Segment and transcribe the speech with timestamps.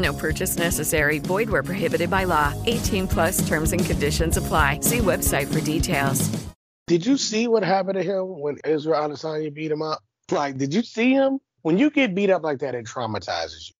[0.00, 1.18] No purchase necessary.
[1.18, 2.54] Void where prohibited by law.
[2.66, 4.80] 18 plus terms and conditions apply.
[4.80, 6.28] See website for details.
[6.86, 10.02] Did you see what happened to him when Israel Adesanya beat him up?
[10.30, 11.38] Like, did you see him?
[11.62, 13.74] When you get beat up like that, it traumatizes you.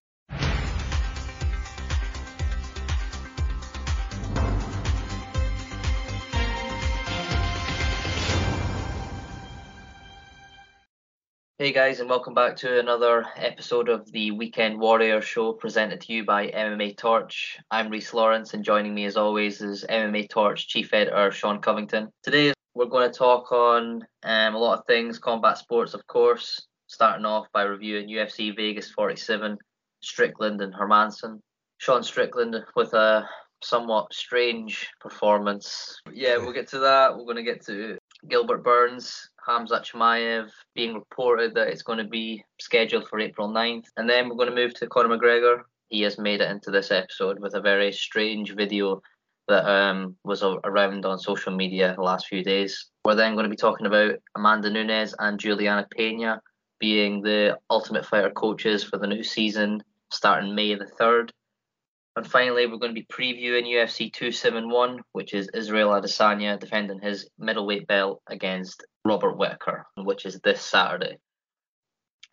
[11.60, 16.14] Hey guys, and welcome back to another episode of the Weekend Warrior Show presented to
[16.14, 17.58] you by MMA Torch.
[17.70, 22.08] I'm Reese Lawrence, and joining me as always is MMA Torch Chief Editor Sean Covington.
[22.22, 26.66] Today we're going to talk on um, a lot of things, combat sports, of course,
[26.86, 29.58] starting off by reviewing UFC Vegas 47,
[30.00, 31.40] Strickland and Hermansson.
[31.76, 33.28] Sean Strickland with a
[33.62, 36.00] somewhat strange performance.
[36.10, 37.14] Yeah, we'll get to that.
[37.14, 42.04] We're going to get to Gilbert Burns Khamzat Chimaev being reported that it's going to
[42.04, 43.86] be scheduled for April 9th.
[43.96, 45.62] And then we're going to move to Conor McGregor.
[45.88, 49.00] He has made it into this episode with a very strange video
[49.48, 52.90] that um, was around on social media the last few days.
[53.04, 56.38] We're then going to be talking about Amanda Nunes and Julianna Peña
[56.78, 59.82] being the Ultimate Fighter coaches for the new season
[60.12, 61.30] starting May the 3rd.
[62.20, 67.26] And finally, we're going to be previewing UFC 271, which is Israel Adesanya defending his
[67.38, 71.16] middleweight belt against Robert Whitaker, which is this Saturday.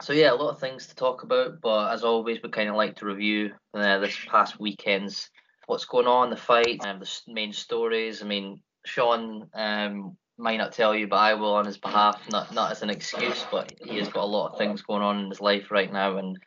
[0.01, 2.75] So yeah, a lot of things to talk about, but as always, we kind of
[2.75, 5.29] like to review uh, this past weekend's
[5.67, 8.21] what's going on, the fight, and the main stories.
[8.21, 12.53] I mean, Sean um, might not tell you, but I will on his behalf, not
[12.53, 15.29] not as an excuse, but he has got a lot of things going on in
[15.29, 16.37] his life right now, and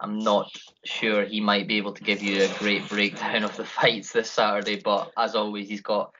[0.00, 0.50] I'm not
[0.84, 4.30] sure he might be able to give you a great breakdown of the fights this
[4.30, 4.80] Saturday.
[4.80, 6.12] But as always, he's got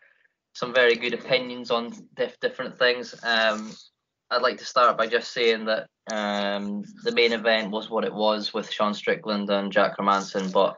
[0.53, 3.15] some very good opinions on diff- different things.
[3.23, 3.73] Um,
[4.31, 8.13] I'd like to start by just saying that um, the main event was what it
[8.13, 10.77] was with Sean Strickland and Jack Hermansson, but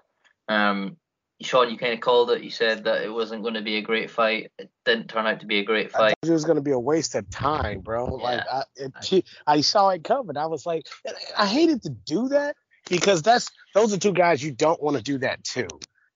[0.49, 0.97] um,
[1.43, 2.43] Sean, you kind of called it.
[2.43, 4.53] You said that it wasn't going to be a great fight.
[4.59, 6.15] It didn't turn out to be a great fight.
[6.23, 8.19] it was going to be a waste of time, bro.
[8.19, 8.25] Yeah.
[8.25, 10.37] Like I, it, I saw it coming.
[10.37, 10.87] I was like,
[11.39, 12.57] I hated to do that
[12.91, 15.67] because that's those are two guys you don't want to do that to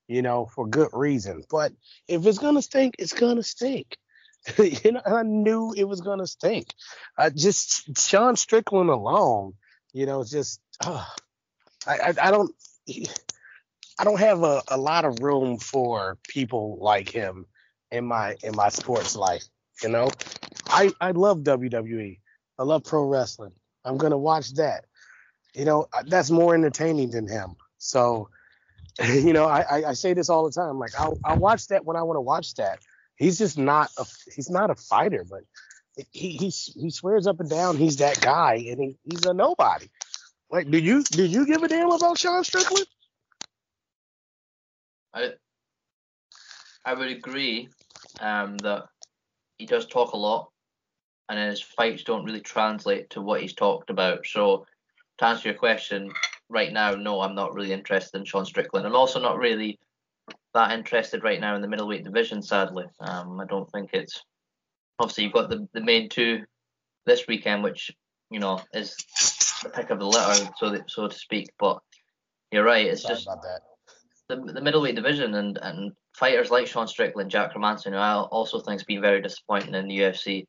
[0.06, 1.42] you know, for good reason.
[1.50, 1.72] But
[2.08, 3.96] if it's gonna stink, it's gonna stink.
[4.58, 6.66] you know, I knew it was gonna stink.
[7.16, 9.54] I just Sean Strickland alone,
[9.92, 11.04] you know, just uh,
[11.86, 12.54] I, I, I don't
[13.98, 17.46] I don't have a, a lot of room for people like him
[17.90, 19.44] in my in my sports life.
[19.82, 20.10] You know,
[20.66, 22.18] I I love WWE.
[22.58, 23.52] I love pro wrestling.
[23.84, 24.84] I'm gonna watch that.
[25.54, 27.56] You know, that's more entertaining than him.
[27.78, 28.28] So
[29.02, 30.78] you know, I, I say this all the time.
[30.78, 32.78] Like I'll, I'll watch that when I want to watch that.
[33.16, 34.04] He's just not a
[34.34, 35.40] he's not a fighter, but
[36.12, 39.86] he he he swears up and down he's that guy, and he, he's a nobody.
[40.50, 42.86] Like, do you do you give a damn about Sean Strickland?
[45.12, 45.32] I
[46.84, 47.68] I would agree
[48.20, 48.84] um, that
[49.58, 50.50] he does talk a lot,
[51.28, 54.26] and his fights don't really translate to what he's talked about.
[54.26, 54.66] So,
[55.18, 56.10] to answer your question,
[56.48, 58.86] right now, no, I'm not really interested in Sean Strickland.
[58.86, 59.78] I'm also not really
[60.54, 62.84] that interested right now in the middleweight division, sadly.
[63.00, 64.22] Um, I don't think it's
[64.98, 66.44] obviously you've got the, the main two
[67.06, 67.90] this weekend, which
[68.30, 68.96] you know is
[69.62, 71.50] the pick of the litter, so that, so to speak.
[71.58, 71.80] But
[72.50, 73.28] you're right, it's Sorry just
[74.28, 78.60] the the middleweight division and and fighters like Sean Strickland, Jack Hermansson, who I also
[78.60, 80.46] think has been very disappointing in the UFC.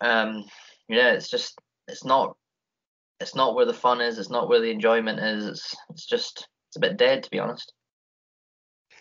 [0.00, 0.44] Um,
[0.88, 1.58] yeah, it's just
[1.88, 2.36] it's not
[3.24, 4.18] it's not where the fun is.
[4.18, 5.46] It's not where the enjoyment is.
[5.46, 7.72] It's it's just it's a bit dead to be honest.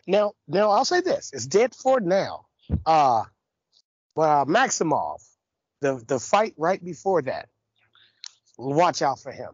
[0.07, 2.45] Now, now I'll say this: it's dead for now.
[2.85, 3.23] Uh,
[4.15, 5.19] but uh, Maximov,
[5.81, 7.49] the the fight right before that,
[8.57, 9.49] watch out for him.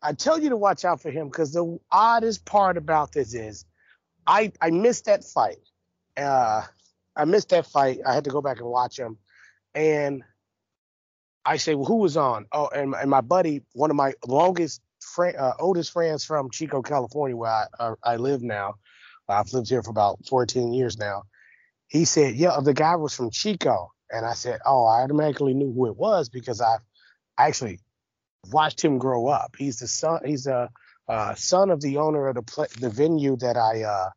[0.00, 3.64] I tell you to watch out for him because the oddest part about this is,
[4.24, 5.58] I I missed that fight.
[6.16, 6.62] Uh,
[7.16, 7.98] I missed that fight.
[8.06, 9.18] I had to go back and watch him,
[9.74, 10.22] and
[11.44, 12.46] I say, well, who was on?
[12.52, 16.82] Oh, and, and my buddy, one of my longest, friend, uh, oldest friends from Chico,
[16.82, 18.74] California, where I, uh, I live now.
[19.28, 21.22] I've lived here for about 14 years now.
[21.88, 23.90] He said, yeah, the guy was from Chico.
[24.10, 26.76] And I said, oh, I automatically knew who it was because I
[27.38, 27.80] actually
[28.50, 29.54] watched him grow up.
[29.58, 30.20] He's the son.
[30.24, 30.68] He's a
[31.08, 34.10] uh, son of the owner of the the venue that I uh,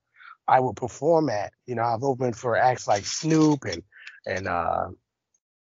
[0.48, 1.54] I would perform at.
[1.66, 3.84] You know, I've opened for acts like Snoop and
[4.26, 4.88] and uh,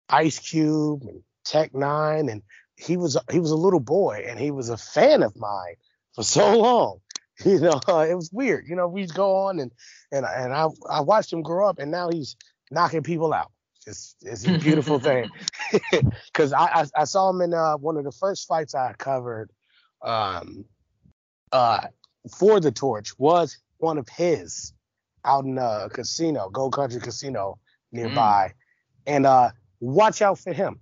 [0.08, 2.42] Ice Cube and Tech N9ne, and
[2.76, 5.76] he was he was a little boy and he was a fan of mine
[6.14, 6.98] for so long.
[7.44, 8.64] You know, it was weird.
[8.66, 9.70] You know, we'd go on and
[10.10, 12.34] and and I I watched him grow up, and now he's
[12.70, 13.52] knocking people out.
[13.86, 15.28] It's it's a beautiful thing.
[16.26, 19.50] Because I, I, I saw him in uh, one of the first fights I covered,
[20.00, 20.64] um,
[21.52, 21.88] uh,
[22.38, 24.72] for the torch was one of his
[25.26, 27.58] out in a casino, Gold Country Casino
[27.92, 29.12] nearby, mm.
[29.14, 29.50] and uh,
[29.80, 30.80] watch out for him.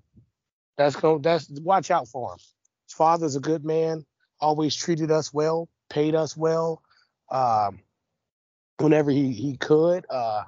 [0.77, 1.23] That's going.
[1.23, 2.39] That's watch out for him.
[2.87, 4.05] His father's a good man.
[4.41, 6.83] Always treated us well, paid us well.
[7.31, 7.81] Um,
[8.79, 10.45] whenever he he could, uh,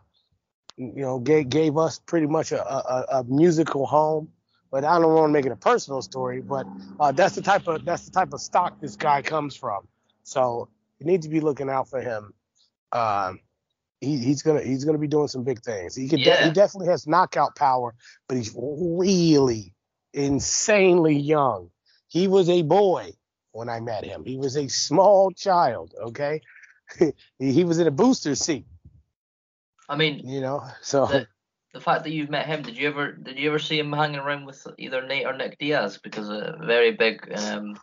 [0.77, 4.29] you know, gave gave us pretty much a, a, a musical home.
[4.71, 6.41] But I don't want to make it a personal story.
[6.41, 6.67] But
[6.99, 9.87] uh, that's the type of that's the type of stock this guy comes from.
[10.25, 10.69] So
[10.99, 12.35] you need to be looking out for him.
[12.93, 13.41] Um,
[14.01, 15.95] he, he's gonna he's gonna be doing some big things.
[15.95, 16.41] He could yeah.
[16.41, 17.95] de- he definitely has knockout power,
[18.29, 19.73] but he's really
[20.17, 21.71] insanely young.
[22.09, 23.13] He was a boy
[23.53, 24.25] when I met him.
[24.25, 25.95] He was a small child.
[26.01, 26.41] Okay,
[27.39, 28.67] he was in a booster seat.
[29.89, 31.29] I mean, you know, so the,
[31.73, 34.19] the, fact that you've met him, did you ever did you ever see him hanging
[34.19, 35.99] around with either Nate or Nick Diaz?
[36.03, 37.77] Because a very big um,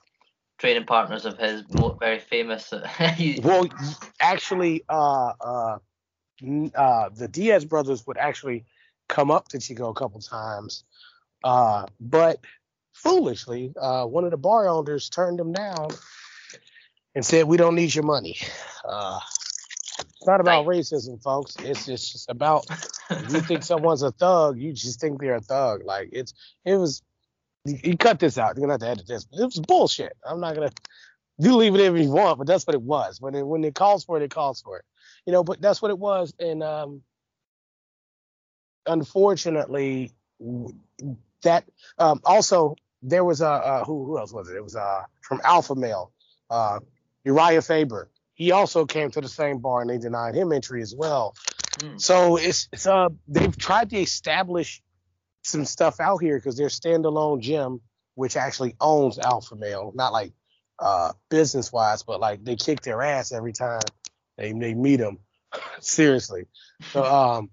[0.58, 1.64] training partners of his,
[2.00, 2.74] very famous.
[3.44, 3.68] well,
[4.20, 5.78] actually, uh, uh,
[6.76, 8.66] uh, the Diaz brothers would actually
[9.08, 10.84] come up to Chico a couple times,
[11.44, 12.40] uh, but
[12.94, 15.90] foolishly, uh, one of the bar owners turned him down
[17.16, 18.38] and said, "We don't need your money."
[18.88, 19.20] Uh,
[20.00, 21.56] it's not about racism, folks.
[21.60, 22.66] It's just, just about
[23.10, 25.84] if you think someone's a thug, you just think they're a thug.
[25.84, 26.34] Like it's
[26.66, 27.02] it was
[27.66, 28.56] you cut this out.
[28.56, 29.28] You're gonna have to edit this.
[29.32, 30.14] It was bullshit.
[30.26, 30.72] I'm not gonna.
[31.40, 33.20] You leave it if you want, but that's what it was.
[33.20, 34.86] When it when it calls for it, it calls for it.
[35.26, 36.34] You know, but that's what it was.
[36.40, 37.02] And um,
[38.86, 40.12] unfortunately,
[41.44, 41.66] that
[41.98, 44.56] um, also there was a uh, who who else was it?
[44.56, 46.12] It was uh from Alpha Male,
[46.50, 46.80] uh,
[47.24, 48.10] Uriah Faber.
[48.34, 51.36] He also came to the same bar and they denied him entry as well.
[51.80, 52.02] Mm.
[52.02, 54.82] So it's it's uh they've tried to establish
[55.44, 57.82] some stuff out here because they're standalone gym,
[58.16, 60.32] which actually owns Alpha Male, not like
[60.80, 63.82] uh, business wise, but like they kick their ass every time
[64.38, 65.20] they they meet them.
[65.80, 66.46] Seriously.
[66.92, 67.50] So um,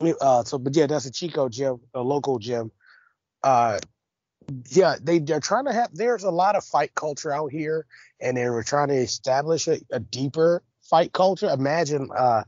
[0.00, 2.70] uh, so but yeah, that's a Chico gym, a local gym.
[3.42, 3.78] Uh,
[4.70, 5.94] yeah, they they're trying to have.
[5.94, 7.86] There's a lot of fight culture out here,
[8.20, 11.48] and they were trying to establish a, a deeper fight culture.
[11.48, 12.44] Imagine uh,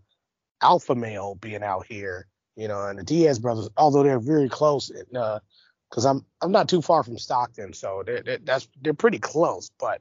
[0.61, 2.27] alpha male being out here
[2.57, 6.69] you know, and the Diaz brothers, although they're very close, because uh, I'm I'm not
[6.69, 9.71] too far from Stockton, so they're, they're, that's they're pretty close.
[9.79, 10.01] But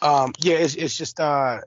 [0.00, 1.60] um, yeah, it's it's just uh,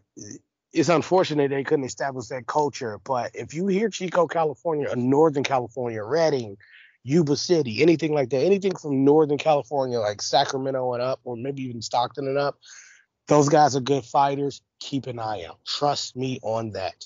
[0.74, 3.00] it's unfortunate they couldn't establish that culture.
[3.04, 6.58] But if you hear Chico, California, or Northern California, Redding,
[7.04, 11.64] Yuba City, anything like that, anything from Northern California, like Sacramento and up, or maybe
[11.64, 12.60] even Stockton and up,
[13.28, 14.62] those guys are good fighters.
[14.80, 15.60] Keep an eye out.
[15.66, 17.06] Trust me on that.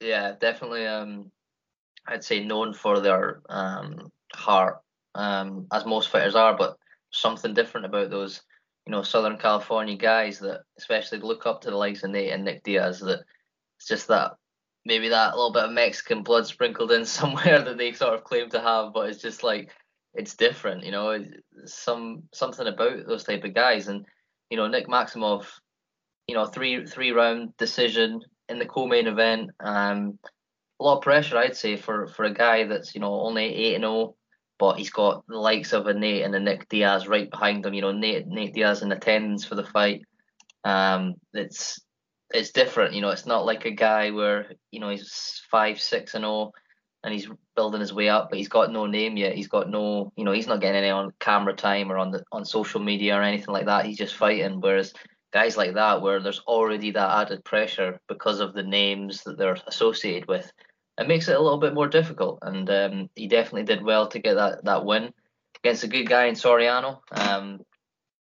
[0.00, 0.86] Yeah, definitely.
[0.86, 1.30] Um,
[2.06, 4.80] I'd say known for their um, heart,
[5.14, 6.76] um, as most fighters are, but
[7.12, 8.40] something different about those,
[8.86, 12.44] you know, Southern California guys that especially look up to the likes of Nate and
[12.44, 13.00] Nick Diaz.
[13.00, 13.20] That
[13.78, 14.32] it's just that
[14.84, 18.48] maybe that little bit of Mexican blood sprinkled in somewhere that they sort of claim
[18.50, 19.70] to have, but it's just like
[20.14, 21.24] it's different, you know.
[21.66, 24.04] Some something about those type of guys, and
[24.50, 25.46] you know, Nick Maximov,
[26.26, 29.50] you know, three three round decision in the co-main event.
[29.60, 30.18] Um,
[30.80, 33.74] a lot of pressure, I'd say, for for a guy that's you know only eight
[33.74, 34.16] and zero, oh,
[34.60, 37.72] but he's got the likes of a Nate and a Nick Diaz right behind him.
[37.72, 40.04] You know, Nate Nate Diaz in attendance for the fight.
[40.64, 41.80] Um, it's
[42.32, 42.92] it's different.
[42.94, 46.52] You know, it's not like a guy where you know he's five six and all,
[47.02, 47.26] and he's
[47.56, 49.34] building his way up, but he's got no name yet.
[49.34, 52.22] He's got no, you know, he's not getting any on camera time or on the
[52.30, 53.86] on social media or anything like that.
[53.86, 54.60] He's just fighting.
[54.60, 54.92] Whereas
[55.32, 59.56] guys like that, where there's already that added pressure because of the names that they're
[59.66, 60.52] associated with,
[61.00, 62.40] it makes it a little bit more difficult.
[62.42, 65.12] And um, he definitely did well to get that that win
[65.62, 67.00] against a good guy in Soriano.
[67.10, 67.60] Um,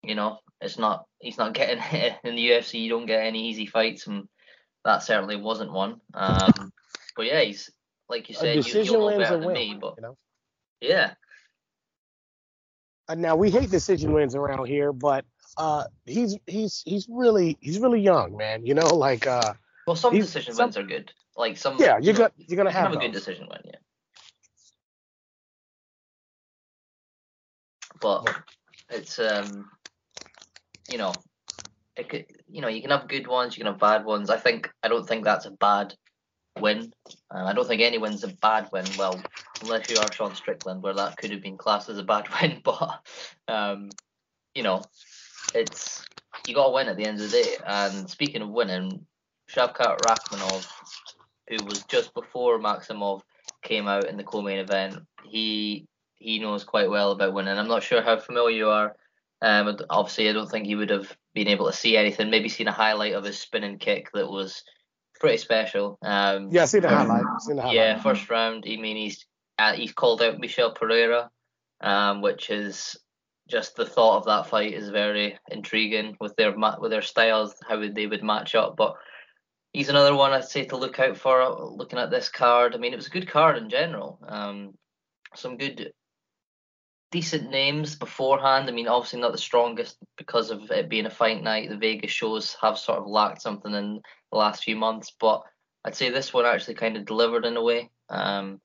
[0.04, 1.80] you know, it's not he's not getting
[2.24, 2.82] in the UFC.
[2.82, 4.28] You don't get any easy fights, and
[4.86, 6.00] that certainly wasn't one.
[6.14, 6.72] Um,
[7.16, 7.72] but yeah, he's
[8.10, 10.18] like you said, you, decision you know better than win, me, but you know?
[10.80, 11.14] yeah.
[13.10, 15.26] Uh, now we hate decision wins around here, but
[15.58, 18.66] uh, he's he's he's really he's really young, man.
[18.66, 19.54] You know, like uh.
[19.88, 21.12] Well, some decision some, wins are good.
[21.38, 21.78] Like some.
[21.80, 23.76] Yeah, you're gonna you're gonna have, have a good decision win, yeah.
[28.02, 28.28] But
[28.90, 29.70] it's um,
[30.90, 31.14] you know,
[31.96, 34.32] it could you know you can have good ones, you can have bad ones.
[34.32, 35.94] I think I don't think that's a bad
[36.60, 36.92] win.
[37.30, 38.86] Uh, I don't think any win's a bad win.
[38.98, 39.22] Well,
[39.62, 42.62] unless you are Sean Strickland, where that could have been classed as a bad win.
[42.64, 43.00] But
[43.48, 43.90] um,
[44.56, 44.82] you know,
[45.54, 46.04] it's
[46.48, 47.56] you got to win at the end of the day.
[47.66, 49.06] And speaking of winning,
[49.50, 50.68] Shavkat Rakhmonov,
[51.50, 53.22] who was just before Maximov
[53.64, 57.58] came out in the co-main event, he he knows quite well about winning.
[57.58, 58.96] I'm not sure how familiar you are.
[59.42, 62.32] Um, obviously, I don't think he would have been able to see anything.
[62.32, 64.64] Maybe seen a highlight of his spinning kick that was
[65.20, 65.98] pretty special.
[66.02, 67.24] Um, yeah, I see the highlight.
[67.40, 67.76] Seen the highlight.
[67.76, 68.66] Yeah, first round.
[68.68, 69.26] I mean, he's
[69.60, 71.30] uh, he's called out Michel Pereira,
[71.82, 72.98] um, which is
[73.48, 77.80] just the thought of that fight is very intriguing with their with their styles, how
[77.88, 78.76] they would match up.
[78.76, 78.96] But
[79.74, 81.48] he's another one I'd say to look out for.
[81.50, 84.20] Looking at this card, I mean, it was a good card in general.
[84.28, 84.74] Um,
[85.36, 85.92] some good
[87.12, 88.68] decent names beforehand.
[88.68, 91.70] I mean, obviously not the strongest because of it being a fight night.
[91.70, 95.42] The Vegas shows have sort of lacked something in the last few months, but
[95.86, 97.90] I'd say this one actually kind of delivered in a way.
[98.10, 98.60] Um,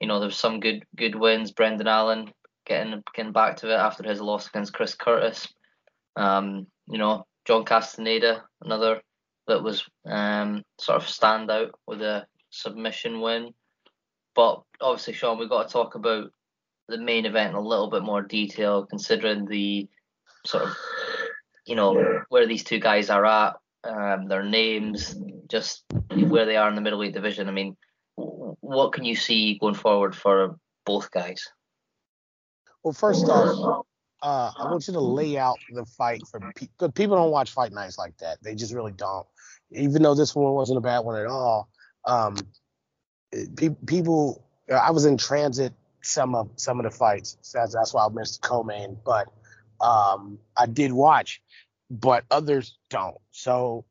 [0.00, 1.52] you know, there's some good good wins.
[1.52, 2.32] Brendan Allen
[2.66, 5.48] getting getting back to it after his loss against Chris Curtis.
[6.16, 9.00] Um, you know, John Castaneda, another
[9.46, 13.52] that was um, sort of standout with a submission win.
[14.34, 16.30] But obviously, Sean, we've got to talk about
[16.88, 19.88] the main event in a little bit more detail, considering the
[20.44, 20.76] sort of,
[21.66, 25.16] you know, where these two guys are at, um, their names,
[25.48, 25.84] just
[26.14, 27.48] where they are in the middleweight division.
[27.48, 27.76] I mean,
[28.16, 31.48] what can you see going forward for both guys?
[32.82, 33.86] Well, first off,
[34.22, 36.90] uh, I want you to lay out the fight for people.
[36.92, 38.42] People don't watch fight nights like that.
[38.42, 39.26] They just really don't.
[39.70, 41.68] Even though this one wasn't a bad one at all,
[42.06, 42.36] um,
[43.56, 44.44] pe- people.
[44.72, 47.36] I was in transit some of some of the fights.
[47.42, 48.96] So that's, that's why I missed co-main.
[49.04, 49.28] But
[49.80, 51.42] um, I did watch,
[51.90, 53.16] but others don't.
[53.32, 53.84] So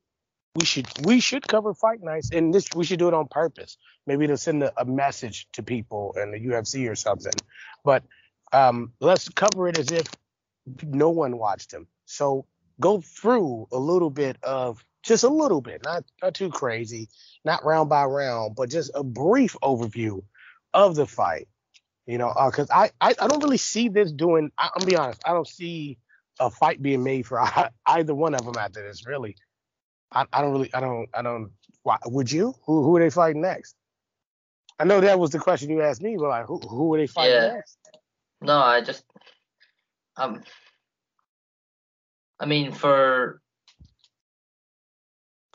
[0.56, 3.78] we should we should cover fight nights, and this we should do it on purpose.
[4.06, 7.34] Maybe to send a, a message to people and the UFC or something.
[7.84, 8.04] But
[8.54, 10.08] um, let's cover it as if
[10.84, 11.88] no one watched him.
[12.06, 12.46] So
[12.80, 17.10] go through a little bit of just a little bit, not not too crazy,
[17.44, 20.24] not round by round, but just a brief overview
[20.74, 21.48] of the fight
[22.06, 24.52] you know, because uh, I, I I don't really see this doing.
[24.58, 25.98] I, am be honest, I don't see
[26.40, 27.42] a fight being made for
[27.86, 29.06] either one of them after this.
[29.08, 29.38] Really,
[30.12, 31.52] I, I don't really I don't I don't.
[31.84, 32.56] Why, would you?
[32.66, 33.76] Who who are they fighting next?
[34.80, 37.08] I know that was the question you asked me, but like who who are they
[37.08, 37.54] fighting yeah.
[37.54, 37.78] next?
[38.44, 39.04] No, I just
[40.18, 40.42] um.
[42.40, 43.42] I mean, for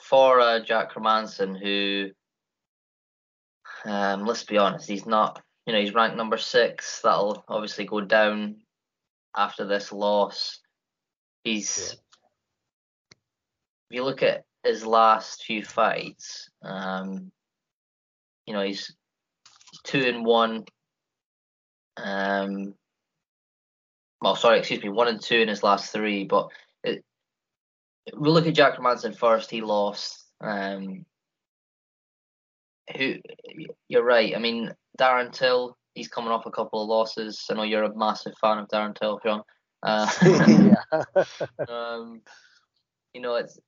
[0.03, 2.11] for uh, Jack Hermansson who
[3.85, 7.03] um, let's be honest, he's not you know, he's ranked number six.
[7.05, 8.57] That'll obviously go down
[9.37, 10.61] after this loss.
[11.45, 11.95] He's,
[13.11, 13.17] yeah.
[13.91, 17.31] if you look at his last few fights, um,
[18.47, 18.97] you know, he's
[19.85, 20.65] two and one.
[22.03, 22.75] Um,
[24.21, 26.25] well, sorry, excuse me, one and two in his last three.
[26.25, 26.49] But
[26.83, 27.05] it,
[28.17, 29.51] we look at Jack Hermansson first.
[29.51, 30.25] He lost.
[30.41, 31.05] Um,
[32.97, 33.17] who
[33.89, 34.35] you're right.
[34.35, 37.45] I mean, Darren Till, he's coming off a couple of losses.
[37.51, 39.43] I know you're a massive fan of Darren Till, John.
[39.83, 40.09] Uh,
[41.69, 42.23] um,
[43.13, 43.59] you know, it's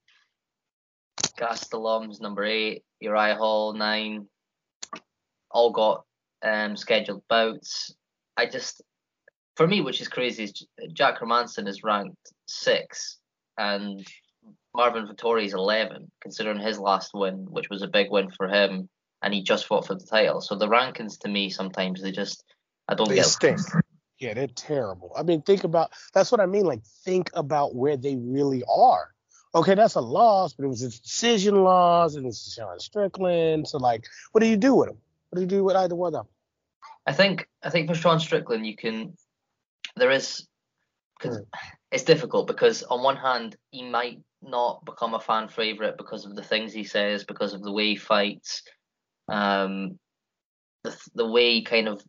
[1.39, 4.27] Gastelum's number eight, Uriah Hall nine,
[5.51, 6.05] all got
[6.43, 7.95] um, scheduled bouts.
[8.41, 8.83] I just,
[9.57, 12.17] for me, which is crazy, is Jack Hermansson is ranked
[12.47, 13.19] six,
[13.59, 14.07] and
[14.75, 18.89] Marvin Vettori is 11, considering his last win, which was a big win for him
[19.23, 20.41] and he just fought for the title.
[20.41, 22.45] So the rankings to me sometimes they just
[22.89, 23.27] I don't they get.
[23.27, 23.61] Stink.
[24.19, 25.13] Yeah, they're terrible.
[25.17, 26.65] I mean, think about that's what I mean.
[26.65, 29.09] Like, think about where they really are.
[29.55, 33.67] Okay, that's a loss, but it was a decision loss, and it's Sean Strickland.
[33.67, 34.99] So, like, what do you do with them?
[35.31, 36.27] What do you do with either one of them?
[37.07, 39.17] I think I think for Sean Strickland, you can.
[39.97, 40.47] There is,
[41.19, 41.45] because mm.
[41.91, 46.35] it's difficult because on one hand he might not become a fan favorite because of
[46.35, 48.63] the things he says, because of the way he fights,
[49.29, 49.99] um,
[50.85, 52.03] the the way he kind of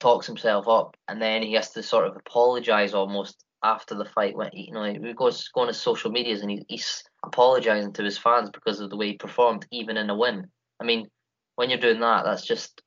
[0.00, 4.36] talks himself up, and then he has to sort of apologize almost after the fight.
[4.36, 8.18] When you know he goes going to social medias and he, he's apologizing to his
[8.18, 10.48] fans because of the way he performed, even in a win.
[10.80, 11.06] I mean,
[11.54, 12.82] when you're doing that, that's just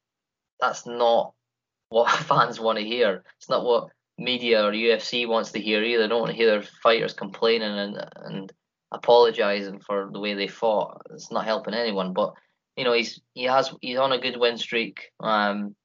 [0.60, 1.34] that's not
[1.90, 3.24] what fans want to hear.
[3.38, 6.04] It's not what media or UFC wants to hear either.
[6.04, 8.54] They don't want to hear their fighters complaining and and
[8.92, 11.02] apologising for the way they fought.
[11.12, 12.14] It's not helping anyone.
[12.14, 12.34] But
[12.78, 15.12] you know, he's he has he's on a good win streak.
[15.20, 15.76] Um,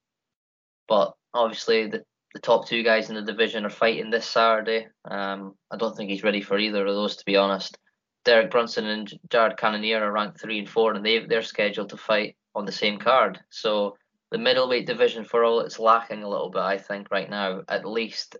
[0.88, 2.04] but obviously the
[2.34, 4.86] the top two guys in the division are fighting this Saturday.
[5.04, 7.76] Um, I don't think he's ready for either of those, to be honest.
[8.24, 11.96] Derek Brunson and Jared Cannonier are ranked three and four, and they they're scheduled to
[11.96, 13.40] fight on the same card.
[13.50, 13.96] So
[14.30, 17.84] the middleweight division, for all it's lacking a little bit, I think right now, at
[17.84, 18.36] least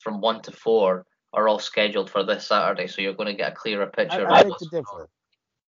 [0.00, 2.86] from one to four, are all scheduled for this Saturday.
[2.86, 4.30] So you're going to get a clearer picture.
[4.30, 5.10] I, I think the difference.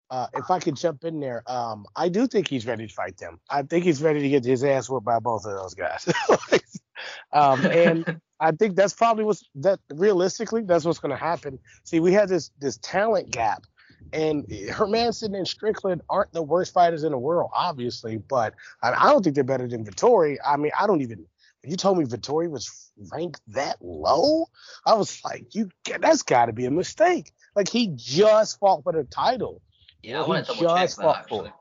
[0.10, 3.18] Uh, if I could jump in there, um, I do think he's ready to fight
[3.18, 3.40] them.
[3.50, 6.08] I think he's ready to get his ass whooped by both of those guys.
[7.34, 11.58] um, and I think that's probably what's that realistically that's what's going to happen.
[11.84, 13.64] See, we had this this talent gap,
[14.12, 19.24] and Hermansson and Strickland aren't the worst fighters in the world, obviously, but I, don't
[19.24, 20.38] think they're better than Vettori.
[20.46, 21.26] I mean, I don't even.
[21.64, 24.48] You told me Vettori was ranked that low.
[24.86, 25.70] I was like, you
[26.00, 27.32] that's got to be a mistake.
[27.56, 29.62] Like he just fought for the title.
[30.02, 31.54] Yeah, I want to double check that actually.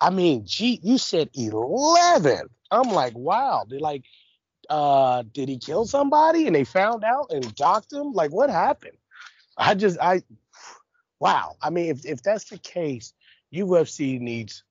[0.00, 2.48] I mean, gee, you said 11.
[2.72, 3.64] I'm like, wow.
[3.68, 4.02] They're like,
[4.68, 8.12] uh, did he kill somebody and they found out and docked him?
[8.12, 8.96] Like, what happened?
[9.56, 10.22] I just, I,
[11.22, 11.56] wow.
[11.62, 13.14] I mean, if if that's the case,
[13.54, 14.64] UFC needs,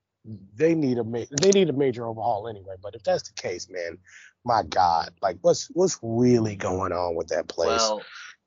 [0.55, 1.03] they need a
[1.41, 2.75] they need a major overhaul anyway.
[2.81, 3.97] But if that's the case, man,
[4.43, 7.79] my God, like, what's what's really going on with that place?
[7.79, 8.01] Well,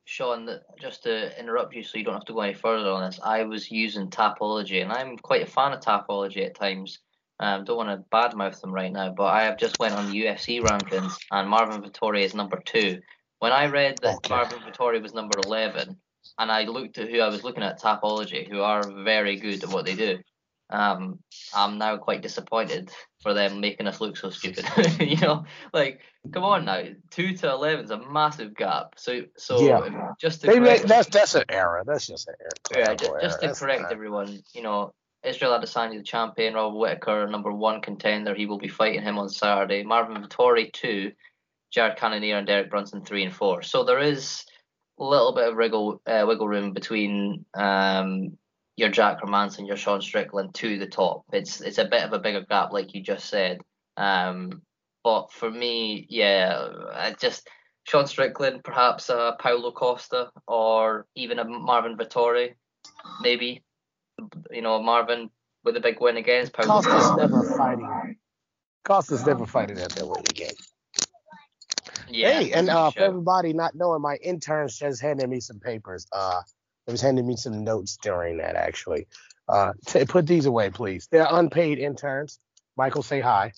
[0.05, 0.49] Sean,
[0.81, 3.45] just to interrupt you so you don't have to go any further on this, I
[3.45, 6.99] was using Tapology, and I'm quite a fan of Tapology at times.
[7.41, 10.61] Um, don't want to badmouth them right now, but I have just went on UFC
[10.61, 13.01] rankings, and Marvin Vettori is number two.
[13.41, 14.35] When I read that okay.
[14.35, 15.97] Marvin Vettori was number eleven,
[16.39, 19.71] and I looked at who I was looking at, Tapology, who are very good at
[19.71, 20.19] what they do,
[20.71, 21.19] um,
[21.55, 22.91] I'm now quite disappointed
[23.23, 24.67] for them making us look so stupid.
[25.01, 26.01] you know, like
[26.33, 28.95] come on now, two to eleven is a massive gap.
[28.97, 30.13] So, so yeah.
[30.21, 31.83] just to correct, that's that's an error.
[31.87, 32.87] That's just an error.
[32.87, 37.53] Yeah, just, just to correct everyone, you know, Israel Adesanya, the champion, Robert Whitaker, number
[37.53, 38.35] one contender.
[38.35, 39.83] He will be fighting him on Saturday.
[39.83, 41.13] Marvin Vettori two,
[41.71, 43.63] Jared Cannonier and Derek Brunson three and four.
[43.63, 44.45] So there is
[44.99, 48.39] little bit of wiggle uh, wiggle room between um,
[48.77, 51.25] your Jack Hermansson, your Sean Strickland to the top.
[51.33, 53.61] It's it's a bit of a bigger gap, like you just said.
[53.97, 54.63] Um,
[55.03, 57.49] but for me, yeah, I just
[57.85, 62.55] Sean Strickland, perhaps a Paulo Costa, or even a Marvin Vettori,
[63.21, 63.63] maybe.
[64.51, 65.29] You know, Marvin
[65.65, 67.17] with a big win against Paulo Costa's Costa.
[67.17, 68.17] never fighting.
[68.85, 70.55] Costa's never fighting at that weight again.
[72.09, 76.07] Yeah, hey, and uh, for everybody not knowing, my intern just handed me some papers.
[76.13, 76.43] Uh,
[76.87, 79.07] it was handing me some notes during that actually.
[79.49, 81.09] Uh, t- put these away, please.
[81.11, 82.39] They're unpaid interns.
[82.77, 83.53] Michael, say hi.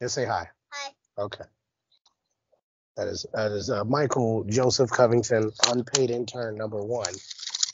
[0.00, 0.48] Just say hi.
[0.70, 0.92] Hi.
[1.18, 1.44] Okay.
[2.96, 7.14] That is that is uh, Michael Joseph Covington, unpaid intern number one.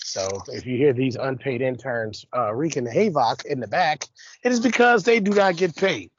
[0.04, 4.04] So if you hear these unpaid interns uh, wreaking havoc in the back,
[4.44, 6.10] it is because they do not get paid.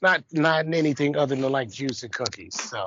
[0.00, 2.60] Not not anything other than like juice and cookies.
[2.60, 2.84] So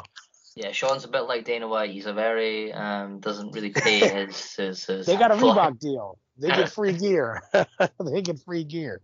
[0.57, 1.91] yeah, Sean's a bit like Dana White.
[1.91, 4.85] He's a very um doesn't really pay his his.
[4.85, 6.17] his they got a Reebok deal.
[6.37, 7.43] They get free gear.
[7.53, 9.01] they get free gear.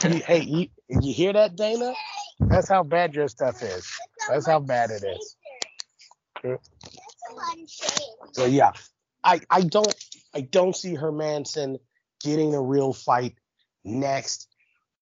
[0.00, 1.94] Hey, you, you hear that, Dana?
[2.40, 3.90] That's how bad your stuff is.
[4.28, 5.36] That's how bad it is.
[8.32, 8.72] So yeah,
[9.24, 9.94] I I don't
[10.34, 11.78] I don't see Hermansson
[12.22, 13.36] getting a real fight
[13.84, 14.48] next.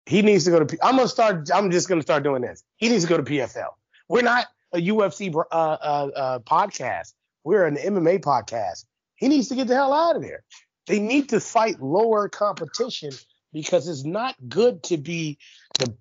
[0.07, 0.79] He needs to go to.
[0.85, 1.49] I'm gonna start.
[1.53, 2.63] I'm just gonna start doing this.
[2.77, 3.71] He needs to go to PFL.
[4.09, 7.15] We're not a UFC uh, uh, uh, podcast.
[7.45, 8.85] We're an MMA podcast.
[9.17, 10.45] He needs to get the hell out of there.
[10.87, 13.13] They need to fight lower competition
[13.53, 15.39] because it's not good to be
[15.79, 15.95] the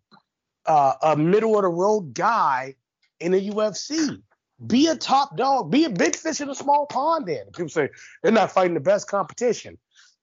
[0.66, 2.76] uh, a middle of the road guy
[3.20, 4.22] in the UFC.
[4.66, 5.72] Be a top dog.
[5.72, 7.28] Be a big fish in a small pond.
[7.28, 7.90] Then people say
[8.22, 9.78] they're not fighting the best competition.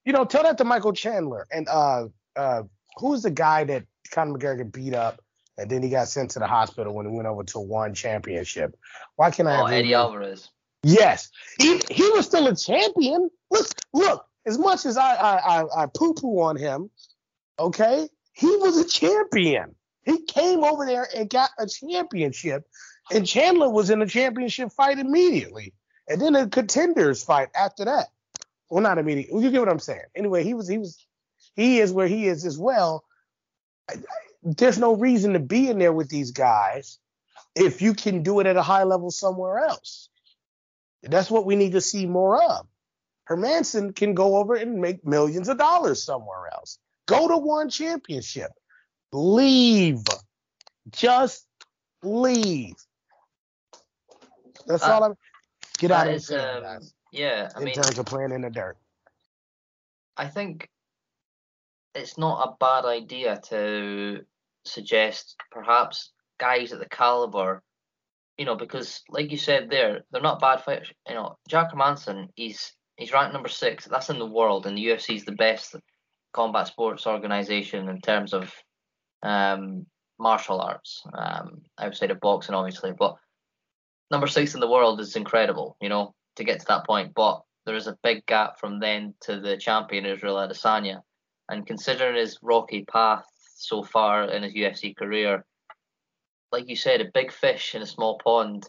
[0.05, 2.07] You know, tell that to Michael Chandler and uh,
[2.37, 2.63] uh,
[2.99, 5.21] who's the guy that Conor McGregor beat up
[5.59, 8.77] and then he got sent to the hospital when he went over to one championship.
[9.17, 9.61] Why can't I?
[9.61, 10.51] Oh, Eddie Alvarez.
[10.83, 13.31] Yes, he he was still a champion.
[13.51, 14.27] Look, look.
[14.47, 16.91] As much as I I I, I poo poo on him,
[17.59, 19.75] okay, he was a champion.
[20.05, 22.65] He came over there and got a championship,
[23.11, 25.73] and Chandler was in a championship fight immediately,
[26.09, 28.07] and then a contenders fight after that.
[28.71, 29.43] Well, not immediately.
[29.43, 30.03] You get what I'm saying.
[30.15, 31.05] Anyway, he was he was
[31.57, 33.05] he is where he is as well.
[33.91, 33.95] I,
[34.47, 36.99] there's no reason to be in there with these guys
[37.57, 40.09] if you can do it at a high level somewhere else.
[41.03, 42.67] That's what we need to see more of.
[43.29, 46.79] Hermansson can go over and make millions of dollars somewhere else.
[47.07, 48.53] Go to one championship.
[49.13, 50.05] Leave.
[50.91, 51.47] Just
[52.05, 52.77] leave.
[54.67, 55.17] That's uh, all I'm.
[55.79, 56.83] Get out of here, um,
[57.13, 58.77] Yeah, I in mean, terms of playing in the dirt.
[60.17, 60.71] I think
[61.95, 64.25] it's not a bad idea to
[64.67, 67.63] suggest perhaps guys at the caliber,
[68.37, 70.93] you know, because like you said there, they're not bad fighters.
[71.09, 73.87] You know, Jack Hermansson, he's he's ranked number six.
[73.87, 75.75] That's in the world, and the UFC is the best
[76.33, 78.53] combat sports organization in terms of
[79.23, 79.87] um,
[80.19, 82.93] martial arts, um, outside of boxing, obviously.
[82.97, 83.17] But
[84.11, 87.13] number six in the world is incredible, you know, to get to that point.
[87.15, 91.01] But there is a big gap from then to the champion Israel Adesanya,
[91.49, 93.25] and considering his rocky path
[93.57, 95.45] so far in his UFC career,
[96.53, 98.69] like you said, a big fish in a small pond.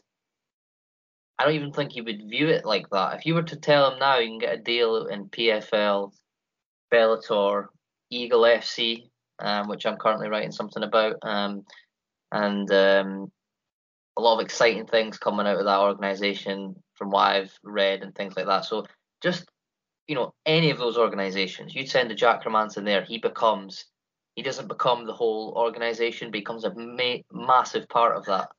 [1.38, 3.18] I don't even think he would view it like that.
[3.18, 6.12] If you were to tell him now you can get a deal in PFL,
[6.92, 7.68] Bellator,
[8.10, 11.64] Eagle FC, um, which I'm currently writing something about, um,
[12.32, 13.32] and um,
[14.18, 18.16] a lot of exciting things coming out of that organization from what I've read and
[18.16, 18.66] things like that.
[18.66, 18.86] So
[19.22, 19.46] just
[20.08, 23.86] you know, any of those organizations, you'd send a Jack Hermansson there, he becomes
[24.38, 28.50] he doesn't become the whole organization, becomes a ma- massive part of that.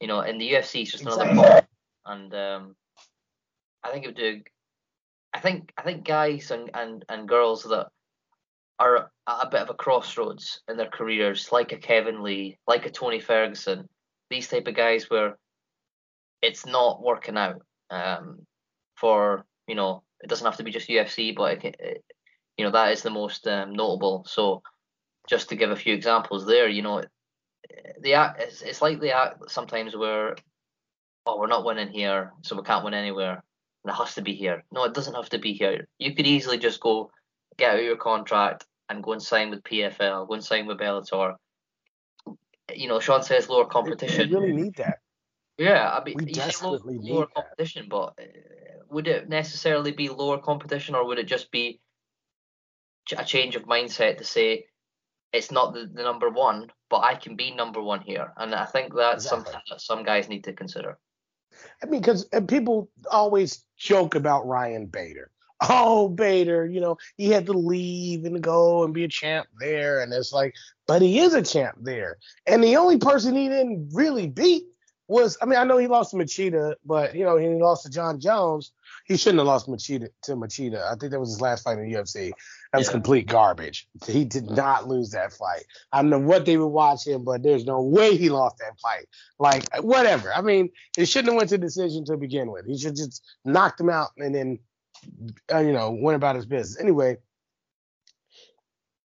[0.00, 1.30] You know, in the UFC, it's just exactly.
[1.30, 1.66] another part.
[2.04, 2.76] And um,
[3.84, 4.40] I think it would do.
[5.32, 7.86] I think I think guys and, and, and girls that
[8.80, 12.86] are at a bit of a crossroads in their careers, like a Kevin Lee, like
[12.86, 13.88] a Tony Ferguson,
[14.30, 15.38] these type of guys where
[16.42, 18.44] it's not working out um,
[18.96, 22.04] for you know it doesn't have to be just UFC, but it, it,
[22.56, 24.24] you know that is the most um, notable.
[24.26, 24.60] So
[25.30, 27.02] just to give a few examples there, you know,
[28.00, 30.34] the act it's, it's like the act sometimes where
[31.24, 33.42] oh we're not winning here, so we can't win anywhere.
[33.84, 34.64] And it has to be here.
[34.72, 35.86] No, it doesn't have to be here.
[35.98, 37.10] You could easily just go
[37.56, 41.36] get out your contract and go and sign with PFL, go and sign with Bellator.
[42.74, 44.30] You know, Sean says lower competition.
[44.30, 44.98] We really need that.
[45.56, 48.24] Yeah, I mean, we desperately lower, lower competition, but uh,
[48.90, 51.80] would it necessarily be lower competition, or would it just be
[53.16, 54.66] a change of mindset to say
[55.32, 58.32] it's not the, the number one, but I can be number one here.
[58.36, 59.44] And I think that's exactly.
[59.44, 60.98] something that some guys need to consider.
[61.82, 65.30] I mean, because people always joke about Ryan Bader.
[65.68, 70.00] Oh, Bader, you know, he had to leave and go and be a champ there.
[70.00, 70.54] And it's like,
[70.86, 72.16] but he is a champ there.
[72.46, 74.64] And the only person he didn't really beat
[75.06, 77.90] was, I mean, I know he lost to Machida, but, you know, he lost to
[77.90, 78.72] Jon Jones.
[79.06, 80.84] He shouldn't have lost Machida to Machida.
[80.84, 82.32] I think that was his last fight in the UFC.
[82.72, 82.92] That was yeah.
[82.92, 83.88] complete garbage.
[84.06, 85.64] He did not lose that fight.
[85.92, 89.06] I don't know what they were watching, but there's no way he lost that fight.
[89.38, 90.32] Like whatever.
[90.32, 92.66] I mean, it shouldn't have went to decision to begin with.
[92.66, 94.58] He should just knocked him out and then,
[95.52, 96.80] uh, you know, went about his business.
[96.80, 97.16] Anyway,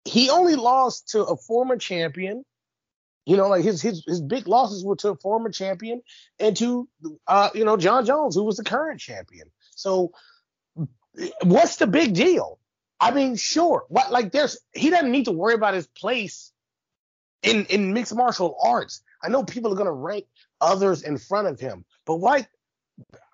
[0.05, 2.45] he only lost to a former champion.
[3.27, 6.01] You know, like his his his big losses were to a former champion
[6.39, 6.89] and to
[7.27, 9.51] uh, you know, Jon Jones, who was the current champion.
[9.79, 10.13] So
[11.43, 12.59] what's the big deal?
[13.01, 13.85] I mean, sure.
[13.89, 16.53] What like there's he doesn't need to worry about his place
[17.43, 19.03] in in mixed martial arts.
[19.23, 20.25] I know people are gonna rank
[20.61, 22.47] others in front of him, but why?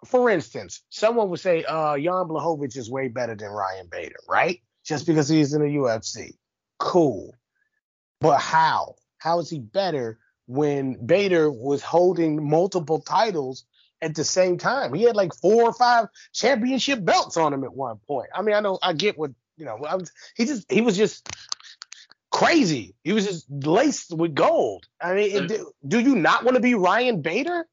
[0.04, 4.60] For instance, someone would say, uh, Jan Blachowicz is way better than Ryan Bader, right?
[4.84, 6.34] Just because he's in the UFC.
[6.78, 7.34] Cool.
[8.20, 8.96] But how?
[9.16, 13.64] How is he better when Bader was holding multiple titles
[14.04, 14.92] at the same time?
[14.92, 18.28] He had like four or five championship belts on him at one point.
[18.34, 20.96] I mean, I know I get what you know, I was, he just he was
[20.96, 21.28] just
[22.30, 22.94] crazy.
[23.04, 24.86] He was just laced with gold.
[25.00, 27.66] I mean, do, do, you not want to be Ryan Bader?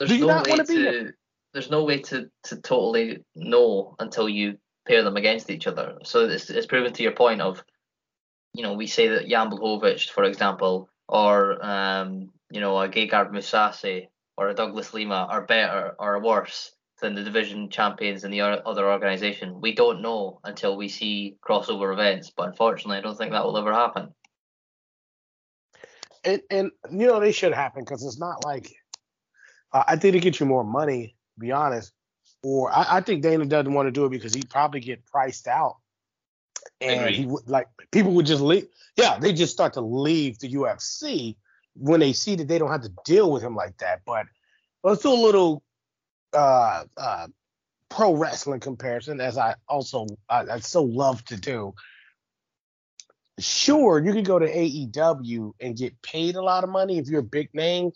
[0.00, 1.10] do you no not want to be?
[1.52, 5.98] There's no way to to totally know until you pair them against each other.
[6.04, 7.62] So it's it's proven to your point of,
[8.52, 13.30] you know, we say that Jan Blachowicz, for example, or um, you know, a Gegard
[13.30, 18.40] Mousasi or a Douglas Lima are better or worse than the division champions in the
[18.40, 19.60] other organization.
[19.60, 23.58] We don't know until we see crossover events, but unfortunately, I don't think that will
[23.58, 24.14] ever happen.
[26.24, 28.72] And, and you know they should happen because it's not like
[29.72, 31.14] uh, I think to get you more money.
[31.34, 31.92] To be honest,
[32.42, 35.46] or I, I think Dana doesn't want to do it because he'd probably get priced
[35.46, 35.76] out,
[36.80, 38.66] and he would like people would just leave.
[38.96, 41.36] Yeah, they just start to leave the UFC
[41.78, 44.02] when they see that they don't have to deal with him like that.
[44.06, 44.26] But
[44.82, 45.62] let's do a little
[46.32, 47.26] uh, uh,
[47.88, 51.74] pro wrestling comparison, as I also I, I so love to do.
[53.38, 57.20] Sure, you can go to AEW and get paid a lot of money if you're
[57.20, 57.90] a big name,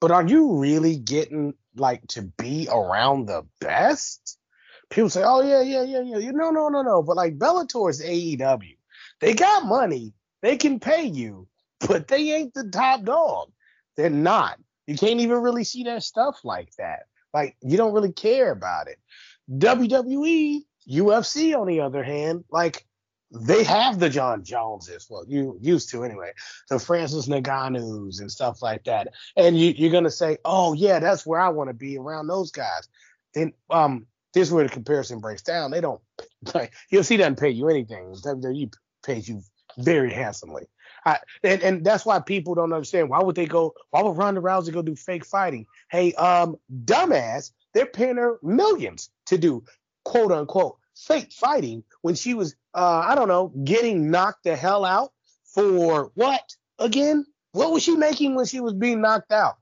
[0.00, 4.38] but are you really getting like to be around the best?
[4.90, 7.02] People say, "Oh yeah, yeah, yeah, yeah." You No, no, no, no.
[7.02, 8.76] But like Bellator is AEW.
[9.20, 10.12] They got money.
[10.42, 11.46] They can pay you,
[11.88, 13.50] but they ain't the top dog.
[13.96, 14.58] They're not.
[14.86, 17.04] You can't even really see that stuff like that.
[17.32, 18.98] Like you don't really care about it.
[19.50, 22.86] WWE, UFC, on the other hand, like
[23.32, 26.32] they have the Jon Joneses, well, you used to anyway,
[26.68, 29.08] the Francis Ngannou's and stuff like that.
[29.36, 32.50] And you, you're gonna say, oh yeah, that's where I want to be around those
[32.50, 32.88] guys.
[33.34, 35.70] Then um, this is where the comparison breaks down.
[35.70, 36.00] They don't
[36.54, 38.12] like UFC doesn't pay you anything.
[38.12, 38.72] WWE
[39.04, 39.42] pays you
[39.78, 40.64] very handsomely.
[41.04, 43.08] I, and, and that's why people don't understand.
[43.08, 43.74] Why would they go?
[43.90, 45.66] Why would Ronda Rousey go do fake fighting?
[45.90, 49.64] Hey, um, dumbass, they're paying her millions to do
[50.04, 54.84] quote unquote fake fighting when she was, uh, I don't know, getting knocked the hell
[54.84, 55.12] out
[55.44, 57.26] for what again?
[57.52, 59.56] What was she making when she was being knocked out?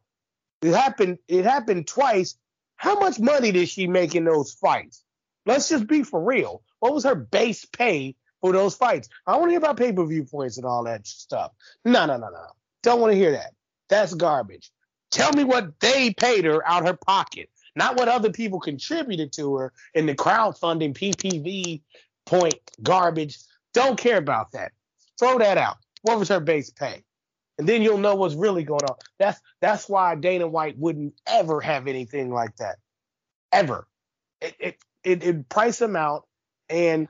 [0.62, 1.18] It happened.
[1.26, 2.36] It happened twice.
[2.76, 5.04] How much money did she make in those fights?
[5.46, 6.62] Let's just be for real.
[6.78, 9.08] What was her base pay for those fights.
[9.26, 11.52] I want to hear about pay per view points and all that stuff.
[11.84, 12.46] No, no, no, no.
[12.82, 13.52] Don't want to hear that.
[13.88, 14.70] That's garbage.
[15.10, 19.56] Tell me what they paid her out her pocket, not what other people contributed to
[19.56, 21.82] her in the crowdfunding PPV
[22.26, 23.38] point garbage.
[23.74, 24.72] Don't care about that.
[25.18, 25.76] Throw that out.
[26.02, 27.02] What was her base pay?
[27.58, 28.96] And then you'll know what's really going on.
[29.18, 32.76] That's that's why Dana White wouldn't ever have anything like that.
[33.52, 33.86] Ever.
[34.40, 36.26] It it it, it price them out
[36.70, 37.08] and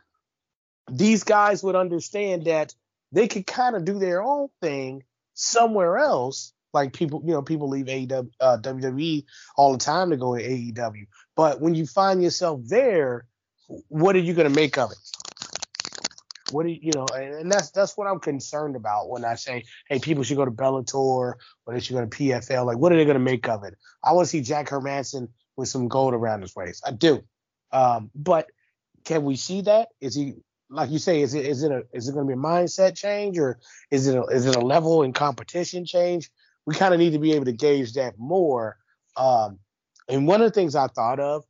[0.90, 2.74] these guys would understand that
[3.12, 6.53] they could kind of do their own thing somewhere else.
[6.72, 9.24] Like people, you know, people leave AEW, uh, WWE
[9.57, 11.07] all the time to go to AEW.
[11.35, 13.26] But when you find yourself there,
[13.88, 14.98] what are you going to make of it?
[16.53, 19.64] What do you, you know, and that's that's what I'm concerned about when I say,
[19.88, 22.66] hey, people should go to Bellator or they should go to PFL.
[22.66, 23.76] Like, what are they going to make of it?
[24.03, 26.83] I want to see Jack Hermansson with some gold around his waist.
[26.87, 27.22] I do.
[27.72, 28.50] Um, but
[29.05, 29.88] can we see that?
[30.00, 30.35] Is he
[30.70, 32.96] like you say, is it is it a is it going to be a mindset
[32.96, 33.59] change or
[33.90, 36.30] is it a, is it a level in competition change?
[36.64, 38.78] We kind of need to be able to gauge that more.
[39.16, 39.59] Um,
[40.09, 41.44] and one of the things I thought of,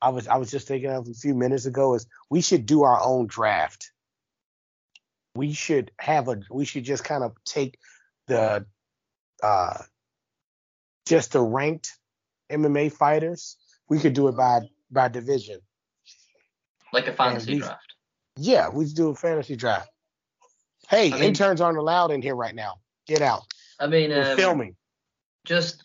[0.00, 2.82] I was I was just thinking of a few minutes ago, is we should do
[2.82, 3.92] our own draft.
[5.34, 7.78] We should have a we should just kind of take
[8.26, 8.64] the
[9.42, 9.78] uh
[11.06, 11.92] just the ranked
[12.50, 13.58] MMA fighters.
[13.88, 15.60] We could do it by by division.
[16.92, 17.91] Like a fantasy draft.
[18.36, 19.90] Yeah, we do a fantasy draft.
[20.88, 22.74] Hey, I mean, interns aren't allowed in here right now.
[23.06, 23.42] Get out.
[23.78, 24.76] I mean, We're um, filming.
[25.44, 25.84] Just,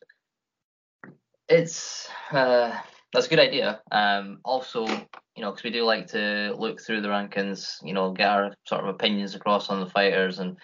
[1.49, 2.75] it's uh,
[3.13, 3.81] that's a good idea.
[3.91, 8.12] Um, also, you know, because we do like to look through the rankings, you know,
[8.12, 10.57] get our sort of opinions across on the fighters and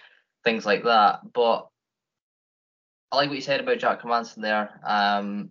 [0.43, 1.19] things like that.
[1.33, 1.67] But
[3.11, 4.79] I like what you said about Jack Hermansson there.
[4.85, 5.49] Um,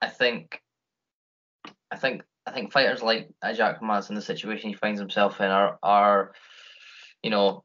[0.00, 0.60] I think,
[1.90, 5.78] I think I think fighters like Jack Hermansson, the situation he finds himself in, are
[5.82, 6.32] are
[7.22, 7.64] you know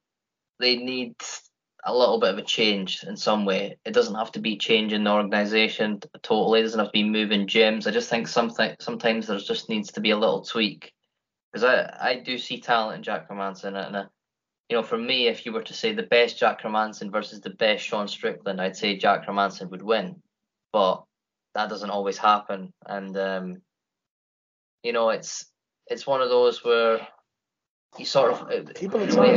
[0.60, 1.16] they need
[1.86, 3.78] a little bit of a change in some way.
[3.86, 6.60] It doesn't have to be changing the organization totally.
[6.60, 7.88] It doesn't have to be moving gyms.
[7.88, 10.92] I just think something sometimes there just needs to be a little tweak
[11.52, 14.10] because I I do see talent in Jack Hermansson and.
[14.68, 17.52] You know, for me, if you were to say the best Jack Hermansson versus the
[17.52, 20.24] best Sean Strickland, I'd say Jack Hermansson would win.
[20.74, 21.04] But
[21.54, 22.74] that doesn't always happen.
[22.84, 23.62] And um,
[24.86, 25.48] you know, it's
[25.88, 27.08] it's one of those where
[27.98, 29.36] you sort of people are sorry.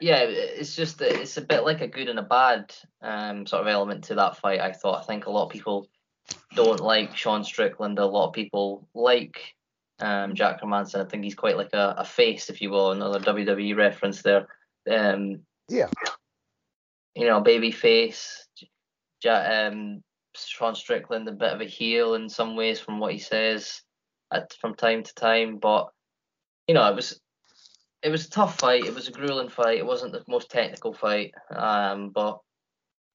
[0.00, 3.68] Yeah, it's just it's a bit like a good and a bad um, sort of
[3.68, 4.60] element to that fight.
[4.60, 5.00] I thought.
[5.00, 5.88] I think a lot of people
[6.54, 7.98] don't like Sean Strickland.
[7.98, 9.54] A lot of people like
[9.98, 11.04] um, Jack Hermansson.
[11.04, 14.46] I think he's quite like a, a face, if you will, another WWE reference there.
[14.88, 15.88] Um, yeah.
[17.16, 18.46] You know, baby face.
[19.24, 20.04] Ja- um,
[20.36, 23.82] Sean Strickland a bit of a heel in some ways from what he says
[24.32, 25.58] at, from time to time.
[25.58, 25.88] But
[26.66, 27.20] you know, it was
[28.02, 28.84] it was a tough fight.
[28.84, 29.78] It was a grueling fight.
[29.78, 31.32] It wasn't the most technical fight.
[31.50, 32.38] Um, but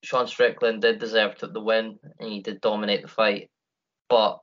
[0.02, 3.50] Sean Strickland did deserve to the win, and he did dominate the fight.
[4.08, 4.40] But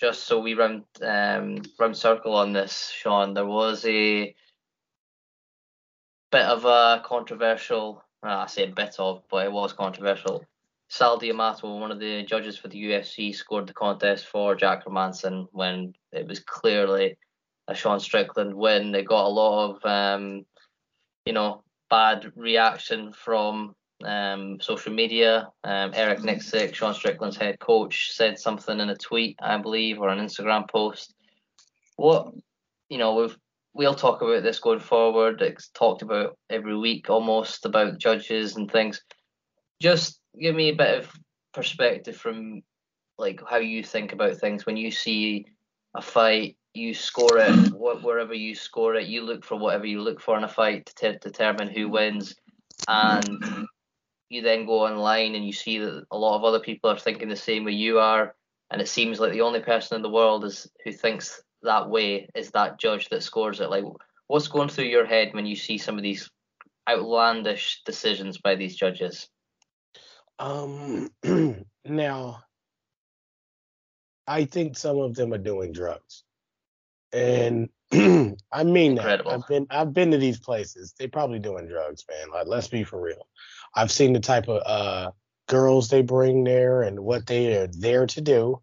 [0.00, 4.34] just so we round um, round circle on this, Sean, there was a
[6.32, 8.02] bit of a controversial.
[8.22, 10.44] Well, I say a bit of, but it was controversial
[10.90, 15.46] Sal D'Amato, one of the judges for the UFC, scored the contest for Jack Hermansson
[15.52, 17.16] when it was clearly
[17.68, 18.90] a Sean Strickland win.
[18.90, 20.44] They got a lot of, um,
[21.24, 25.48] you know, bad reaction from um, social media.
[25.62, 30.08] Um, Eric Nicksick, Sean Strickland's head coach, said something in a tweet, I believe, or
[30.08, 31.14] an Instagram post.
[31.94, 32.32] What,
[32.88, 33.36] you know, we've
[33.74, 35.40] we'll talk about this going forward.
[35.40, 39.00] It's talked about every week almost about judges and things.
[39.80, 41.10] Just give me a bit of
[41.52, 42.62] perspective from
[43.18, 45.46] like how you think about things when you see
[45.94, 50.20] a fight you score it wherever you score it you look for whatever you look
[50.20, 52.34] for in a fight to determine who wins
[52.88, 53.66] and
[54.30, 57.28] you then go online and you see that a lot of other people are thinking
[57.28, 58.34] the same way you are,
[58.70, 62.28] and it seems like the only person in the world is who thinks that way
[62.34, 63.68] is that judge that scores it.
[63.68, 63.84] Like,
[64.28, 66.30] what's going through your head when you see some of these
[66.88, 69.28] outlandish decisions by these judges?
[70.40, 71.10] Um,
[71.84, 72.42] now,
[74.26, 76.24] I think some of them are doing drugs,
[77.12, 79.26] and I mean that.
[79.26, 80.94] I've been I've been to these places.
[80.98, 82.30] They're probably doing drugs, man.
[82.32, 83.28] Like, let's be for real.
[83.74, 85.10] I've seen the type of uh,
[85.46, 88.62] girls they bring there and what they are there to do.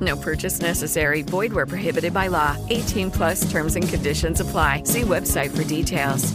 [0.00, 1.22] No purchase necessary.
[1.22, 2.56] Void where prohibited by law.
[2.70, 4.84] 18 plus terms and conditions apply.
[4.84, 6.32] See website for details.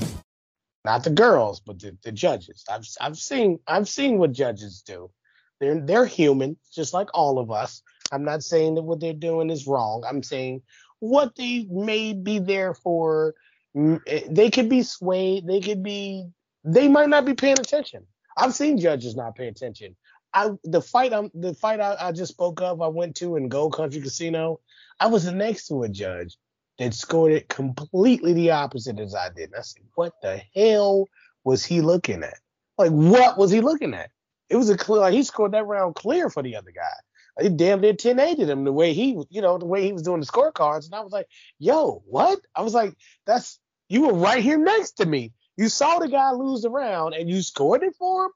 [0.86, 2.64] Not the girls, but the, the judges.
[2.70, 5.12] I've I've seen I've seen what judges do.
[5.60, 7.84] They're they're human, just like all of us.
[8.12, 10.04] I'm not saying that what they're doing is wrong.
[10.08, 10.62] I'm saying
[11.00, 13.36] what they may be there for.
[13.76, 15.46] Mm, eh, they could be swayed.
[15.48, 16.28] They could be.
[16.64, 18.06] They might not be paying attention.
[18.38, 19.96] I've seen judges not pay attention.
[20.34, 23.50] I the fight I'm the fight I, I just spoke of I went to in
[23.50, 24.60] Gold Country Casino.
[25.00, 26.38] I was next to a judge
[26.78, 29.50] that scored it completely the opposite as I did.
[29.50, 31.08] And I said, what the hell
[31.44, 32.38] was he looking at?
[32.78, 34.12] Like what was he looking at?
[34.50, 37.42] It was a clear like he scored that round clear for the other guy.
[37.42, 40.04] He damn near 10 8 him the way he you know the way he was
[40.04, 40.86] doing the scorecards.
[40.86, 42.40] And I was like, yo, what?
[42.56, 45.34] I was like, that's you were right here next to me.
[45.58, 48.32] You saw the guy lose the round and you scored it for him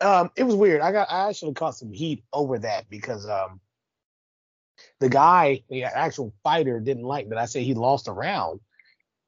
[0.00, 0.80] um, it was weird.
[0.80, 3.60] I got I actually caught some heat over that because um,
[5.00, 8.60] the guy, the actual fighter, didn't like that I said he lost a round,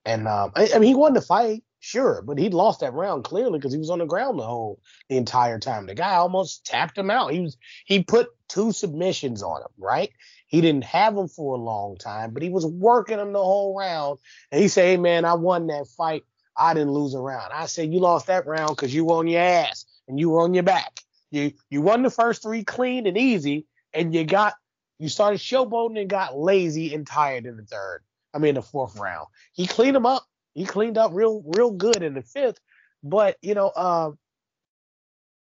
[0.04, 3.24] and um, I, I mean he won the fight, sure, but he lost that round
[3.24, 5.86] clearly because he was on the ground the whole the entire time.
[5.86, 7.32] The guy almost tapped him out.
[7.32, 10.10] He was he put two submissions on him, right?
[10.48, 13.76] He didn't have him for a long time, but he was working him the whole
[13.78, 14.18] round.
[14.50, 16.24] And he said, "Hey man, I won that fight.
[16.56, 19.40] I didn't lose a round." I said, "You lost that round because you on your
[19.40, 21.00] ass." And you were on your back.
[21.30, 24.54] You you won the first three clean and easy, and you got
[24.98, 28.02] you started showboating and got lazy and tired in the third.
[28.34, 29.26] I mean the fourth round.
[29.52, 30.24] He cleaned them up.
[30.54, 32.58] He cleaned up real real good in the fifth.
[33.02, 34.12] But you know, uh,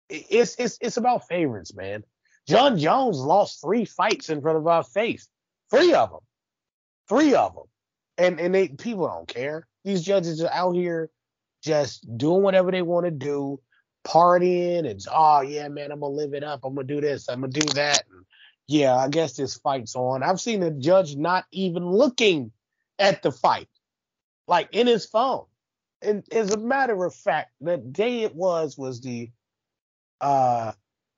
[0.08, 2.04] it's it's it's about favorites, man.
[2.48, 5.28] Jon Jones lost three fights in front of our face.
[5.70, 6.20] Three of them.
[7.08, 7.64] Three of them.
[8.18, 9.66] And and they people don't care.
[9.84, 11.10] These judges are out here
[11.62, 13.60] just doing whatever they want to do
[14.04, 16.60] partying and oh yeah, man, I'm gonna live it up.
[16.64, 17.28] I'm gonna do this.
[17.28, 18.02] I'm gonna do that.
[18.10, 18.24] And
[18.66, 20.22] yeah, I guess this fight's on.
[20.22, 22.52] I've seen the judge not even looking
[22.98, 23.68] at the fight,
[24.46, 25.44] like in his phone.
[26.02, 29.30] And as a matter of fact, the day it was was the
[30.20, 30.72] uh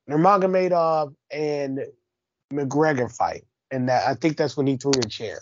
[0.08, 1.80] Nurmagomedov and
[2.52, 5.40] McGregor fight, and that I think that's when he threw a chair.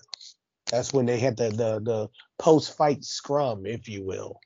[0.71, 4.41] That's when they had the the the post fight scrum, if you will.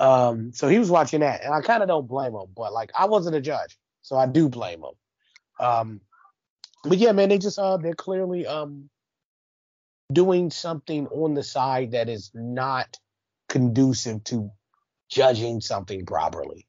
[0.00, 2.90] Um, so he was watching that, and I kind of don't blame him, but like
[2.98, 5.64] I wasn't a judge, so I do blame him.
[5.66, 6.00] Um,
[6.84, 8.88] but yeah, man, they just uh they're clearly um
[10.10, 12.98] doing something on the side that is not
[13.50, 14.50] conducive to
[15.10, 16.66] judging something properly.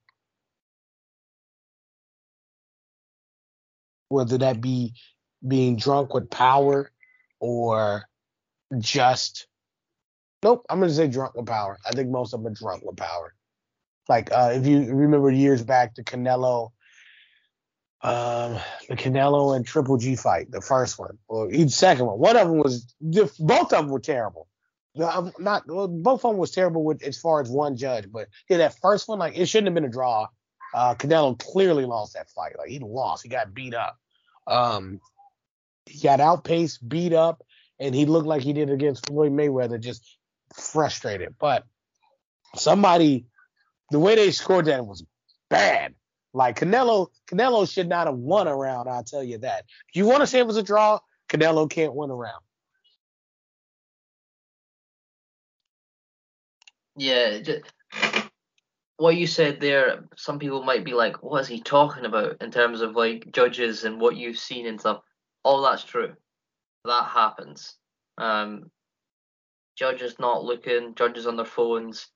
[4.09, 4.93] Whether that be
[5.47, 6.91] being drunk with power
[7.39, 8.03] or
[8.77, 9.47] just
[10.43, 11.77] Nope, I'm gonna say drunk with power.
[11.85, 13.35] I think most of them are drunk with power.
[14.09, 16.71] Like uh, if you remember years back, the Canelo,
[18.01, 18.57] um,
[18.89, 22.17] the Canelo and Triple G fight, the first one or each second one.
[22.17, 22.93] One of them was
[23.39, 24.47] both of them were terrible.
[24.99, 28.57] I'm not both of them was terrible with as far as one judge, but yeah,
[28.57, 30.27] that first one like it shouldn't have been a draw.
[30.73, 32.57] Uh, Canelo clearly lost that fight.
[32.57, 33.97] Like he lost, he got beat up.
[34.47, 34.99] Um,
[35.85, 37.43] he got outpaced, beat up,
[37.79, 40.17] and he looked like he did against Floyd Mayweather, just
[40.55, 41.35] frustrated.
[41.39, 41.65] But
[42.55, 43.25] somebody,
[43.91, 45.03] the way they scored that was
[45.49, 45.95] bad.
[46.33, 48.87] Like Canelo, Canelo should not have won a round.
[48.87, 49.65] I'll tell you that.
[49.89, 50.99] If you want to say it was a draw,
[51.29, 52.41] Canelo can't win a round.
[56.95, 57.63] Yeah, just,
[58.97, 60.05] what you said there.
[60.15, 63.83] Some people might be like, "What is he talking about?" In terms of like judges
[63.83, 65.01] and what you've seen and stuff.
[65.43, 66.13] All that's true.
[66.85, 67.75] That happens.
[68.17, 68.69] Um,
[69.81, 72.07] judges not looking, judges on their phones,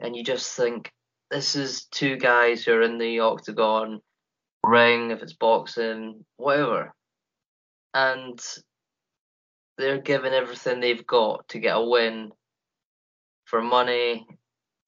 [0.00, 0.90] and you just think
[1.30, 4.00] this is two guys who are in the octagon,
[4.64, 6.94] ring, if it's boxing, whatever,
[7.92, 8.40] and
[9.76, 12.32] they're giving everything they've got to get a win
[13.44, 14.26] for money,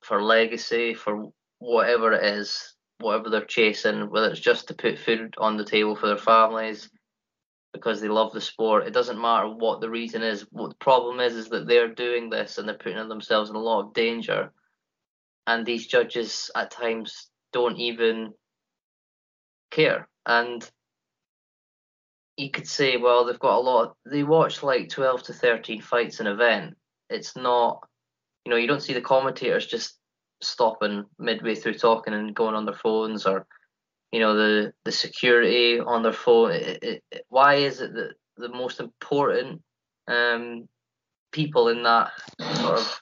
[0.03, 5.35] for legacy, for whatever it is, whatever they're chasing, whether it's just to put food
[5.37, 6.89] on the table for their families
[7.77, 8.87] because they love the sport.
[8.87, 10.47] It doesn't matter what the reason is.
[10.51, 13.61] What the problem is is that they're doing this and they're putting themselves in a
[13.61, 14.53] lot of danger.
[15.47, 18.33] And these judges at times don't even
[19.71, 20.09] care.
[20.25, 20.69] And
[22.37, 23.97] you could say, well, they've got a lot.
[24.05, 26.75] They watch like 12 to 13 fights in an event.
[27.09, 27.87] It's not,
[28.45, 29.99] you know, you don't see the commentators just
[30.43, 33.47] stopping midway through talking and going on their phones or
[34.13, 38.15] you know the the security on their phone it, it, it, why is it that
[38.37, 39.63] the most important
[40.09, 40.69] um,
[41.33, 42.13] people in that
[42.57, 43.01] sort of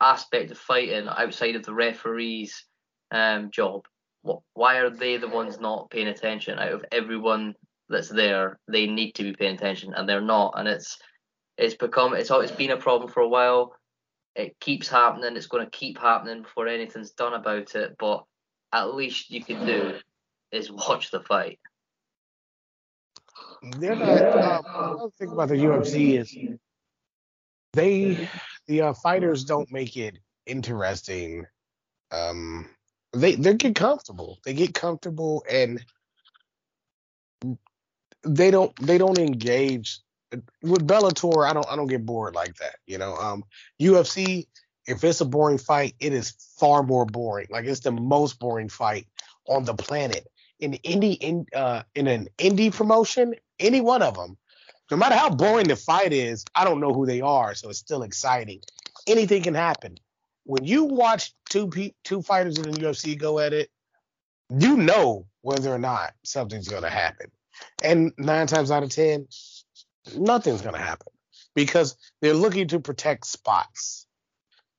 [0.00, 2.66] aspect of fighting outside of the referee's
[3.12, 3.82] um, job
[4.22, 7.54] what, why are they the ones not paying attention out of everyone
[7.88, 10.98] that's there they need to be paying attention and they're not and it's
[11.58, 13.74] it's become it's always been a problem for a while
[14.34, 15.36] it keeps happening.
[15.36, 17.96] It's going to keep happening before anything's done about it.
[17.98, 18.24] But
[18.72, 19.98] at least you can do
[20.52, 21.58] is watch the fight.
[23.78, 24.08] They're not.
[24.08, 24.62] Uh,
[24.94, 26.36] another thing about the UFC is
[27.72, 28.28] they
[28.66, 31.46] the uh, fighters don't make it interesting.
[32.10, 32.68] Um,
[33.12, 34.38] they they get comfortable.
[34.44, 35.84] They get comfortable and
[38.24, 40.00] they don't they don't engage
[40.62, 42.76] with Bellator, I don't I don't get bored like that.
[42.86, 43.44] You know, um,
[43.80, 44.46] UFC,
[44.86, 47.48] if it's a boring fight, it is far more boring.
[47.50, 49.06] Like it's the most boring fight
[49.46, 50.26] on the planet.
[50.62, 54.38] In indie in uh in an indie promotion, any one of them,
[54.90, 57.80] no matter how boring the fight is, I don't know who they are, so it's
[57.80, 58.60] still exciting.
[59.06, 59.96] Anything can happen.
[60.44, 63.70] When you watch two pe- two fighters in the UFC go at it,
[64.50, 67.32] you know whether or not something's going to happen.
[67.82, 69.26] And nine times out of ten,
[70.16, 71.12] nothing's going to happen
[71.54, 74.06] because they're looking to protect spots.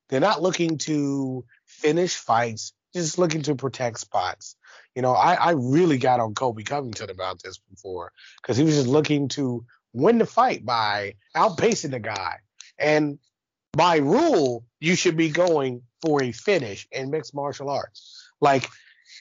[0.08, 4.56] They're not looking to finish fights, just looking to protect spots.
[4.94, 8.76] You know, I, I really got on Colby Covington about this before because he was
[8.76, 12.38] just looking to win the fight by outpacing the guy.
[12.78, 13.18] And
[13.72, 18.30] by rule, you should be going for a finish in mixed martial arts.
[18.40, 18.68] Like,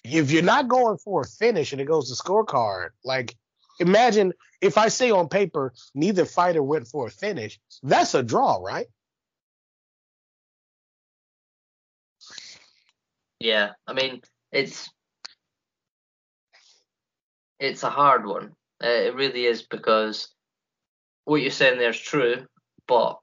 [0.04, 3.36] if you're not going for a finish and it goes to scorecard, like
[3.80, 8.58] Imagine if I say on paper neither fighter went for a finish, that's a draw,
[8.58, 8.88] right?
[13.44, 14.22] Yeah, I mean
[14.54, 14.90] it's
[17.60, 18.54] it's a hard one.
[18.82, 20.30] Uh, it really is because
[21.26, 22.46] what you're saying there is true,
[22.88, 23.20] but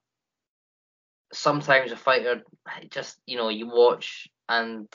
[1.33, 2.43] sometimes a fighter
[2.91, 4.89] just you know you watch and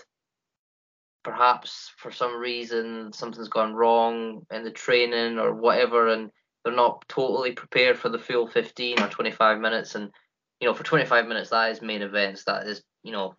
[1.23, 6.29] perhaps for some reason something's gone wrong in the training or whatever and
[6.63, 10.11] they're not totally prepared for the full 15 or 25 minutes and
[10.59, 13.33] you know for 25 minutes that is main events that is you know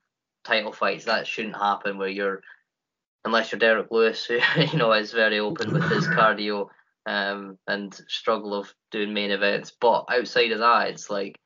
[0.46, 2.42] title fights that shouldn't happen where you're
[3.24, 6.68] unless you're Derrick Lewis who you know is very open with his cardio
[7.06, 11.38] um, and struggle of doing main events but outside of that it's like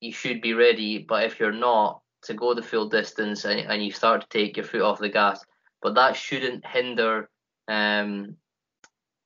[0.00, 3.84] you should be ready but if you're not to go the full distance and, and
[3.84, 5.44] you start to take your foot off the gas,
[5.82, 7.28] but that shouldn't hinder
[7.68, 8.36] um,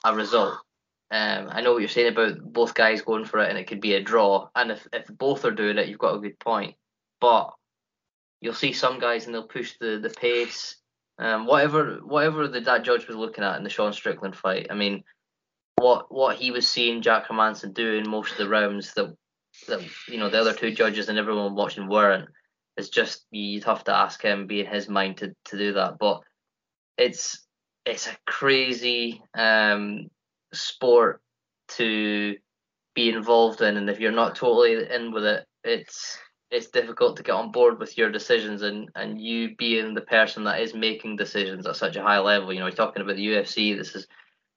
[0.05, 0.55] a result.
[1.11, 3.81] Um, I know what you're saying about both guys going for it and it could
[3.81, 4.49] be a draw.
[4.55, 6.75] And if, if both are doing it, you've got a good point.
[7.21, 7.53] But
[8.43, 10.77] you'll see some guys and they'll push the, the pace.
[11.19, 14.75] Um, whatever whatever the, that judge was looking at in the Sean Strickland fight, I
[14.75, 15.05] mean,
[15.77, 19.17] what what he was seeing Jack Hermansson do in most of the rounds that
[19.69, 22.29] that you know the other two judges and everyone watching weren't
[22.77, 25.99] it's just you'd have to ask him, be in his mind to, to do that.
[25.99, 26.23] But
[26.97, 27.47] it's
[27.85, 30.09] it's a crazy um,
[30.53, 31.21] sport
[31.69, 32.37] to
[32.95, 36.19] be involved in, and if you're not totally in with it, it's
[36.53, 40.45] it's difficult to get on board with your decisions and and you being the person
[40.45, 42.53] that is making decisions at such a high level.
[42.53, 43.77] You know, you're talking about the UFC.
[43.77, 44.07] This is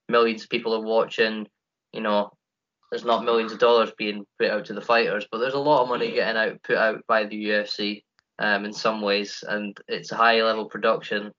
[0.10, 1.48] millions of people are watching.
[1.94, 2.34] You know,
[2.92, 5.84] there's not millions of dollars being put out to the fighters, but there's a lot
[5.84, 8.04] of money getting out put out by the UFC
[8.40, 11.32] um, in some ways, and it's a high level production,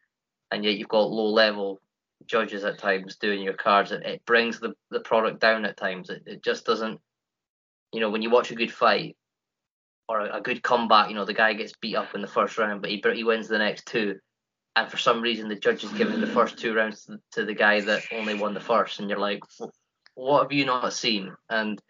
[0.51, 1.83] and yet you've got low level
[2.25, 3.93] judges at times doing your cards.
[3.93, 6.09] It, it brings the, the product down at times.
[6.09, 6.99] It, it just doesn't,
[7.93, 9.17] you know, when you watch a good fight,
[10.09, 11.09] or a, a, good comeback.
[11.09, 13.49] You know, the guy gets beat up in the first round, but he he wins
[13.49, 14.19] the next two,
[14.75, 17.55] and for some reason the judge is giving the first two rounds to, to the
[17.55, 19.43] guy that only won the first, and you're like,
[20.15, 21.33] what have you not seen?
[21.51, 21.81] And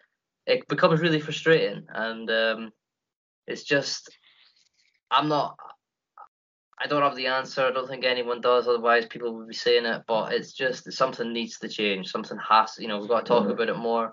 [0.47, 2.71] it becomes really frustrating, and um,
[3.47, 4.11] it's just
[5.11, 5.57] I'm not.
[6.79, 7.65] I don't have the answer.
[7.65, 8.69] I don't think anyone does.
[8.69, 10.03] Otherwise, people would be saying it.
[10.07, 12.11] But it's just something needs to change.
[12.11, 12.77] Something has.
[12.79, 13.53] You know, we've got to talk mm-hmm.
[13.53, 14.13] about it more.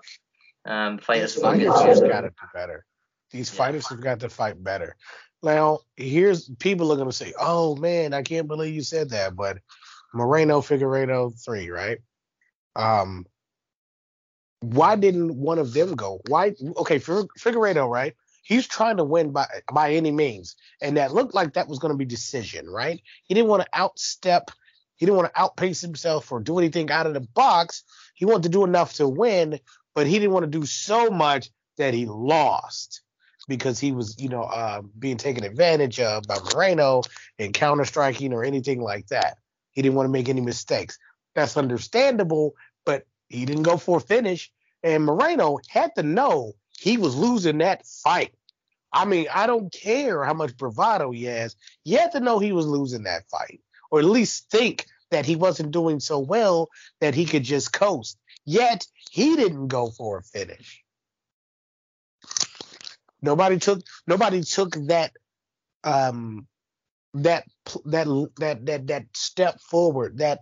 [0.64, 2.86] Um, fighters, fighters have got to do better.
[3.34, 3.58] These yeah.
[3.58, 4.94] fighters have got to fight better.
[5.42, 9.58] Now, here's people are gonna say, "Oh man, I can't believe you said that," but
[10.14, 11.98] Moreno Figueiredo three, right?
[12.76, 13.26] Um,
[14.60, 16.20] why didn't one of them go?
[16.28, 16.54] Why?
[16.76, 18.14] Okay, Figueiredo, right?
[18.44, 21.92] He's trying to win by by any means, and that looked like that was going
[21.92, 23.02] to be decision, right?
[23.24, 24.50] He didn't want to outstep,
[24.94, 27.82] he didn't want to outpace himself or do anything out of the box.
[28.14, 29.58] He wanted to do enough to win,
[29.92, 33.00] but he didn't want to do so much that he lost
[33.48, 37.02] because he was, you know, uh, being taken advantage of by Moreno
[37.38, 39.38] and counter striking or anything like that.
[39.72, 40.98] He didn't want to make any mistakes.
[41.34, 44.50] That's understandable, but he didn't go for a finish.
[44.82, 48.32] And Moreno had to know he was losing that fight.
[48.92, 51.56] I mean, I don't care how much bravado he has.
[51.84, 55.34] You had to know he was losing that fight, or at least think that he
[55.34, 56.68] wasn't doing so well
[57.00, 58.18] that he could just coast.
[58.44, 60.83] Yet he didn't go for a finish.
[63.24, 65.12] Nobody took nobody took that
[65.82, 66.46] um
[67.14, 67.44] that
[67.86, 68.06] that
[68.38, 70.40] that that that step forward, that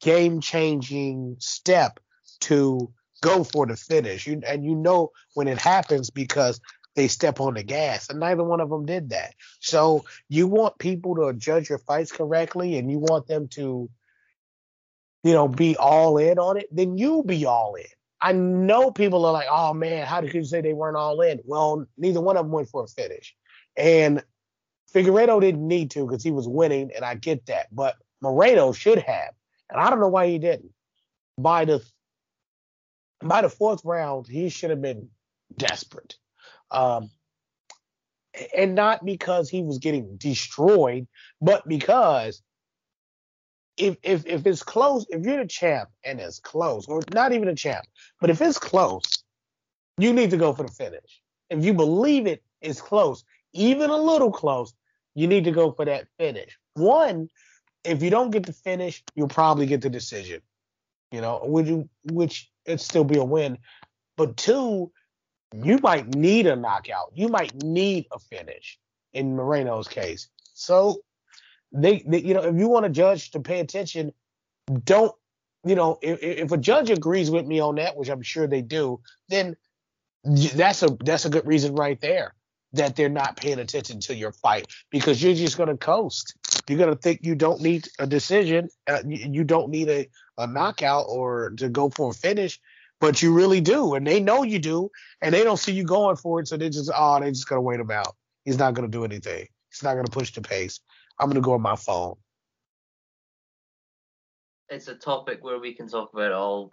[0.00, 1.98] game changing step
[2.40, 2.92] to
[3.22, 4.26] go for the finish.
[4.26, 6.60] You, and you know when it happens because
[6.94, 9.34] they step on the gas, and neither one of them did that.
[9.60, 13.90] So you want people to judge your fights correctly, and you want them to,
[15.24, 16.68] you know, be all in on it.
[16.70, 17.86] Then you be all in.
[18.24, 21.40] I know people are like, "Oh man, how did you say they weren't all in?"
[21.44, 23.36] Well, neither one of them went for a finish,
[23.76, 24.24] and
[24.94, 27.66] Figueiredo didn't need to because he was winning, and I get that.
[27.70, 29.34] But Moreno should have,
[29.68, 30.72] and I don't know why he didn't.
[31.36, 31.84] By the
[33.20, 35.10] by the fourth round, he should have been
[35.58, 36.16] desperate.
[36.70, 37.10] Um,
[38.56, 41.06] and not because he was getting destroyed,
[41.42, 42.42] but because
[43.76, 47.48] if if if it's close, if you're the champ and it's close, or not even
[47.48, 47.84] a champ,
[48.20, 49.04] but if it's close,
[49.98, 51.20] you need to go for the finish.
[51.50, 54.72] If you believe it is close, even a little close,
[55.14, 56.56] you need to go for that finish.
[56.74, 57.28] One,
[57.84, 60.40] if you don't get the finish, you'll probably get the decision.
[61.10, 63.58] You know, would you which it'd still be a win.
[64.16, 64.92] But two,
[65.54, 67.12] you might need a knockout.
[67.14, 68.78] You might need a finish
[69.12, 70.28] in Moreno's case.
[70.54, 71.00] So
[71.74, 74.12] they, they you know, if you want a judge to pay attention,
[74.84, 75.12] don't,
[75.64, 78.62] you know, if, if a judge agrees with me on that, which I'm sure they
[78.62, 79.56] do, then
[80.24, 82.34] that's a that's a good reason right there
[82.72, 86.34] that they're not paying attention to your fight because you're just going to coast.
[86.68, 90.08] You're going to think you don't need a decision, uh, you don't need a,
[90.38, 92.58] a knockout or to go for a finish,
[93.00, 96.16] but you really do, and they know you do, and they don't see you going
[96.16, 98.16] for it, so they just oh, they're just going to wait him out.
[98.44, 99.46] He's not going to do anything.
[99.70, 100.80] He's not going to push the pace.
[101.18, 102.14] I'm to go on my phone.
[104.68, 106.72] It's a topic where we can talk about all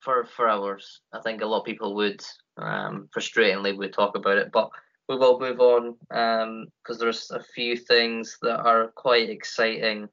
[0.00, 1.00] for for hours.
[1.12, 2.22] I think a lot of people would
[2.56, 4.70] um, frustratingly would talk about it, but
[5.08, 10.08] we will move on because um, there's a few things that are quite exciting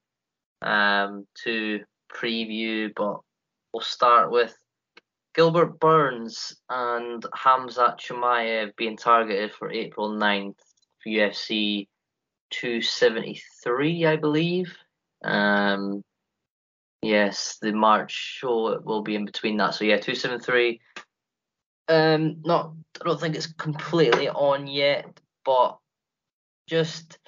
[0.62, 1.82] um, to
[2.14, 3.20] preview, but
[3.74, 4.56] we'll start with
[5.34, 10.56] Gilbert Burns and Hamzat Chimaev being targeted for April 9th
[11.04, 11.88] for UFC
[12.60, 14.76] 273, I believe.
[15.24, 16.03] Um,
[17.01, 19.76] yes, the March show will be in between that.
[19.76, 20.80] So yeah, 273
[21.88, 25.78] um, not I don't think it's completely on yet, but
[26.68, 27.20] just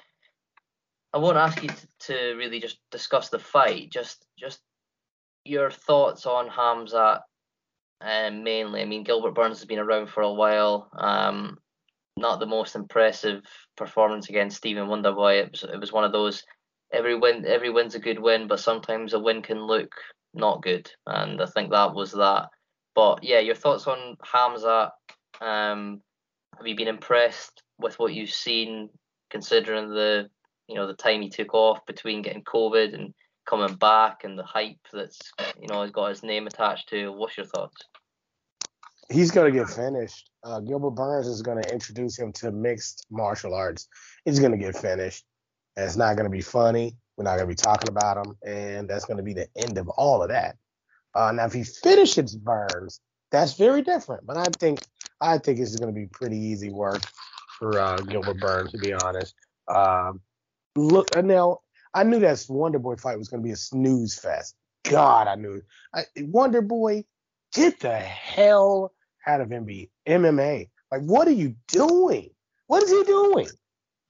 [1.12, 3.90] I won't ask you to, to really just discuss the fight.
[3.90, 4.60] Just just
[5.44, 7.22] your thoughts on Hamza
[8.00, 8.80] um, mainly.
[8.80, 10.90] I mean, Gilbert Burns has been around for a while.
[10.96, 11.58] Um,
[12.18, 13.42] not the most impressive
[13.76, 15.44] performance against Stephen Wonderboy.
[15.44, 16.42] It was it was one of those
[16.92, 19.94] every win every win's a good win, but sometimes a win can look
[20.34, 22.48] not good, and I think that was that.
[22.94, 24.92] But yeah, your thoughts on Hamza?
[25.40, 26.02] Um,
[26.56, 28.90] have you been impressed with what you've seen,
[29.30, 30.28] considering the
[30.66, 33.14] you know the time he took off between getting COVID and
[33.46, 37.12] coming back, and the hype that's you know he's got his name attached to?
[37.12, 37.76] What's your thoughts?
[39.10, 40.30] He's gonna get finished.
[40.44, 43.88] Uh, Gilbert Burns is gonna introduce him to mixed martial arts.
[44.24, 45.24] He's gonna get finished.
[45.76, 46.96] And it's not gonna be funny.
[47.16, 50.22] We're not gonna be talking about him, and that's gonna be the end of all
[50.22, 50.56] of that.
[51.14, 53.00] Uh, now, if he finishes Burns,
[53.30, 54.26] that's very different.
[54.26, 54.80] But I think
[55.20, 57.02] I think this is going to be pretty easy work.
[57.58, 59.34] for uh, Gilbert Burns, to be honest.
[59.66, 60.20] Um,
[60.76, 61.58] look, now
[61.92, 64.54] I knew that Wonder Boy fight was going to be a snooze fest.
[64.84, 65.60] God, I knew
[65.92, 67.04] I, Wonder Boy,
[67.52, 68.92] get the hell
[69.28, 70.68] out of MB, MMA.
[70.90, 72.30] Like, what are you doing?
[72.66, 73.48] What is he doing?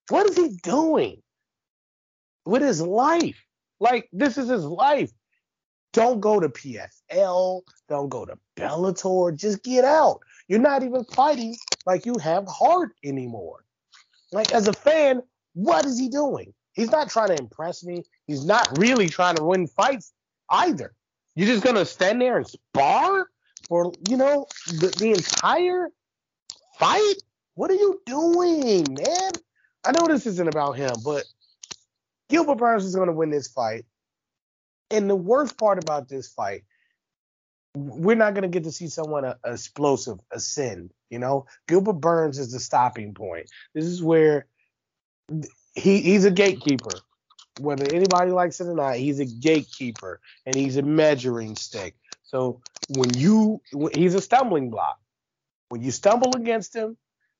[0.09, 1.21] What is he doing
[2.45, 3.45] with his life?
[3.79, 5.11] Like, this is his life.
[5.93, 7.61] Don't go to PFL.
[7.87, 9.35] Don't go to Bellator.
[9.35, 10.21] Just get out.
[10.47, 11.55] You're not even fighting
[11.85, 13.65] like you have heart anymore.
[14.31, 15.21] Like, as a fan,
[15.53, 16.53] what is he doing?
[16.73, 18.03] He's not trying to impress me.
[18.27, 20.13] He's not really trying to win fights
[20.49, 20.93] either.
[21.35, 23.27] You're just gonna stand there and spar
[23.69, 25.89] for you know the, the entire
[26.77, 27.15] fight.
[27.53, 29.31] What are you doing, man?
[29.85, 31.23] I know this isn't about him, but
[32.27, 33.85] Gilbert Burns is gonna win this fight.
[34.91, 36.63] And the worst part about this fight,
[37.75, 40.91] we're not gonna get to see someone uh, explosive ascend.
[41.09, 43.49] You know, Gilbert Burns is the stopping point.
[43.73, 44.47] This is where
[45.75, 46.91] he he's a gatekeeper.
[47.59, 51.98] Whether anybody likes it or not, he's a gatekeeper and he's a measuring stick.
[52.29, 53.59] So when you
[53.93, 54.99] he's a stumbling block.
[55.69, 56.95] When you stumble against him,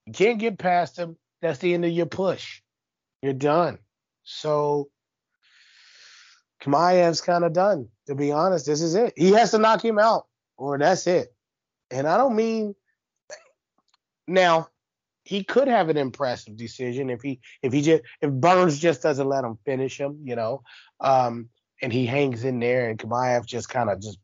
[0.06, 1.16] you can't get past him.
[1.42, 2.62] That's the end of your push.
[3.22, 3.78] You're done.
[4.24, 4.90] So
[6.64, 7.88] Chimaev's kind of done.
[8.08, 9.14] To be honest, this is it.
[9.16, 10.26] He has to knock him out,
[10.58, 11.34] or that's it.
[11.92, 12.76] And I don't mean
[14.28, 14.70] now
[15.24, 19.30] he could have an impressive decision if he if he just if Burns just doesn't
[19.30, 20.64] let him finish him, you know,
[21.00, 21.50] um,
[21.82, 24.18] and he hangs in there and Chimaev just kind of just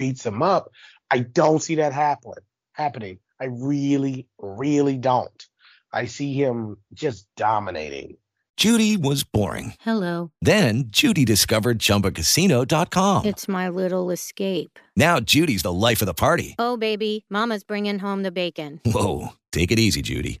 [0.00, 0.72] beats him up.
[1.10, 2.32] I don't see that happen
[2.72, 3.18] happening.
[3.38, 5.46] I really, really don't.
[5.92, 8.16] I see him just dominating.
[8.56, 9.74] Judy was boring.
[9.80, 10.32] Hello.
[10.40, 13.24] Then Judy discovered ChumbaCasino.com.
[13.26, 14.78] It's my little escape.
[14.96, 16.54] Now Judy's the life of the party.
[16.58, 18.80] Oh, baby, Mama's bringing home the bacon.
[18.84, 20.40] Whoa, take it easy, Judy.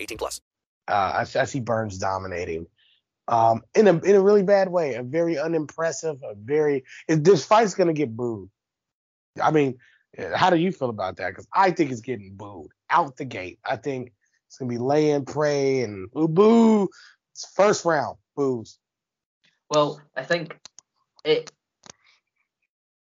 [0.00, 0.40] 18 plus.
[0.88, 2.66] Uh, I, I see Burns dominating.
[3.28, 7.74] Um, in a in a really bad way, a very unimpressive, a very this fight's
[7.74, 8.50] gonna get booed.
[9.40, 9.78] I mean,
[10.34, 11.28] how do you feel about that?
[11.28, 13.60] Because I think it's getting booed out the gate.
[13.64, 14.12] I think
[14.48, 16.88] it's gonna be lay and pray and boo boo.
[17.32, 18.78] It's first round boos.
[19.68, 20.58] Well, I think
[21.24, 21.52] it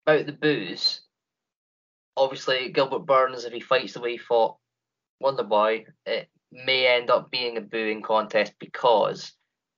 [0.07, 1.01] about the boos.
[2.17, 4.57] Obviously, Gilbert Burns, if he fights the way he fought
[5.19, 6.29] Wonder Boy, it
[6.65, 9.33] may end up being a booing contest because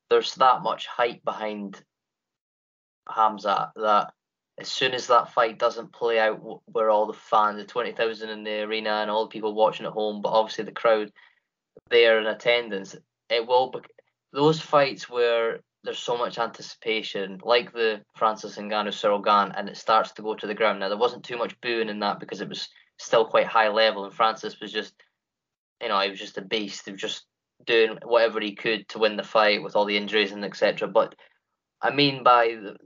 [0.10, 1.82] there's that much hype behind
[3.10, 4.14] Hamza that
[4.60, 8.44] as soon as that fight doesn't play out where all the fans, the 20,000 in
[8.44, 11.12] the arena and all the people watching at home, but obviously the crowd
[11.90, 12.96] there in attendance,
[13.30, 13.80] it will be
[14.34, 19.78] those fights where there's so much anticipation, like the Francis Ngannou Cyril Gane, and it
[19.78, 20.80] starts to go to the ground.
[20.80, 22.68] Now there wasn't too much booing in that because it was
[23.00, 24.94] still quite high level, and Francis was just,
[25.82, 26.90] you know, he was just a beast.
[26.90, 27.26] Was just
[27.66, 30.88] doing whatever he could to win the fight with all the injuries and etc.
[30.88, 31.16] But
[31.82, 32.78] I mean by the,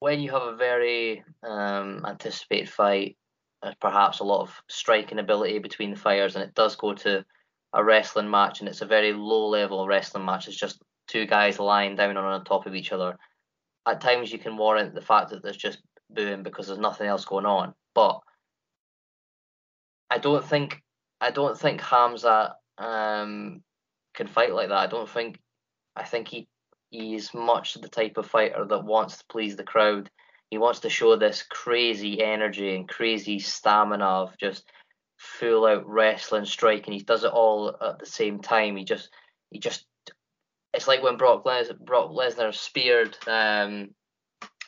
[0.00, 3.16] when you have a very um, anticipated fight,
[3.62, 7.24] there's perhaps a lot of striking ability between the fighters, and it does go to
[7.72, 10.46] a wrestling match, and it's a very low level wrestling match.
[10.46, 13.16] It's just two guys lying down on top of each other.
[13.86, 15.78] At times, you can warrant the fact that there's just
[16.10, 17.74] booing because there's nothing else going on.
[17.94, 18.20] But
[20.10, 20.82] I don't think
[21.20, 23.62] I don't think Hamza um,
[24.14, 24.78] can fight like that.
[24.78, 25.38] I don't think
[25.96, 26.48] I think he
[26.90, 30.10] he's much the type of fighter that wants to please the crowd.
[30.50, 34.64] He wants to show this crazy energy and crazy stamina of just
[35.16, 36.92] full out wrestling, striking.
[36.92, 38.76] He does it all at the same time.
[38.76, 39.10] He just
[39.50, 39.86] he just
[40.72, 43.90] it's like when Brock Les- Brock Lesnar speared um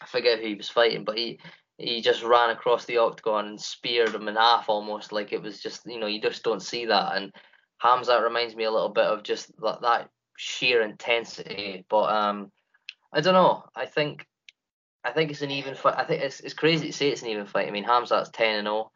[0.01, 1.40] I forget who he was fighting, but he
[1.78, 5.60] he just ran across the octagon and speared him in half almost like it was
[5.60, 7.16] just you know you just don't see that.
[7.16, 7.32] And
[7.78, 11.84] Hamza reminds me a little bit of just that, that sheer intensity.
[11.88, 12.50] But um
[13.12, 13.64] I don't know.
[13.74, 14.26] I think
[15.04, 15.94] I think it's an even fight.
[15.96, 17.68] I think it's it's crazy to say it's an even fight.
[17.68, 18.90] I mean Hamza's 10 and 0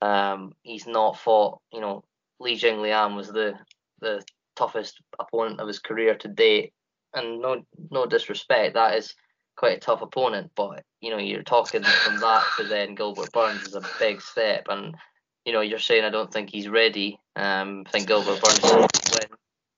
[0.00, 1.60] Um, he's not fought.
[1.72, 2.04] You know,
[2.40, 3.54] Li Jingliang was the
[4.00, 4.24] the
[4.56, 6.72] toughest opponent of his career to date,
[7.14, 9.14] and no no disrespect, that is
[9.62, 10.50] quite a tough opponent.
[10.56, 14.66] But you know, you're talking from that to then Gilbert Burns is a big step,
[14.68, 14.96] and
[15.44, 17.20] you know, you're saying I don't think he's ready.
[17.36, 19.28] Um, I think Gilbert Burns when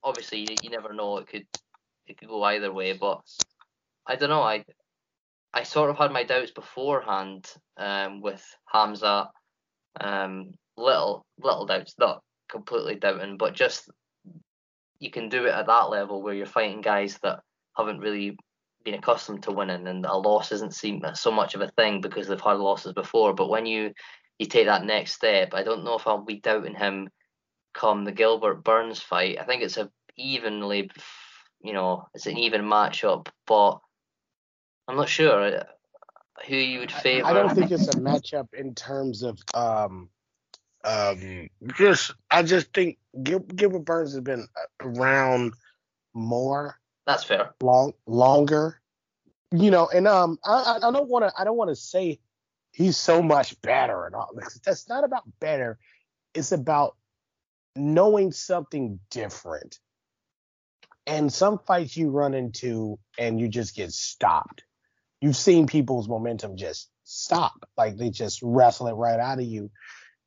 [0.03, 1.47] obviously you, you never know it could
[2.07, 3.21] it could go either way, but
[4.07, 4.43] I don't know.
[4.43, 4.65] I
[5.53, 9.29] I sort of had my doubts beforehand um, with Hamza.
[10.01, 13.91] Um, little little doubts, not completely doubting, but just
[14.99, 17.41] you can do it at that level where you're fighting guys that
[17.77, 18.39] haven't really
[18.85, 22.29] been accustomed to winning, and a loss isn't seem so much of a thing because
[22.29, 23.35] they've had losses before.
[23.35, 23.93] But when you
[24.39, 27.09] you take that next step, I don't know if I'll be doubting him
[27.73, 29.39] come the Gilbert Burns fight.
[29.41, 30.91] I think it's a evenly,
[31.61, 33.81] you know, it's an even matchup, but
[34.87, 35.65] I'm not sure uh,
[36.47, 37.27] who you would favor.
[37.27, 40.09] I don't think it's a matchup in terms of um
[40.85, 44.47] um just I just think Gil- Gilbert Burns has been
[44.81, 45.55] around
[46.13, 46.79] more.
[47.07, 47.55] That's fair.
[47.61, 48.81] Long longer,
[49.53, 52.21] you know, and um I I don't want to I don't want to say
[52.73, 54.31] he's so much better and all.
[54.65, 55.79] That's not about better.
[56.35, 56.97] It's about
[57.77, 59.79] knowing something different.
[61.07, 64.65] And some fights you run into and you just get stopped.
[65.21, 69.71] You've seen people's momentum just stop, like they just wrestle it right out of you.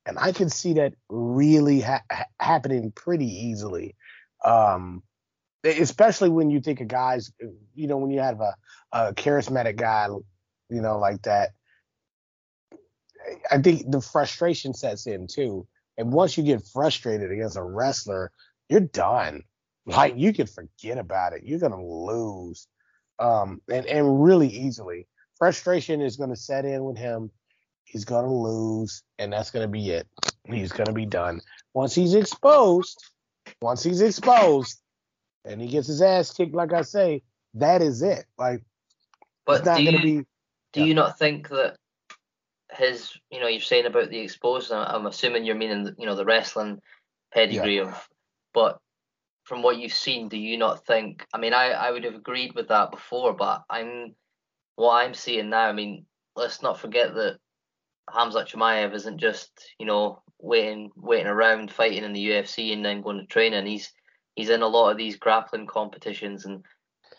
[0.06, 2.04] And I can see that really ha-
[2.38, 3.96] happening pretty easily.
[4.44, 5.02] Um,
[5.64, 7.32] especially when you think of guys,
[7.74, 8.54] you know, when you have a,
[8.92, 10.08] a charismatic guy,
[10.68, 11.50] you know, like that.
[13.50, 15.66] I think the frustration sets in too.
[15.96, 18.30] And once you get frustrated against a wrestler,
[18.68, 19.42] you're done.
[19.86, 21.42] Like you can forget about it.
[21.44, 22.68] You're gonna lose,
[23.18, 25.06] um, and and really easily.
[25.38, 27.30] Frustration is gonna set in with him.
[27.84, 30.06] He's gonna lose, and that's gonna be it.
[30.44, 31.40] He's gonna be done.
[31.72, 33.02] Once he's exposed,
[33.62, 34.78] once he's exposed,
[35.48, 37.22] and he gets his ass kicked, like I say,
[37.54, 38.26] that is it.
[38.36, 38.62] Like,
[39.46, 40.26] but it's not do gonna you, be.
[40.74, 41.76] Do you not think that
[42.72, 44.70] his, you know, you're saying about the exposed.
[44.70, 46.80] I'm assuming you're meaning, you know, the wrestling
[47.32, 47.84] pedigree yeah.
[47.84, 48.08] of,
[48.52, 48.78] but
[49.44, 51.24] from what you've seen, do you not think?
[51.32, 54.14] I mean, I I would have agreed with that before, but I'm
[54.76, 55.66] what I'm seeing now.
[55.66, 56.04] I mean,
[56.36, 57.38] let's not forget that
[58.14, 63.00] Hamza Chimaev isn't just you know waiting waiting around fighting in the UFC and then
[63.00, 63.66] going to training.
[63.66, 63.90] He's
[64.38, 66.64] he's in a lot of these grappling competitions, and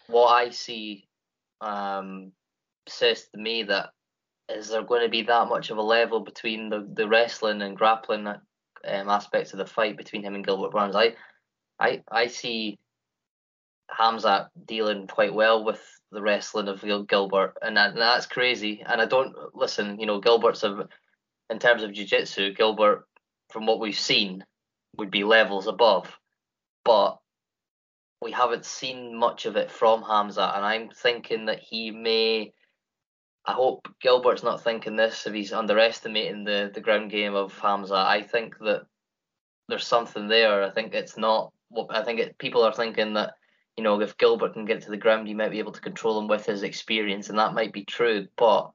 [0.08, 1.06] what I see
[1.60, 2.32] um,
[2.88, 3.90] says to me that
[4.48, 7.76] is there going to be that much of a level between the, the wrestling and
[7.76, 8.40] grappling um,
[8.86, 10.96] aspects of the fight between him and Gilbert Burns?
[10.96, 11.16] I
[11.78, 12.80] I I see
[13.90, 15.82] Hamza dealing quite well with
[16.14, 18.82] the wrestling of Gilbert, and, that, and that's crazy.
[18.88, 20.00] And I don't listen.
[20.00, 20.88] You know, Gilbert's a
[21.50, 23.08] in terms of jiu-jitsu, Gilbert,
[23.50, 24.46] from what we've seen,
[24.98, 26.19] would be levels above,
[26.84, 27.20] but
[28.22, 32.54] we haven't seen much of it from Hamza, and I'm thinking that he may
[33.46, 37.96] I hope Gilbert's not thinking this if he's underestimating the, the ground game of Hamza.
[37.96, 38.84] I think that
[39.68, 40.64] there's something there.
[40.64, 41.52] I think it's not.
[41.90, 43.34] I think it, people are thinking that
[43.76, 46.20] you know if Gilbert can get to the ground, he might be able to control
[46.20, 48.28] him with his experience, and that might be true.
[48.38, 48.70] But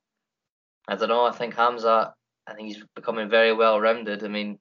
[0.89, 1.25] I don't know.
[1.25, 2.15] I think Hamza.
[2.47, 4.25] I think he's becoming very well rounded.
[4.25, 4.59] I mean,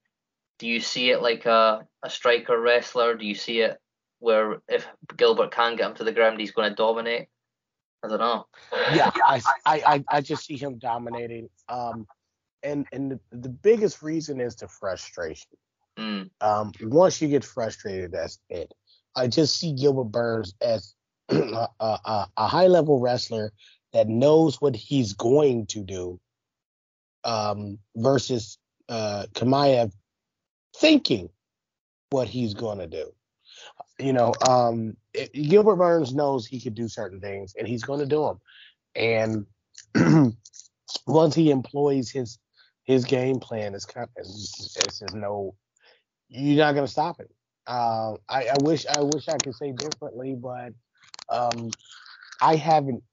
[0.60, 3.16] do you see it like a, a striker wrestler?
[3.16, 3.80] Do you see it
[4.20, 4.88] where if
[5.18, 7.28] Gilbert can get him to the ground, he's going to dominate?
[8.04, 8.46] I don't know.
[8.94, 11.50] Yeah, I, I, I just see him dominating.
[11.70, 12.06] Um,
[12.62, 15.50] and and the, the biggest reason is the frustration.
[15.98, 16.30] Mm.
[16.42, 18.74] Um, once you get frustrated, that's it.
[19.16, 20.94] I just see Gilbert Burns as
[21.30, 23.54] a, a, a high level wrestler
[23.94, 26.20] that knows what he's going to do,
[27.24, 28.58] um, versus
[28.90, 29.92] uh, Chimaev
[30.76, 31.30] thinking
[32.14, 33.12] what he's going to do
[34.00, 38.00] you know, um, it, Gilbert Burns knows he could do certain things, and he's going
[38.00, 38.36] to do
[38.96, 39.46] them.
[39.96, 40.34] And
[41.08, 42.40] once he employs his
[42.84, 45.56] his game plan, it's kind of it's, it's just no,
[46.30, 47.32] you're not going to stop it.
[47.66, 50.74] Uh, I, I wish I wish I could say differently, but
[51.30, 51.70] um,
[52.42, 53.04] I haven't.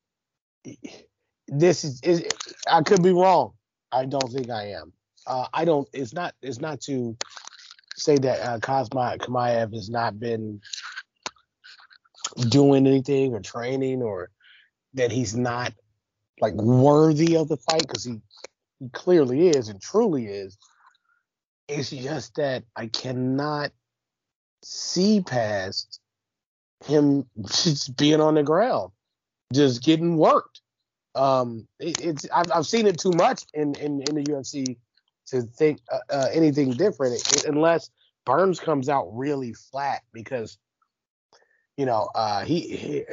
[1.46, 2.24] This is, is
[2.66, 3.52] I could be wrong.
[3.92, 4.92] I don't think I am.
[5.26, 5.88] Uh, I don't.
[5.92, 6.34] It's not.
[6.42, 7.16] It's not to
[8.00, 10.60] say that uh, Kazma Chimaev has not been
[12.48, 14.30] doing anything or training or
[14.94, 15.72] that he's not
[16.40, 18.20] like worthy of the fight because he,
[18.78, 20.56] he clearly is and truly is.
[21.68, 23.70] It's just that I cannot
[24.62, 26.00] see past
[26.86, 28.92] him just being on the ground,
[29.52, 30.60] just getting worked.
[31.14, 34.76] Um, it, it's I've, I've seen it too much in, in in the UFC
[35.30, 37.90] to think uh, uh, anything different unless
[38.26, 40.58] Burns comes out really flat because
[41.76, 43.04] you know uh, he he,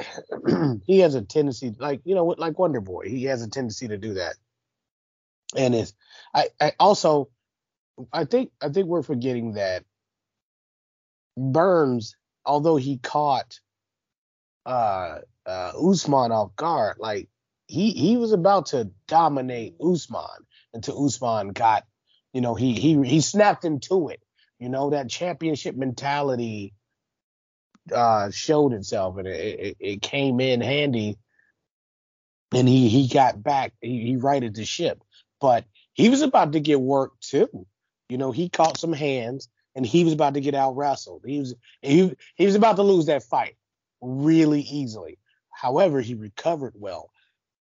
[0.86, 3.97] he has a tendency like you know like Wonder Boy he has a tendency to
[3.97, 4.36] do that.
[5.55, 5.93] And it's
[6.34, 7.30] I, I also
[8.11, 9.86] I think I think we're forgetting that
[11.38, 12.15] Burns
[12.45, 13.59] although he caught
[14.65, 17.30] uh uh Usman off guard like
[17.68, 21.86] he he was about to dominate Usman until Usman got
[22.38, 24.21] you know he he he snapped into it
[24.59, 26.73] you know, that championship mentality
[27.93, 31.17] uh, showed itself and it, it, it, came in handy.
[32.53, 33.73] And he he got back.
[33.81, 35.03] He, he righted the ship,
[35.41, 37.67] but he was about to get worked too.
[38.07, 41.23] You know, he caught some hands and he was about to get out wrestled.
[41.25, 43.57] He was he he was about to lose that fight
[43.99, 45.19] really easily.
[45.51, 47.11] However, he recovered well.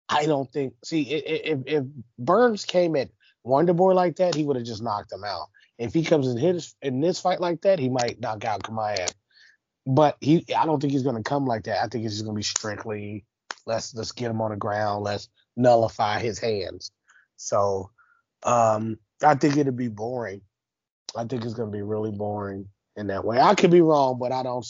[0.07, 0.75] I don't think.
[0.85, 1.85] See, if if
[2.19, 3.09] Burns came at
[3.49, 5.49] Wonder Boy like that, he would have just knocked him out.
[5.79, 9.13] If he comes and hits in this fight like that, he might knock out Chimaev.
[9.87, 11.83] But he, I don't think he's going to come like that.
[11.83, 13.25] I think it's just going to be strictly
[13.69, 16.91] let's let's get him on the ground, let's nullify his hands.
[17.37, 17.91] So
[18.43, 20.41] um, I think it'll be boring.
[21.17, 23.39] I think it's going to be really boring in that way.
[23.39, 24.67] I could be wrong, but I don't.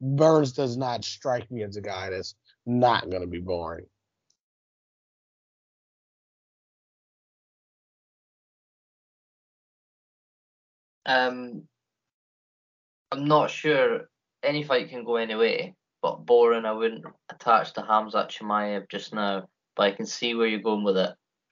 [0.00, 2.34] Burns does not strike me as a guy that's
[2.66, 3.86] not going to be boring.
[11.06, 11.64] Um,
[13.10, 14.08] I'm not sure
[14.42, 16.64] any fight can go any way, but boring.
[16.64, 20.84] I wouldn't attach to Hamza Chimaev just now, but I can see where you're going
[20.84, 21.10] with it.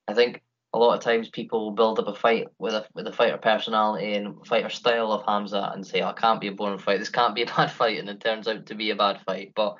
[0.09, 0.42] I think
[0.72, 3.38] a lot of times people will build up a fight with a with a fighter
[3.38, 6.98] personality and fighter style of Hamza and say, oh, it can't be a boring fight.
[6.98, 9.53] This can't be a bad fight, and it turns out to be a bad fight.
[9.55, 9.76] But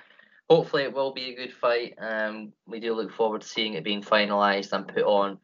[0.49, 1.95] hopefully, it will be a good fight.
[1.99, 5.39] Um, we do look forward to seeing it being finalised and put on.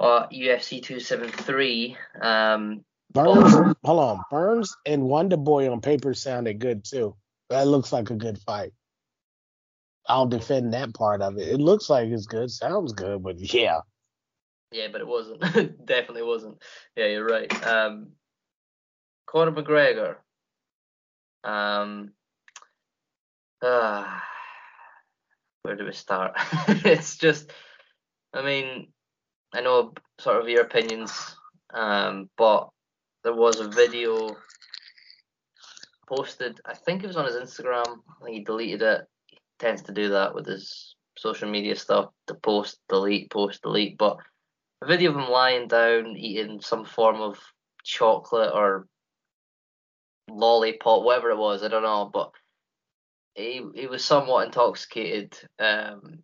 [0.00, 1.96] Uh, UFC 273.
[2.20, 2.84] Um,
[3.14, 3.54] Burns,
[3.84, 4.20] hold on.
[4.28, 7.14] Burns and Wonder Boy on paper sounded good too.
[7.48, 8.72] That looks like a good fight.
[10.08, 11.48] I'll defend that part of it.
[11.48, 13.80] It looks like it's good, sounds good, but yeah.
[14.72, 15.40] Yeah, but it wasn't.
[15.86, 16.60] Definitely wasn't.
[16.96, 17.66] Yeah, you're right.
[17.66, 18.08] Um,
[19.26, 20.16] Conor McGregor.
[21.44, 22.12] Um,
[23.62, 24.18] uh,
[25.62, 26.32] where do we start?
[26.68, 27.52] it's just,
[28.32, 28.88] I mean,
[29.54, 31.36] I know sort of your opinions,
[31.72, 32.70] um, but
[33.24, 34.36] there was a video
[36.06, 36.60] posted.
[36.64, 37.86] I think it was on his Instagram.
[37.86, 39.06] I think he deleted it.
[39.26, 43.96] He tends to do that with his social media stuff to post, delete, post, delete.
[43.96, 44.18] But
[44.82, 47.38] a video of him lying down eating some form of
[47.82, 48.86] chocolate or
[50.28, 51.62] lollipop, whatever it was.
[51.62, 52.30] I don't know, but
[53.34, 56.18] he he was somewhat intoxicated um,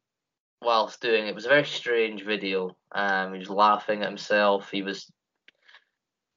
[0.60, 1.30] whilst doing it.
[1.30, 2.76] It was a very strange video.
[2.92, 4.70] Um, he was laughing at himself.
[4.70, 5.10] He was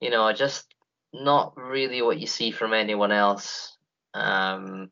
[0.04, 0.66] you know, just
[1.14, 3.78] not really what you see from anyone else.
[4.14, 4.92] Um,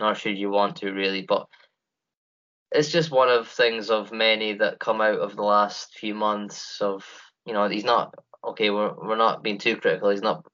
[0.00, 1.46] nor should you want to really, but
[2.72, 6.80] it's just one of things of many that come out of the last few months.
[6.80, 7.04] Of
[7.44, 8.70] you know, he's not okay.
[8.70, 10.08] We're we're not being too critical.
[10.08, 10.46] He's not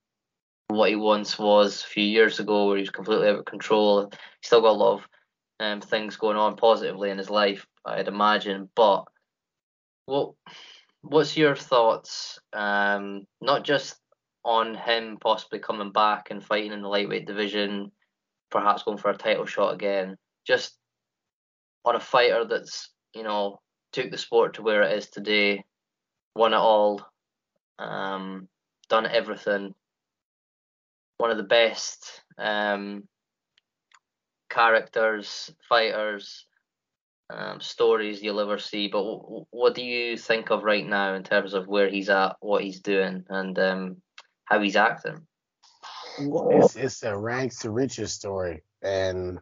[0.67, 4.09] what he once was a few years ago, where he's completely out of control.
[4.11, 5.09] He's still got a lot of
[5.61, 8.69] um, things going on positively in his life, I'd imagine.
[8.75, 9.05] But
[10.07, 10.35] what
[11.03, 13.97] what's your thoughts, um, not just
[14.45, 17.93] on him possibly coming back and fighting in the lightweight division,
[18.51, 20.77] perhaps going for a title shot again, just
[21.85, 23.61] on a fighter that's you know
[23.93, 25.65] took the sport to where it is today,
[26.35, 27.05] won it all,
[27.79, 28.49] um,
[28.89, 29.75] done everything,
[31.19, 33.03] one of the best um,
[34.49, 36.47] characters, fighters,
[37.31, 38.89] um, stories you'll ever see.
[38.89, 42.37] But w- what do you think of right now in terms of where he's at,
[42.41, 43.97] what he's doing, and um,
[44.45, 45.27] how he's acting?
[46.19, 49.39] It's it's a rags to riches story, and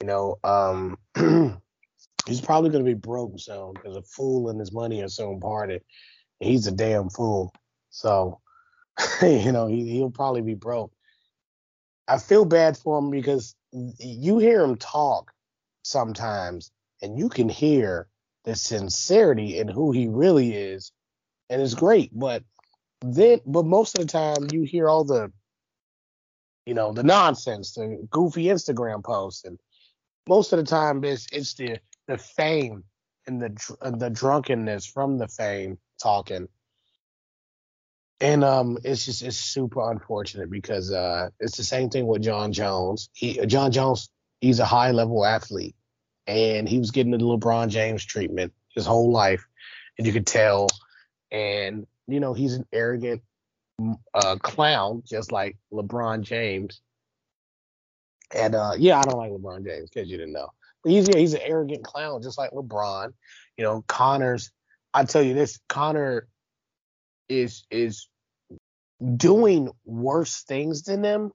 [0.00, 0.98] you know, um,
[2.26, 5.82] he's probably gonna be broke soon because a fool and his money are so parted.
[6.40, 7.52] He's a damn fool,
[7.90, 8.40] so
[9.22, 10.92] you know he, he'll probably be broke.
[12.08, 15.32] I feel bad for him because you hear him talk
[15.82, 16.70] sometimes
[17.02, 18.08] and you can hear
[18.44, 20.92] the sincerity in who he really is,
[21.50, 22.10] and it's great.
[22.16, 22.42] But
[23.00, 25.32] then, but most of the time, you hear all the,
[26.64, 29.58] you know, the nonsense, the goofy Instagram posts, and
[30.28, 32.84] most of the time, it's it's the the fame
[33.26, 36.48] and the the drunkenness from the fame talking.
[38.18, 42.52] And um, it's just it's super unfortunate because uh, it's the same thing with Jon
[42.52, 43.10] Jones.
[43.12, 44.08] He Jon Jones,
[44.40, 45.76] he's a high level athlete
[46.26, 49.46] and he was getting the LeBron James treatment his whole life,
[49.98, 50.68] and you could tell.
[51.30, 53.22] And you know, he's an arrogant
[54.14, 56.80] uh, clown, just like LeBron James.
[58.34, 60.50] And uh, yeah, I don't like LeBron James because you didn't know.
[60.82, 63.12] But he's yeah, he's an arrogant clown, just like LeBron.
[63.56, 64.50] You know, Conor's.
[64.94, 66.26] I tell you this, Connor
[67.28, 68.08] is is
[69.16, 71.32] doing worse things than them.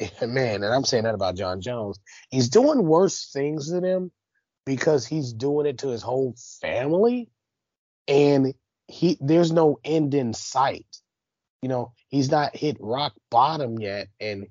[0.22, 1.98] Man, and I'm saying that about Jon Jones.
[2.30, 4.10] He's doing worse things than him
[4.66, 7.28] because he's doing it to his whole family,
[8.08, 8.54] and
[8.86, 10.86] he there's no end in sight.
[11.62, 14.46] You know, he's not hit rock bottom yet, and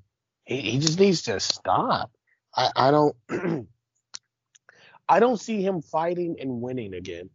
[0.46, 2.12] he, he just needs to stop.
[2.56, 3.16] I, I don't
[5.10, 7.30] I don't see him fighting and winning again.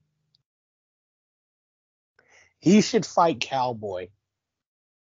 [2.61, 4.09] He should fight Cowboy,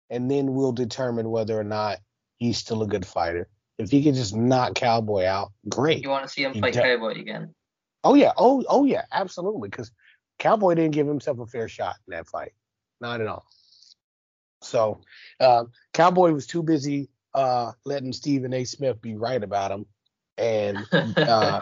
[0.09, 1.97] and then we'll determine whether or not
[2.37, 3.47] he's still a good fighter.
[3.77, 6.01] If he can just knock Cowboy out, great.
[6.01, 7.53] You want to see him fight Cowboy again?
[8.03, 9.69] Oh yeah, oh oh yeah, absolutely.
[9.69, 9.91] Because
[10.39, 12.53] Cowboy didn't give himself a fair shot in that fight,
[13.01, 13.45] not at all.
[14.61, 15.01] So
[15.39, 18.63] um, Cowboy was too busy uh, letting Stephen A.
[18.63, 19.85] Smith be right about him
[20.37, 20.85] and
[21.17, 21.61] uh,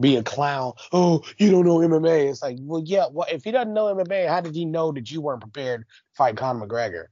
[0.00, 0.72] be a clown.
[0.92, 2.30] Oh, you don't know MMA.
[2.30, 3.06] It's like, well, yeah.
[3.10, 5.86] Well, if he doesn't know MMA, how did he know that you weren't prepared to
[6.16, 7.06] fight Conor McGregor?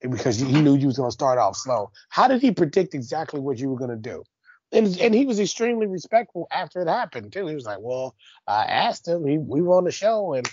[0.00, 1.90] Because he knew you was going to start off slow.
[2.10, 4.22] How did he predict exactly what you were going to do?
[4.72, 7.46] And and he was extremely respectful after it happened too.
[7.46, 8.14] He was like, well,
[8.46, 9.24] I asked him.
[9.26, 10.46] He, we were on the show, and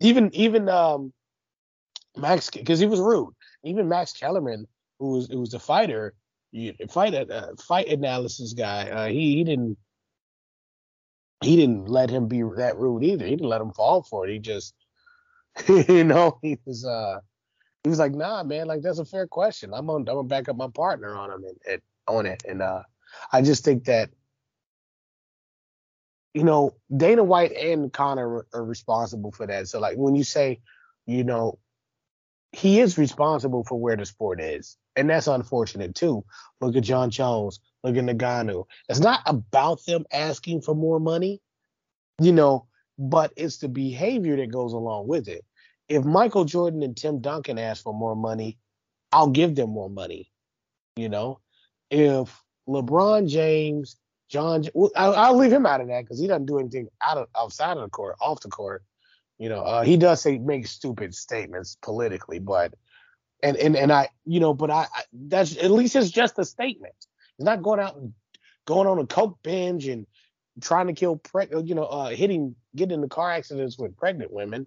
[0.00, 1.12] even even um
[2.16, 3.34] Max because he was rude.
[3.64, 4.66] Even Max Kellerman,
[4.98, 6.14] who was who was a fighter,
[6.90, 9.78] fight uh, fight analysis guy, uh, he he didn't
[11.42, 13.24] he didn't let him be that rude either.
[13.24, 14.32] He didn't let him fall for it.
[14.32, 14.74] He just
[15.68, 17.20] you know he was uh
[17.84, 19.72] he was like nah man like that's a fair question.
[19.74, 22.62] I'm on I'm gonna back up my partner on him and, and on it and
[22.62, 22.82] uh
[23.32, 24.10] I just think that
[26.34, 29.68] you know Dana White and Conor are responsible for that.
[29.68, 30.60] So like when you say
[31.06, 31.58] you know
[32.52, 34.76] he is responsible for where the sport is.
[34.96, 36.24] And that's unfortunate too.
[36.60, 37.60] Look at Jon Jones.
[37.84, 38.66] Look at Ngannou.
[38.88, 41.40] It's not about them asking for more money,
[42.20, 42.66] you know,
[42.98, 45.44] but it's the behavior that goes along with it.
[45.90, 48.58] If Michael Jordan and Tim Duncan ask for more money,
[49.10, 50.30] I'll give them more money.
[50.94, 51.40] You know,
[51.90, 53.96] if LeBron James,
[54.28, 54.64] John,
[54.94, 57.82] I'll, leave him out of that because he doesn't do anything out of outside of
[57.82, 58.84] the court, off the court.
[59.38, 62.72] You know, uh, he does say make stupid statements politically, but
[63.42, 66.44] and and and I, you know, but I, I that's at least it's just a
[66.44, 66.94] statement.
[67.36, 68.12] He's not going out and
[68.64, 70.06] going on a coke binge and
[70.60, 71.20] trying to kill,
[71.64, 74.66] you know, uh, hitting, getting into car accidents with pregnant women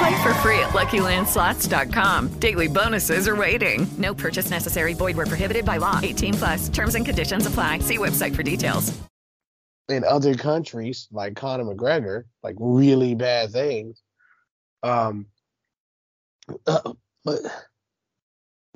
[0.00, 2.28] Play for free at LuckyLandSlots.com.
[2.38, 3.86] Daily bonuses are waiting.
[3.98, 4.94] No purchase necessary.
[4.94, 6.00] Void where prohibited by law.
[6.02, 6.68] 18 plus.
[6.70, 7.80] Terms and conditions apply.
[7.80, 8.98] See website for details.
[9.90, 14.00] In other countries, like Conor McGregor, like really bad things,
[14.82, 15.26] um,
[16.66, 16.92] uh,
[17.24, 17.40] but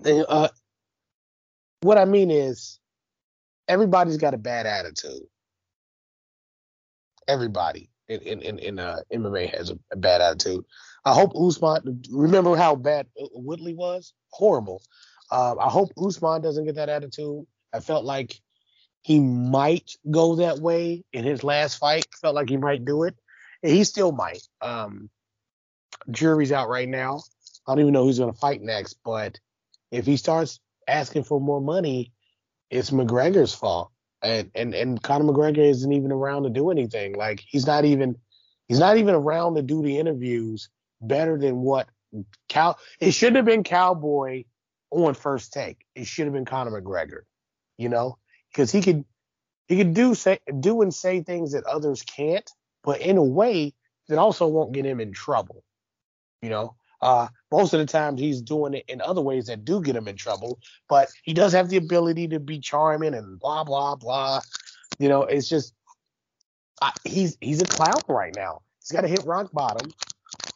[0.05, 0.49] uh,
[1.81, 2.81] what I mean is,
[3.66, 5.22] everybody's got a bad attitude.
[7.27, 10.64] Everybody in in in, in uh, MMA has a, a, bad attitude.
[11.05, 12.03] I hope Usman.
[12.11, 14.15] Remember how bad Woodley was?
[14.31, 14.83] Horrible.
[15.31, 17.47] Uh, I hope Usman doesn't get that attitude.
[17.73, 18.41] I felt like
[19.03, 22.07] he might go that way in his last fight.
[22.21, 23.15] Felt like he might do it,
[23.63, 24.43] and he still might.
[24.63, 25.11] Um,
[26.11, 27.21] jury's out right now.
[27.67, 29.39] I don't even know who's going to fight next, but
[29.91, 32.13] if he starts asking for more money,
[32.71, 33.91] it's McGregor's fault.
[34.23, 37.15] And and and Conor McGregor isn't even around to do anything.
[37.15, 38.17] Like he's not even
[38.69, 41.88] he's not even around to do the interviews better than what
[42.49, 42.78] Cal.
[43.01, 44.45] It shouldn't have been Cowboy
[44.90, 45.84] on first take.
[45.95, 47.22] It should have been Conor McGregor.
[47.76, 48.18] You know,
[48.53, 49.05] because he could
[49.66, 52.49] he could do say do and say things that others can't,
[52.82, 53.74] but in a way
[54.09, 55.64] that also won't get him in trouble.
[56.42, 59.82] You know, uh, most of the times he's doing it in other ways that do
[59.82, 63.64] get him in trouble, but he does have the ability to be charming and blah
[63.64, 64.40] blah blah.
[64.99, 65.74] You know, it's just
[67.05, 68.62] he's he's a clown right now.
[68.80, 69.90] He's got to hit rock bottom,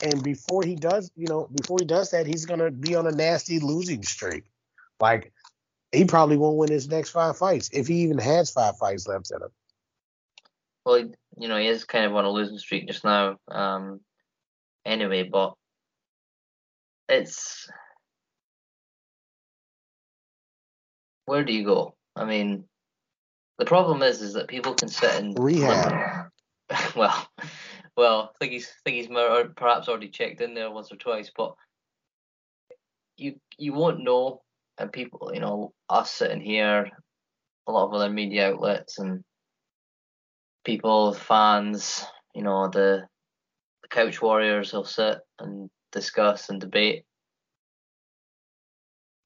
[0.00, 3.12] and before he does, you know, before he does that, he's gonna be on a
[3.12, 4.44] nasty losing streak.
[5.00, 5.32] Like
[5.92, 9.30] he probably won't win his next five fights if he even has five fights left
[9.30, 9.50] in him.
[10.84, 13.36] Well, you know, he is kind of on a losing streak just now.
[13.48, 14.00] Um,
[14.84, 15.54] anyway, but
[17.08, 17.68] it's
[21.26, 21.94] where do you go?
[22.16, 22.64] I mean,
[23.58, 26.30] the problem is, is that people can sit and rehab.
[26.96, 27.28] well,
[27.98, 31.32] well, I think he's I think he's perhaps already checked in there once or twice,
[31.36, 31.56] but
[33.16, 34.42] you you won't know,
[34.78, 36.88] and people, you know, us sitting here,
[37.66, 39.24] a lot of other media outlets and
[40.64, 43.04] people, fans, you know, the
[43.82, 47.02] the couch warriors will sit and discuss and debate,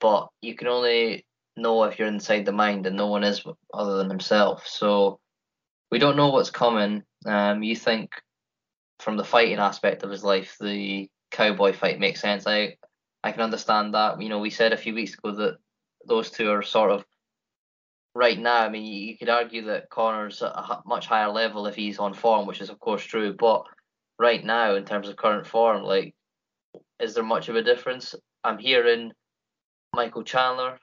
[0.00, 1.26] but you can only
[1.58, 3.44] know if you're inside the mind, and no one is
[3.74, 4.66] other than himself.
[4.66, 5.20] So
[5.90, 7.02] we don't know what's coming.
[7.26, 8.12] Um, you think
[9.02, 12.46] from the fighting aspect of his life, the cowboy fight makes sense.
[12.46, 12.76] I
[13.24, 14.20] I can understand that.
[14.20, 15.58] You know, we said a few weeks ago that
[16.06, 17.04] those two are sort of
[18.14, 18.64] right now.
[18.64, 22.14] I mean, you, could argue that Conor's at a much higher level if he's on
[22.14, 23.34] form, which is of course true.
[23.34, 23.64] But
[24.18, 26.14] right now, in terms of current form, like,
[27.00, 28.14] is there much of a difference?
[28.44, 29.12] I'm hearing
[29.94, 30.78] Michael Chandler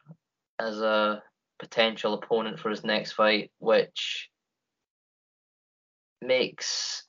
[0.60, 1.24] as a
[1.58, 4.30] potential opponent for his next fight, which
[6.22, 7.06] makes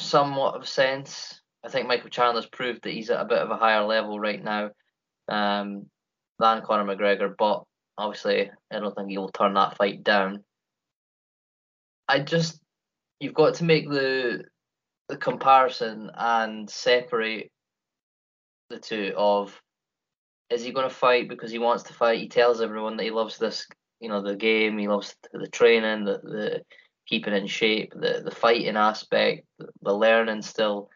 [0.00, 1.40] somewhat of sense.
[1.64, 4.42] I think Michael Chandler's proved that he's at a bit of a higher level right
[4.42, 4.70] now
[5.28, 5.86] um,
[6.38, 7.64] than Conor McGregor, but
[7.98, 10.44] obviously I don't think he'll turn that fight down.
[12.08, 12.60] I just
[13.20, 14.44] you've got to make the
[15.08, 17.50] the comparison and separate
[18.70, 19.60] the two of
[20.48, 22.18] is he going to fight because he wants to fight?
[22.18, 23.66] He tells everyone that he loves this,
[24.00, 24.78] you know, the game.
[24.78, 26.62] He loves the training, the the
[27.10, 29.44] keeping in shape, the the fighting aspect,
[29.82, 30.88] the learning still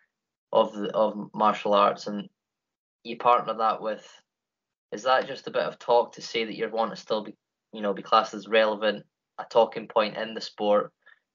[0.52, 2.28] of the, of martial arts, and
[3.02, 4.06] you partner that with
[4.92, 7.34] is that just a bit of talk to say that you want to still be,
[7.72, 9.04] you know, be classed as relevant,
[9.38, 10.92] a talking point in the sport,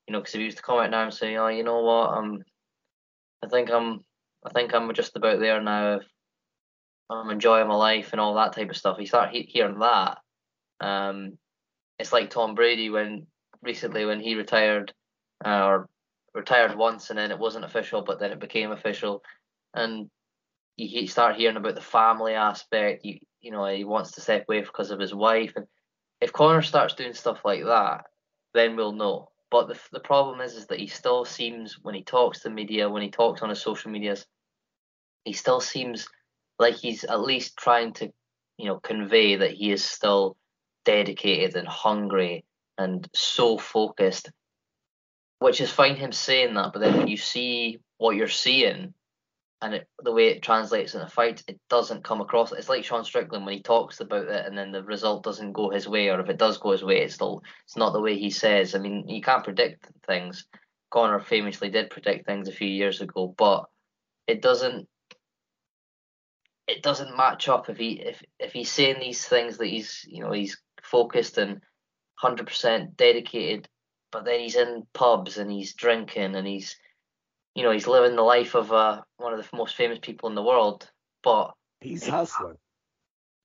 [0.07, 1.82] you know, because if you used to come out now and say, oh, you know
[1.82, 2.41] what, um,
[3.43, 4.05] I think I'm,
[4.45, 5.99] I think I'm just about there now.
[7.09, 8.97] I'm enjoying my life and all that type of stuff.
[8.99, 10.19] You start he- hearing that.
[10.80, 11.38] Um,
[11.97, 13.27] it's like Tom Brady when
[13.64, 14.93] recently when he retired,
[15.45, 15.89] uh, or
[16.34, 19.24] retired once and then it wasn't official, but then it became official,
[19.74, 20.10] and
[20.78, 23.03] you, start hearing about the family aspect.
[23.03, 25.66] You you know he wants to step away because of his wife, and
[26.22, 28.05] if Conor starts doing stuff like that,
[28.53, 29.30] then we'll know.
[29.51, 32.89] But the the problem is is that he still seems when he talks to media,
[32.89, 34.26] when he talks on his social medias,
[35.26, 36.07] he still seems
[36.60, 38.12] like he's at least trying to,
[38.57, 40.38] you know, convey that he is still
[40.86, 42.43] dedicated and hungry
[42.80, 44.32] and so focused.
[45.39, 48.93] Which is fine him saying that, but then when you see what you're seeing
[49.61, 52.51] and it, the way it translates in a fight, it doesn't come across.
[52.51, 55.69] It's like Sean Strickland when he talks about it, and then the result doesn't go
[55.69, 58.17] his way, or if it does go his way, it's still it's not the way
[58.17, 58.75] he says.
[58.75, 60.45] I mean, you can't predict things.
[60.91, 63.65] Conor famously did predict things a few years ago, but
[64.27, 64.88] it doesn't
[66.67, 70.23] it doesn't match up if he if if he's saying these things that he's you
[70.23, 71.61] know he's focused and
[72.20, 73.67] hundred percent dedicated,
[74.11, 76.76] but then he's in pubs and he's drinking and he's
[77.55, 80.36] you know he's living the life of uh, one of the most famous people in
[80.36, 80.89] the world,
[81.24, 82.57] but he's hustling.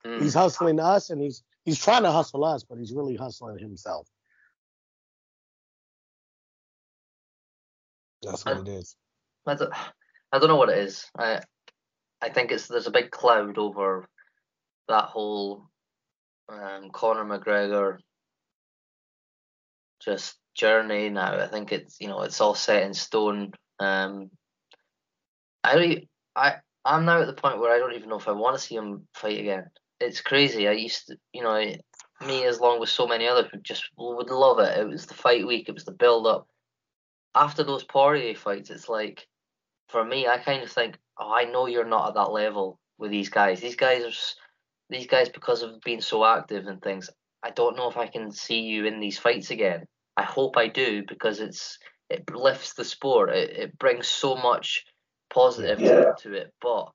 [0.04, 0.20] Mm.
[0.20, 4.08] He's hustling us and he's he's trying to hustle us, but he's really hustling himself.
[8.22, 8.96] That's what I, it is.
[9.46, 9.72] I don't,
[10.32, 11.06] I don't know what it is.
[11.16, 11.40] I
[12.20, 14.08] I think it's there's a big cloud over
[14.88, 15.68] that whole
[16.48, 17.98] um, Conor McGregor
[20.04, 21.38] just journey now.
[21.40, 23.52] I think it's you know it's all set in stone.
[23.80, 24.30] Um,
[25.62, 28.32] I really, I I'm now at the point where I don't even know if I
[28.32, 29.70] want to see him fight again.
[30.00, 30.68] It's crazy.
[30.68, 31.54] I used to, you know,
[32.26, 34.78] me as long with so many others would just would love it.
[34.78, 35.68] It was the fight week.
[35.68, 36.46] It was the build up.
[37.34, 39.26] After those Poirier fights, it's like
[39.88, 43.10] for me, I kind of think oh, I know you're not at that level with
[43.10, 43.60] these guys.
[43.60, 44.36] These guys are
[44.90, 47.10] these guys because of being so active and things.
[47.42, 49.86] I don't know if I can see you in these fights again.
[50.16, 51.78] I hope I do because it's
[52.10, 53.30] it lifts the sport.
[53.30, 54.84] It, it brings so much
[55.32, 55.88] positive yeah.
[55.88, 56.52] to, to it.
[56.60, 56.90] But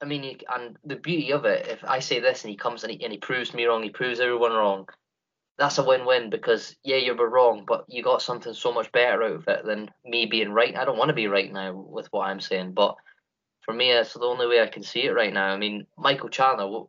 [0.00, 2.92] I mean, and the beauty of it, if I say this and he comes and
[2.92, 4.88] he, and he proves me wrong, he proves everyone wrong,
[5.58, 9.22] that's a win-win because yeah, you were wrong, but you got something so much better
[9.22, 10.76] out of it than me being right.
[10.76, 12.96] I don't want to be right now with what I'm saying, but
[13.64, 15.46] for me, that's the only way I can see it right now.
[15.46, 16.86] I mean, Michael Chandler, what,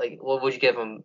[0.00, 1.04] like, what would you give him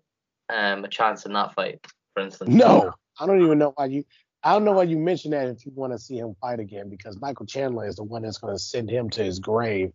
[0.50, 1.86] um, a chance in that fight,
[2.16, 2.50] for instance?
[2.50, 4.04] No, I don't even know why you.
[4.44, 6.90] I don't know why you mentioned that if you want to see him fight again,
[6.90, 9.92] because Michael Chandler is the one that's going to send him to his grave,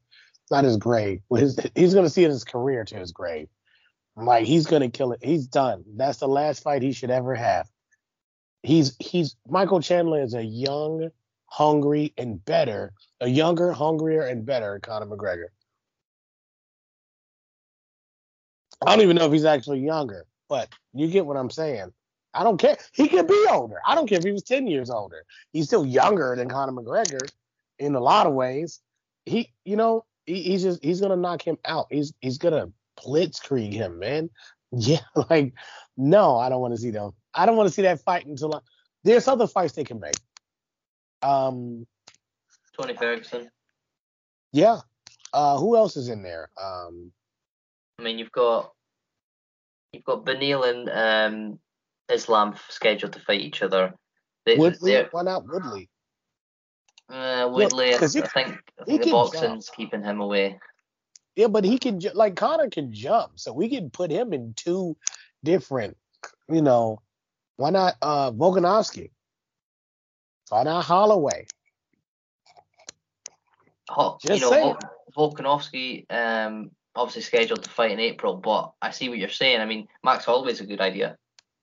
[0.51, 1.20] not his grave.
[1.31, 3.49] His, he's going to see his career to his grave.
[4.16, 5.20] Like he's gonna kill it.
[5.23, 5.85] He's done.
[5.97, 7.69] That's the last fight he should ever have.
[8.62, 11.11] He's he's Michael Chandler is a young,
[11.47, 15.47] hungry, and better, a younger, hungrier, and better Conor McGregor.
[18.86, 21.93] I don't even know if he's actually younger, but you get what I'm saying.
[22.35, 22.77] I don't care.
[22.93, 23.77] He could be older.
[23.87, 25.25] I don't care if he was 10 years older.
[25.53, 27.29] He's still younger than Conor McGregor
[27.79, 28.81] in a lot of ways.
[29.27, 31.87] He, you know, he, he's just he's gonna knock him out.
[31.91, 34.31] He's he's gonna blitzkrieg him, man.
[34.75, 35.53] Yeah, like
[35.99, 37.13] no, I don't want to see them.
[37.35, 38.61] I don't want to see that fight until I,
[39.05, 40.15] there's other fights they can make.
[41.23, 41.87] Um,
[42.75, 43.51] Tony Ferguson.
[44.51, 44.79] Yeah.
[45.35, 46.49] Uh, who else is in there?
[46.59, 47.13] Um,
[47.99, 48.73] I mean, you've got
[49.93, 51.59] you've got Beneil and um,
[52.12, 53.94] Islam scheduled to fight each other.
[54.44, 55.89] They, Woodley, why not Woodley?
[57.09, 59.76] Uh, Woodley, yeah, I, he, I, think, I think the boxing's jump.
[59.76, 60.59] keeping him away.
[61.36, 64.97] Yeah, but he can like Conor can jump, so we can put him in two
[65.43, 65.97] different.
[66.48, 67.01] You know,
[67.56, 69.10] why not uh Volkanovski?
[70.51, 71.47] Why not Holloway?
[73.89, 74.76] Ho- you know, saying.
[75.16, 79.60] Volkanovski um obviously scheduled to fight in April, but I see what you're saying.
[79.60, 81.16] I mean, Max Holloway's a good idea.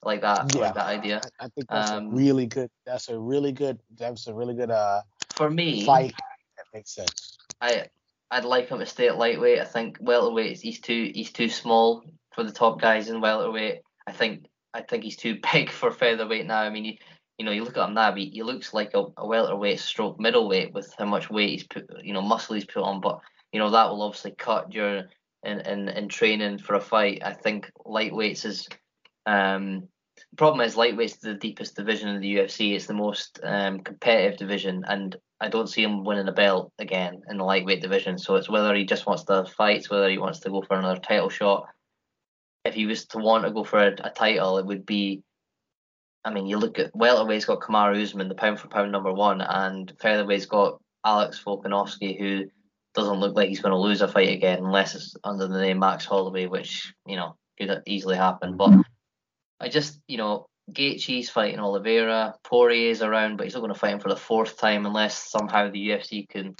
[0.03, 0.53] I like that.
[0.53, 1.21] Yeah, I like that idea.
[1.39, 2.69] I, I think that's um, a really good.
[2.85, 3.79] That's a really good.
[3.97, 4.71] That's a really good.
[4.71, 5.01] Uh,
[5.31, 6.13] for me, fight.
[6.57, 7.37] That makes sense.
[7.61, 7.87] I
[8.31, 9.59] I'd like him to stay at lightweight.
[9.59, 12.03] I think welterweight he's too he's too small
[12.33, 13.81] for the top guys in welterweight.
[14.07, 16.61] I think I think he's too big for featherweight now.
[16.61, 16.99] I mean, he,
[17.37, 20.19] you know, you look at him now, he, he looks like a, a welterweight stroke
[20.19, 23.01] middleweight with how much weight he's put, you know, muscle he's put on.
[23.01, 23.19] But
[23.51, 25.05] you know that will obviously cut during
[25.43, 27.21] in in, in training for a fight.
[27.23, 28.67] I think lightweights is
[29.25, 29.87] um
[30.37, 32.75] problem is lightweight's the deepest division in the UFC.
[32.75, 37.21] It's the most um, competitive division, and I don't see him winning a belt again
[37.29, 38.17] in the lightweight division.
[38.17, 40.99] So it's whether he just wants to fight, whether he wants to go for another
[40.99, 41.67] title shot.
[42.65, 45.23] If he was to want to go for a, a title, it would be.
[46.25, 49.39] I mean, you look at welterweight's got Kamaru Usman, the pound for pound number one,
[49.39, 52.45] and featherweight's got Alex Volkanovski, who
[52.93, 55.79] doesn't look like he's going to lose a fight again unless it's under the name
[55.79, 58.57] Max Holloway, which you know could easily happen.
[58.57, 58.71] But
[59.59, 62.35] I just, you know, Gaethje's fighting Oliveira.
[62.43, 65.69] Poirier's around, but he's not going to fight him for the fourth time unless somehow
[65.69, 66.55] the UFC can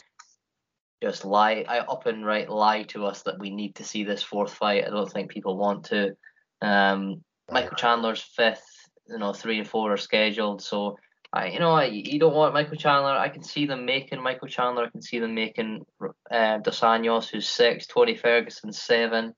[1.01, 4.21] just lie, I up and right lie to us that we need to see this
[4.21, 4.85] fourth fight.
[4.85, 6.11] I don't think people want to.
[6.61, 8.65] Um, Michael Chandler's fifth.
[9.07, 10.61] You know, three and four are scheduled.
[10.61, 10.97] So,
[11.33, 13.11] I, you know, I, you don't want Michael Chandler.
[13.11, 14.85] I can see them making Michael Chandler.
[14.85, 15.85] I can see them making
[16.29, 17.87] uh, Dos Anjos, who's six.
[17.87, 19.33] Tony Ferguson seven.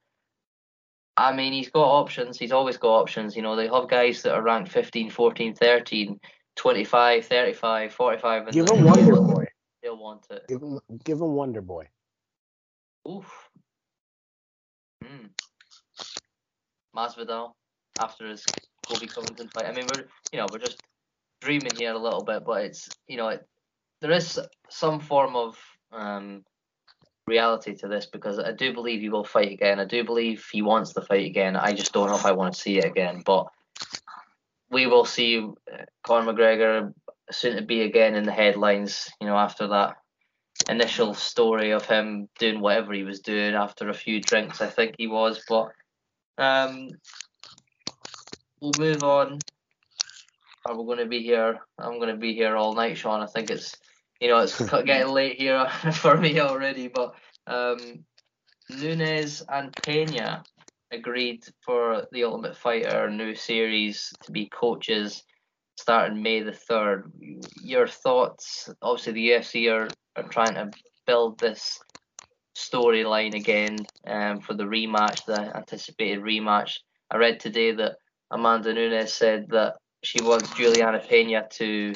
[1.22, 2.40] I mean, he's got options.
[2.40, 3.36] He's always got options.
[3.36, 6.20] You know, they have guys that are ranked 15, 14, 13,
[6.56, 8.44] 25, 35, 45.
[8.44, 9.46] And Give him Wonder Boy.
[9.84, 10.48] They'll want it.
[10.48, 11.88] Give him, give him Wonder Boy.
[13.08, 13.50] Oof.
[15.04, 15.28] Hmm.
[16.96, 17.54] Masvidal
[18.00, 18.44] after his
[18.88, 19.66] Colby Covington fight.
[19.66, 20.82] I mean, we're you know we're just
[21.42, 23.48] dreaming here a little bit, but it's you know it,
[24.02, 24.40] there is
[24.70, 25.58] some form of
[25.92, 26.44] um
[27.28, 29.80] reality to this because I do believe he will fight again.
[29.80, 31.56] I do believe he wants to fight again.
[31.56, 33.22] I just don't know if I want to see it again.
[33.26, 33.48] But
[34.70, 36.94] we will see uh, Conor McGregor
[37.32, 39.10] soon to be again in the headlines.
[39.20, 39.98] You know, after that
[40.70, 44.96] initial story of him doing whatever he was doing after a few drinks, I think
[44.98, 45.44] he was.
[45.48, 45.72] But
[46.38, 46.90] um,
[48.60, 49.40] we'll move on.
[50.66, 51.60] Are we going to be here?
[51.80, 53.22] I'm going to be here all night, Sean.
[53.22, 53.76] I think it's
[54.22, 57.16] you know, it's getting late here for me already, but
[57.48, 58.06] um,
[58.70, 60.46] Nunes and Peña
[60.92, 65.24] agreed for the Ultimate Fighter new series to be coaches
[65.76, 67.12] starting May the 3rd.
[67.64, 68.70] Your thoughts?
[68.82, 70.70] Obviously, the UFC are, are trying to
[71.08, 71.80] build this
[72.56, 76.76] storyline again um, for the rematch, the anticipated rematch.
[77.10, 77.96] I read today that
[78.30, 81.94] Amanda Nunes said that she wants Julianna Peña to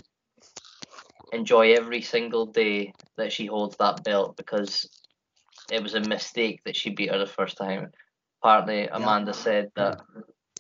[1.32, 4.90] enjoy every single day that she holds that belt because
[5.70, 7.92] it was a mistake that she beat her the first time.
[8.44, 9.38] Apparently, Amanda yeah.
[9.38, 10.02] said that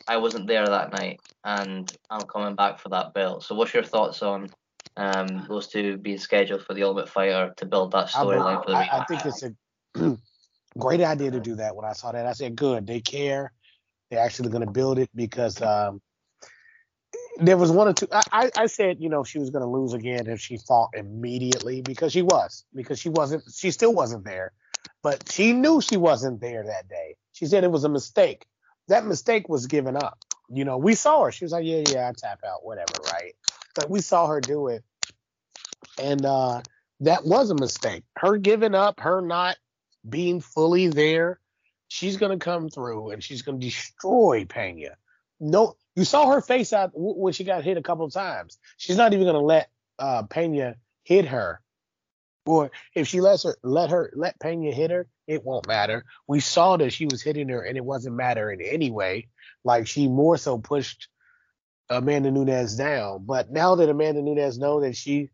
[0.07, 3.43] I wasn't there that night and I'm coming back for that belt.
[3.43, 4.49] So, what's your thoughts on
[4.97, 8.77] um, those two being scheduled for the Ultimate Fighter to build that storyline for the
[8.77, 10.17] I, I think it's a
[10.77, 11.75] great idea to do that.
[11.75, 13.51] When I saw that, I said, "Good, they care.
[14.09, 16.01] They're actually going to build it because um,
[17.37, 18.07] there was one or two.
[18.11, 21.81] I, I said, you know, she was going to lose again if she fought immediately
[21.81, 24.53] because she was, because she wasn't, she still wasn't there.
[25.01, 27.15] But she knew she wasn't there that day.
[27.33, 28.45] She said it was a mistake.
[28.87, 30.19] That mistake was given up.
[30.49, 31.31] You know, we saw her.
[31.31, 33.33] She was like, yeah, yeah, I tap out, whatever, right?
[33.75, 34.83] But we saw her do it.
[36.01, 36.61] And uh,
[37.01, 38.03] that was a mistake.
[38.17, 39.57] Her giving up, her not
[40.07, 41.39] being fully there,
[41.87, 44.95] she's going to come through and she's going to destroy Peña.
[45.39, 48.57] No, you saw her face out when she got hit a couple of times.
[48.77, 51.61] She's not even gonna let uh, Peña hit her,
[52.45, 56.05] or if she lets her let her let Peña hit her, it won't matter.
[56.27, 59.27] We saw that she was hitting her and it wasn't mattering anyway.
[59.63, 61.07] Like she more so pushed
[61.89, 63.25] Amanda Nunes down.
[63.25, 65.29] But now that Amanda Nunes know that she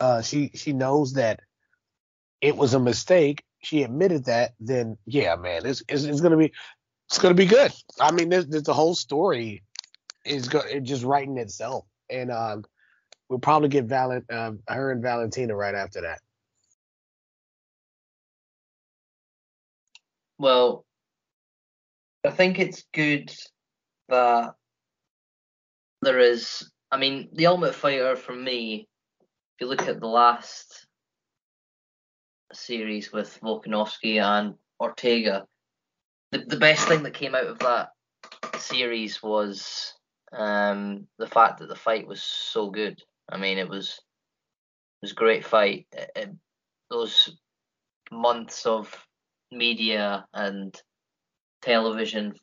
[0.00, 1.40] uh she she knows that
[2.40, 6.52] it was a mistake, she admitted that, then yeah, man, it's it's, it's gonna be
[7.08, 7.72] it's gonna be good.
[8.00, 9.62] I mean, there's, there's the whole story
[10.24, 12.64] is go, it just writing itself, and um,
[13.28, 16.20] we'll probably get Valent uh, her and Valentina right after that.
[20.38, 20.84] Well,
[22.24, 23.32] I think it's good
[24.08, 24.54] that
[26.02, 26.70] there is.
[26.90, 28.88] I mean, the Ultimate Fighter for me,
[29.20, 30.86] if you look at the last
[32.52, 35.46] series with Volkanovski and Ortega,
[36.36, 37.90] the, the best thing that came out of that
[38.58, 39.94] series was
[40.32, 43.00] um, the fact that the fight was so good.
[43.30, 45.86] I mean, it was it was a great fight.
[45.92, 46.30] It, it,
[46.90, 47.36] those
[48.10, 48.94] months of
[49.50, 50.74] media and
[51.62, 52.34] television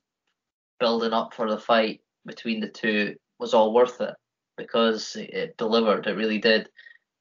[0.79, 4.13] building up for the fight between the two was all worth it
[4.57, 6.07] because it, it delivered.
[6.07, 6.69] It really did.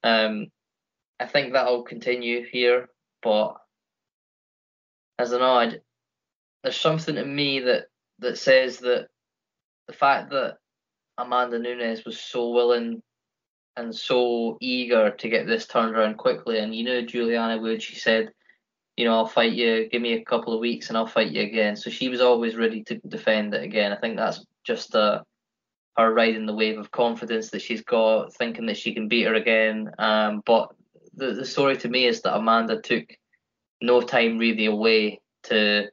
[0.03, 0.47] Um,
[1.19, 2.89] I think that'll continue here,
[3.21, 3.55] but
[5.19, 5.79] as an odd,
[6.63, 7.85] there's something in me that
[8.19, 9.07] that says that
[9.87, 10.57] the fact that
[11.17, 13.01] Amanda Nunes was so willing
[13.75, 17.95] and so eager to get this turned around quickly, and you know Julianna Wood, she
[17.95, 18.31] said,
[18.95, 21.41] you know, I'll fight you, give me a couple of weeks and I'll fight you
[21.41, 21.75] again.
[21.75, 23.91] So she was always ready to defend it again.
[23.91, 25.23] I think that's just uh,
[25.97, 29.33] her riding the wave of confidence that she's got, thinking that she can beat her
[29.33, 29.91] again.
[29.97, 30.69] Um, but
[31.15, 33.05] the, the story to me is that Amanda took
[33.81, 35.87] no time really away to,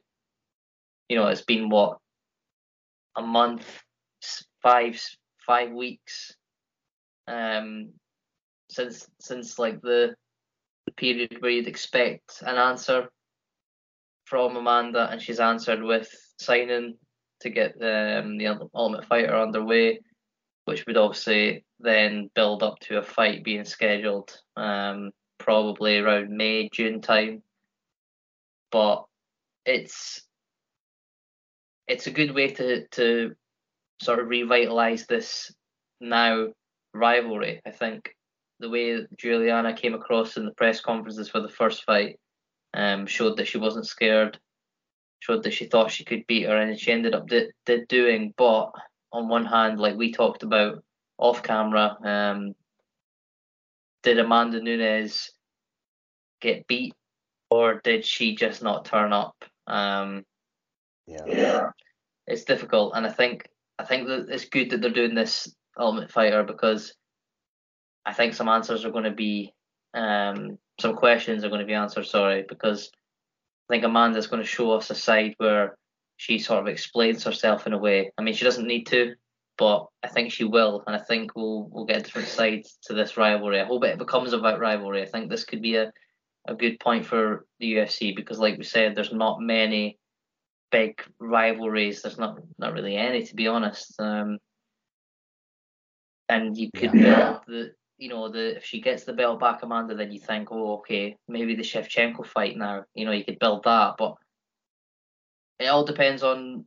[1.11, 1.97] you know, it's been what
[3.17, 3.67] a month,
[4.63, 4.97] five
[5.45, 6.33] five weeks,
[7.27, 7.89] um,
[8.69, 10.15] since since like the
[10.85, 13.09] the period where you'd expect an answer
[14.23, 16.09] from Amanda, and she's answered with
[16.39, 16.95] signing
[17.41, 19.99] to get the um, the Ultimate Fighter underway,
[20.63, 26.69] which would obviously then build up to a fight being scheduled um, probably around May
[26.71, 27.43] June time.
[28.71, 29.03] But
[29.65, 30.25] it's
[31.91, 33.35] it's a good way to to
[34.01, 35.53] sort of revitalize this
[35.99, 36.47] now
[36.93, 37.61] rivalry.
[37.65, 38.15] I think
[38.59, 42.17] the way Julianna came across in the press conferences for the first fight
[42.73, 44.39] um, showed that she wasn't scared,
[45.19, 48.33] showed that she thought she could beat her, and she ended up did, did doing.
[48.37, 48.71] But
[49.11, 50.83] on one hand, like we talked about
[51.17, 52.53] off camera, um,
[54.03, 55.31] did Amanda Nunes
[56.39, 56.93] get beat,
[57.49, 59.35] or did she just not turn up?
[59.67, 60.23] Um,
[61.07, 61.25] yeah.
[61.27, 61.69] yeah,
[62.27, 63.47] it's difficult, and I think
[63.79, 66.93] I think that it's good that they're doing this Ultimate Fighter because
[68.05, 69.53] I think some answers are going to be
[69.93, 72.05] um, some questions are going to be answered.
[72.05, 72.91] Sorry, because
[73.69, 75.77] I think Amanda's going to show us a side where
[76.17, 78.11] she sort of explains herself in a way.
[78.17, 79.15] I mean, she doesn't need to,
[79.57, 82.93] but I think she will, and I think we'll we'll get a different sides to
[82.93, 83.59] this rivalry.
[83.59, 85.01] I hope it becomes about rivalry.
[85.01, 85.91] I think this could be a
[86.47, 89.99] a good point for the UFC because, like we said, there's not many
[90.71, 92.01] big rivalries.
[92.01, 93.99] There's not not really any, to be honest.
[93.99, 94.37] Um,
[96.29, 97.15] and you could yeah.
[97.15, 100.49] build the you know the if she gets the belt back, Amanda, then you think,
[100.51, 102.85] oh, okay, maybe the Shevchenko fight now.
[102.95, 104.15] You know, you could build that, but
[105.59, 106.65] it all depends on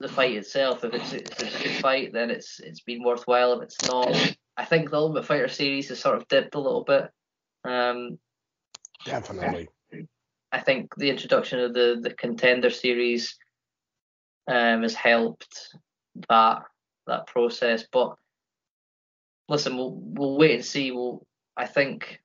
[0.00, 0.84] the fight itself.
[0.84, 3.54] If it's, if it's a good fight, then it's it's been worthwhile.
[3.54, 6.84] If it's not, I think the Ultimate Fighter series has sort of dipped a little
[6.84, 7.10] bit.
[7.64, 8.18] Um,
[9.04, 9.68] Definitely.
[10.52, 13.36] I think the introduction of the the contender series
[14.46, 15.74] um, has helped
[16.28, 16.62] that
[17.06, 17.84] that process.
[17.90, 18.14] But
[19.48, 20.90] listen, we'll we'll wait and see.
[20.90, 21.26] We'll
[21.56, 22.20] I think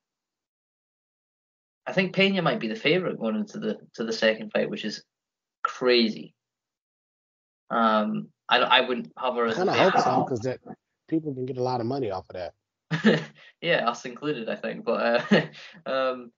[1.86, 4.84] I think Peña might be the favourite going into the to the second fight, which
[4.84, 5.02] is
[5.62, 6.34] crazy.
[7.70, 9.54] Um, I I wouldn't have her as.
[9.58, 10.60] I kind of hope so because that
[11.08, 13.22] people can get a lot of money off of that.
[13.60, 14.84] yeah, us included, I think.
[14.84, 15.46] But uh,
[15.86, 16.32] um,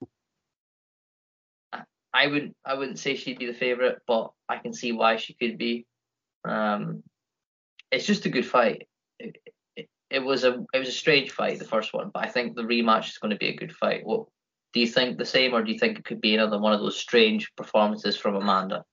[2.15, 5.35] I wouldn't I wouldn't say she'd be the favourite, but I can see why she
[5.35, 5.87] could be.
[6.45, 7.03] Um,
[7.91, 8.89] it's just a good fight.
[9.19, 9.37] It,
[9.77, 12.55] it, it, was a it was a strange fight the first one, but I think
[12.55, 14.05] the rematch is going to be a good fight.
[14.05, 14.27] What
[14.73, 16.81] do you think the same, or do you think it could be another one of
[16.81, 18.85] those strange performances from Amanda?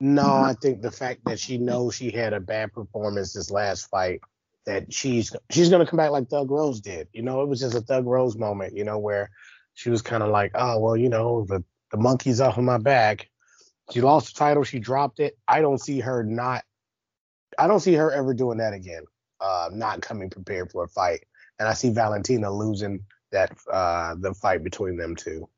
[0.00, 3.88] No, I think the fact that she knows she had a bad performance this last
[3.90, 4.20] fight,
[4.64, 7.08] that she's she's gonna come back like Thug Rose did.
[7.12, 8.76] You know, it was just a Thug Rose moment.
[8.76, 9.30] You know, where
[9.74, 12.78] she was kind of like, oh well, you know, the the monkey's off of my
[12.78, 13.28] back.
[13.90, 14.64] She lost the title.
[14.64, 15.38] She dropped it.
[15.46, 16.64] I don't see her not.
[17.58, 19.04] I don't see her ever doing that again.
[19.40, 21.24] Uh, not coming prepared for a fight,
[21.58, 25.48] and I see Valentina losing that uh, the fight between them two.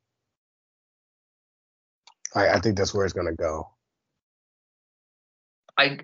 [2.35, 3.69] I, I think that's where it's gonna go.
[5.77, 6.01] I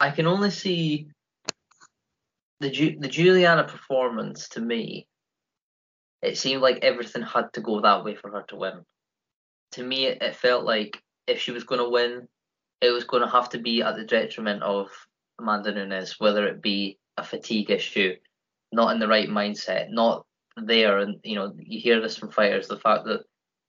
[0.00, 1.08] I can only see
[2.60, 5.08] the Ju- the Julianna performance to me.
[6.26, 8.84] It seemed like everything had to go that way for her to win.
[9.72, 12.26] To me, it, felt like if she was going to win,
[12.80, 14.88] it was going to have to be at the detriment of
[15.38, 18.16] Amanda Nunes, whether it be a fatigue issue,
[18.72, 20.26] not in the right mindset, not
[20.56, 20.98] there.
[20.98, 23.22] And you know, you hear this from fighters: the fact that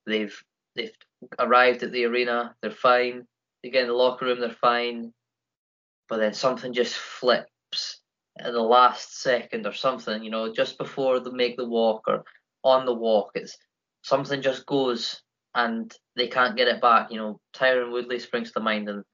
[0.04, 0.36] they've
[0.74, 0.90] they've
[1.38, 3.24] arrived at the arena, they're fine.
[3.62, 5.12] They get in the locker room, they're fine,
[6.08, 8.00] but then something just flips
[8.44, 10.24] in the last second or something.
[10.24, 12.24] You know, just before they make the walk or
[12.62, 13.56] on the walk, it's
[14.02, 15.22] something just goes
[15.54, 17.10] and they can't get it back.
[17.10, 19.04] You know, Tyron Woodley springs to mind in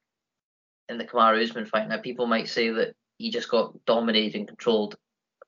[0.89, 1.89] in the Kamaru Usman fight.
[1.89, 4.97] Now, people might say that he just got dominated and controlled.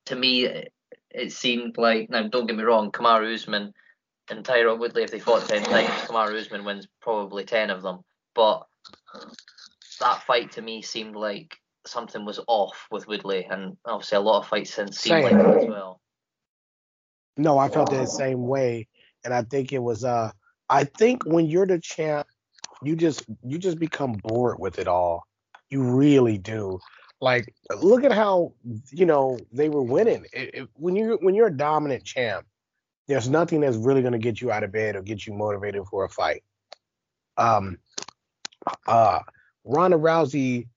[0.07, 0.73] To me, it,
[1.11, 2.29] it seemed like now.
[2.29, 3.73] Don't get me wrong, Kamaru Usman
[4.31, 8.01] and Tyron Woodley, if they fought ten times, Kamaru Usman wins probably ten of them.
[8.35, 8.67] But
[10.01, 11.57] that fight to me seemed like
[11.87, 15.63] something was off with Woodley, and obviously a lot of fights since seem like that
[15.63, 16.01] as well.
[17.37, 18.89] No, I felt that same way,
[19.25, 20.05] and I think it was.
[20.05, 20.31] Uh,
[20.69, 22.27] I think when you're the champ,
[22.83, 25.27] you just you just become bored with it all.
[25.69, 26.79] You really do.
[27.21, 28.55] Like, look at how
[28.91, 30.27] you know they were winning.
[30.33, 32.47] It, it, when you when you're a dominant champ,
[33.07, 35.85] there's nothing that's really going to get you out of bed or get you motivated
[35.91, 36.43] for a fight.
[37.37, 37.79] Um,
[38.87, 39.21] uh,
[39.65, 40.69] Ronda Rousey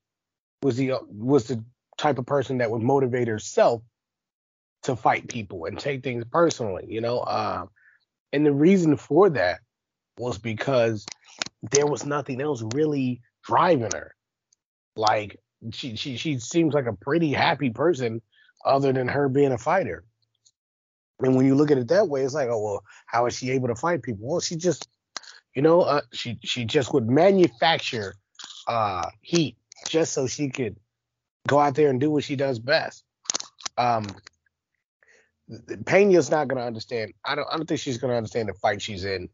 [0.61, 1.63] was the was the
[1.97, 3.81] type of person that would motivate herself
[4.83, 7.19] to fight people and take things personally, you know.
[7.19, 7.65] Uh,
[8.31, 9.59] and the reason for that
[10.17, 11.05] was because
[11.71, 14.15] there was nothing else really driving her.
[14.95, 15.39] Like
[15.71, 18.21] she she she seems like a pretty happy person
[18.65, 20.03] other than her being a fighter.
[21.21, 23.51] And when you look at it that way, it's like, oh well, how is she
[23.51, 24.27] able to fight people?
[24.27, 24.87] Well, she just,
[25.53, 28.15] you know, uh, she she just would manufacture
[28.67, 29.57] uh, heat
[29.87, 30.77] just so she could
[31.47, 33.03] go out there and do what she does best.
[33.77, 34.05] Um,
[35.49, 37.13] Peña's not gonna understand.
[37.25, 37.47] I don't.
[37.51, 39.29] I don't think she's gonna understand the fight she's in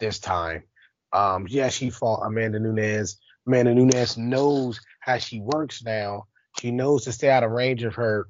[0.00, 0.64] this time.
[1.12, 3.18] Um, yeah, she fought Amanda Nunes.
[3.46, 6.26] Amanda Nunes knows how she works now.
[6.60, 8.28] She knows to stay out of range of her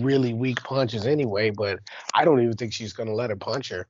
[0.00, 1.50] really weak punches anyway.
[1.50, 1.80] But
[2.14, 3.86] I don't even think she's gonna let her punch her.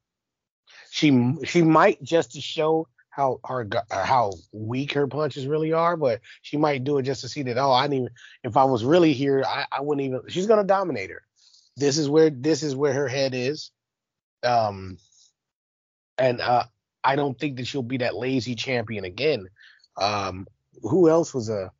[0.90, 6.20] She she might just to show how her how weak her punches really are, but
[6.42, 8.10] she might do it just to see that oh I didn't even
[8.44, 11.22] if I was really here I, I wouldn't even she's gonna dominate her.
[11.80, 13.72] This is where this is where her head is.
[14.44, 14.98] Um
[16.18, 16.64] and uh
[17.04, 19.48] I don't think that she'll be that lazy champion again.
[20.00, 20.46] Um
[20.82, 21.72] who else was a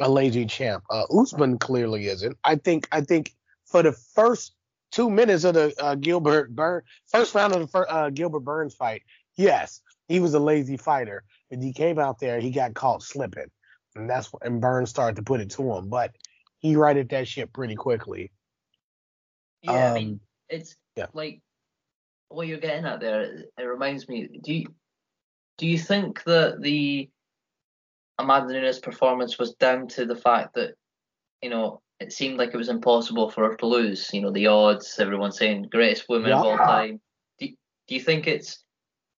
[0.00, 0.84] a lazy champ?
[0.90, 2.36] Uh Usman clearly isn't.
[2.44, 3.34] I think I think
[3.66, 4.54] for the first
[4.92, 8.74] two minutes of the uh, Gilbert Burn first round of the first, uh, Gilbert Burns
[8.74, 9.02] fight,
[9.36, 11.24] yes, he was a lazy fighter.
[11.50, 13.50] and he came out there, he got caught slipping,
[13.96, 15.88] and that's and Burns started to put it to him.
[15.88, 16.12] But
[16.58, 18.30] he righted that shit pretty quickly.
[19.64, 21.06] Yeah, um, I mean, it's yeah.
[21.14, 21.40] like
[22.28, 23.22] what you're getting at there.
[23.58, 24.28] It reminds me.
[24.42, 24.66] Do you
[25.58, 27.08] do you think that the
[28.18, 30.74] Amanda Nunes performance was down to the fact that
[31.42, 34.10] you know it seemed like it was impossible for her to lose?
[34.12, 36.40] You know, the odds, everyone saying greatest woman yeah.
[36.40, 37.00] of all time.
[37.38, 38.64] Do, do you think it's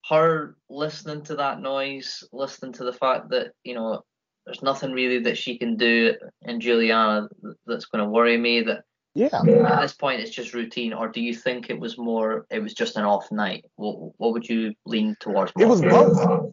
[0.09, 4.03] her listening to that noise, listening to the fact that you know
[4.45, 6.13] there's nothing really that she can do
[6.43, 7.27] in Julianna
[7.65, 8.61] that's going to worry me.
[8.61, 8.83] That
[9.15, 10.91] yeah, at this point it's just routine.
[10.91, 12.45] Or do you think it was more?
[12.49, 13.65] It was just an off night.
[13.77, 15.53] What What would you lean towards?
[15.57, 16.51] It was both.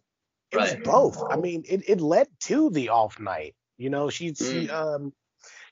[0.52, 0.78] It right.
[0.78, 1.22] was both.
[1.28, 3.56] I mean, it, it led to the off night.
[3.78, 4.38] You know, she mm.
[4.38, 5.12] she um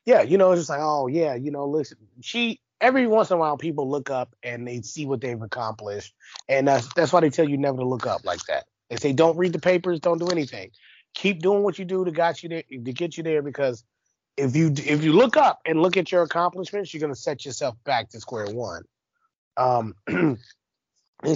[0.05, 3.37] yeah, you know, it's just like oh yeah, you know, listen, she every once in
[3.37, 6.13] a while people look up and they see what they've accomplished,
[6.49, 8.65] and that's that's why they tell you never to look up like that.
[8.89, 10.73] They say don't read the papers, don't do anything.
[11.15, 13.85] Keep doing what you do to got you there to get you there because
[14.41, 17.77] if you if you look up and look at your accomplishments, you're gonna set yourself
[17.85, 18.85] back to square one.
[19.57, 20.39] Um, and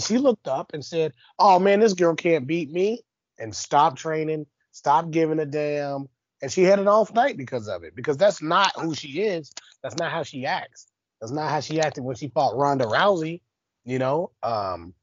[0.01, 3.03] she looked up and said, "Oh man, this girl can't beat me,"
[3.39, 6.09] and stop training, stop giving a damn.
[6.43, 9.53] And she had an off night because of it, because that's not who she is.
[9.83, 10.89] That's not how she acts.
[11.21, 13.41] That's not how she acted when she fought Ronda Rousey,
[13.85, 14.31] you know.
[14.43, 14.95] Um,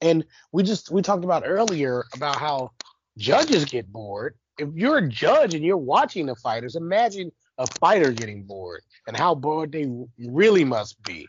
[0.00, 2.72] and we just we talked about earlier about how
[3.16, 4.34] judges get bored.
[4.58, 9.16] If you're a judge and you're watching the fighters, imagine a fighter getting bored and
[9.16, 9.86] how bored they
[10.18, 11.26] really must be,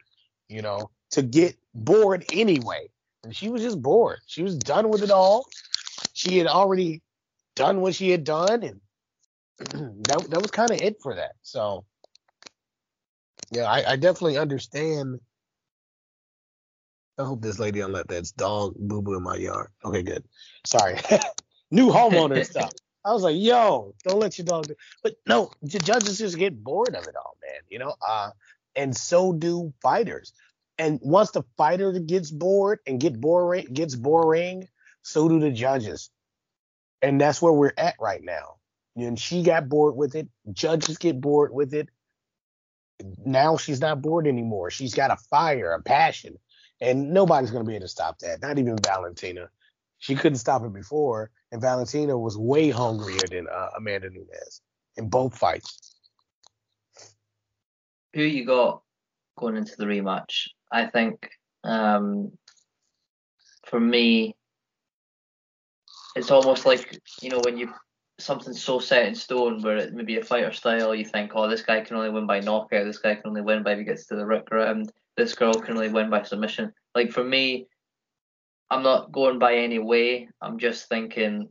[0.50, 2.88] you know, to get bored anyway.
[3.24, 4.20] And she was just bored.
[4.28, 5.46] She was done with it all.
[6.14, 7.02] She had already
[7.56, 8.82] done what she had done, and
[10.08, 11.34] that that was kind of it for that.
[11.42, 11.86] So
[13.52, 15.20] yeah, I, I definitely understand
[17.18, 19.70] I hope this lady don't let that dog boo boo in my yard.
[19.84, 20.24] Okay, good.
[20.66, 20.98] Sorry.
[21.72, 22.72] New homeowner stuff.
[23.08, 24.76] I was like, yo, don't let your dog do.
[25.02, 27.62] But no, the judges just get bored of it all, man.
[27.70, 28.32] You know, uh,
[28.76, 30.34] and so do fighters.
[30.78, 34.68] And once the fighter gets bored and get boring, gets boring,
[35.04, 36.10] so do the judges.
[37.02, 38.56] And that's where we're at right now.
[38.98, 40.28] And she got bored with it.
[40.52, 41.88] Judges get bored with it.
[43.26, 44.70] Now she's not bored anymore.
[44.70, 46.38] She's got a fire, a passion,
[46.82, 48.42] and nobody's to be able to stop that.
[48.42, 49.50] Not even Valentina.
[50.00, 54.62] She couldn't stop it before, and Valentina was way hungrier than uh, Amanda Nunes
[54.98, 55.96] in both fights.
[58.14, 58.82] Who you got
[59.38, 60.48] going into the rematch?
[60.72, 61.30] I think
[61.64, 62.32] um,
[63.66, 64.36] for me,
[66.16, 67.74] it's almost like you know when you
[68.20, 71.62] something's so set in stone where it maybe a fighter style you think oh this
[71.62, 74.08] guy can only win by knockout this guy can only win by if he gets
[74.08, 77.68] to the round ground this girl can only win by submission like for me
[78.70, 81.50] i'm not going by any way i'm just thinking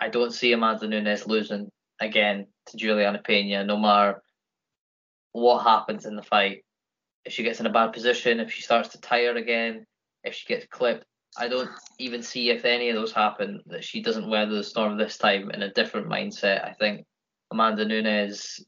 [0.00, 1.70] i don't see amanda nunes losing
[2.00, 4.22] again to julianna peña no matter
[5.32, 6.64] what happens in the fight
[7.24, 9.84] if she gets in a bad position if she starts to tire again
[10.24, 14.02] if she gets clipped I don't even see if any of those happen that she
[14.02, 16.64] doesn't weather the storm this time in a different mindset.
[16.64, 17.06] I think
[17.50, 18.60] Amanda Nunes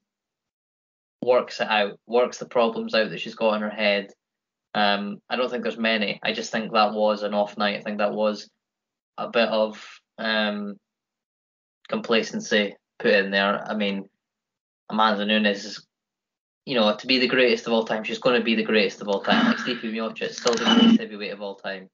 [1.21, 4.11] works it out, works the problems out that she's got in her head.
[4.75, 6.19] Um, I don't think there's many.
[6.23, 7.79] I just think that was an off night.
[7.79, 8.51] I think that was
[9.17, 9.81] a bit of
[10.19, 10.77] um,
[11.89, 13.65] complacency put in there.
[13.65, 14.09] I mean,
[14.91, 15.87] Amanda Nunes is,
[16.67, 19.01] you know, to be the greatest of all time, she's going to be the greatest
[19.01, 19.47] of all time.
[19.47, 21.89] Like Stipe Miocic, still the greatest heavyweight of all time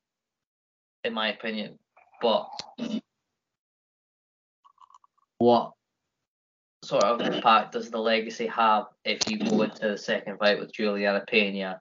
[1.05, 1.79] in my opinion.
[2.21, 2.49] But
[5.39, 5.73] what
[6.85, 10.73] sort of impact does the legacy have if you go into the second fight with
[10.73, 11.79] Julianna Peña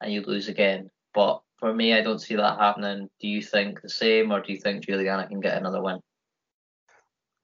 [0.00, 0.90] and you lose again?
[1.12, 3.08] But for me, I don't see that happening.
[3.20, 6.00] Do you think the same, or do you think Julianna can get another win?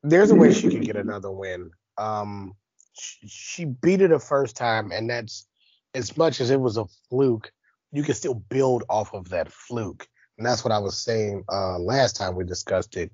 [0.02, 1.70] There's a way she can get another win.
[1.98, 2.54] Um,
[2.92, 5.46] she, she beat it the first time, and that's
[5.94, 7.52] as much as it was a fluke.
[7.92, 10.06] You can still build off of that fluke
[10.40, 13.12] and that's what I was saying uh, last time we discussed it,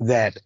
[0.00, 0.36] that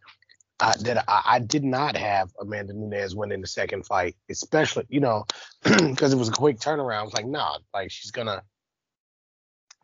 [0.59, 4.99] That I, I, did not have Amanda Nunes win in the second fight, especially you
[4.99, 5.25] know
[5.63, 6.99] because it was a quick turnaround.
[6.99, 8.43] I was like, nah, like she's gonna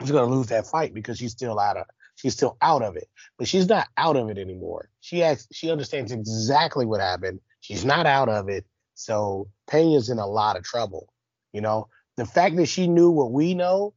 [0.01, 1.87] she's gonna lose that fight because she's still out of
[2.17, 4.91] she's still out of it, but she's not out of it anymore.
[5.01, 7.39] She has she understands exactly what happened.
[7.61, 11.13] She's not out of it, so Peña's in a lot of trouble.
[11.53, 13.95] You know, the fact that she knew what we know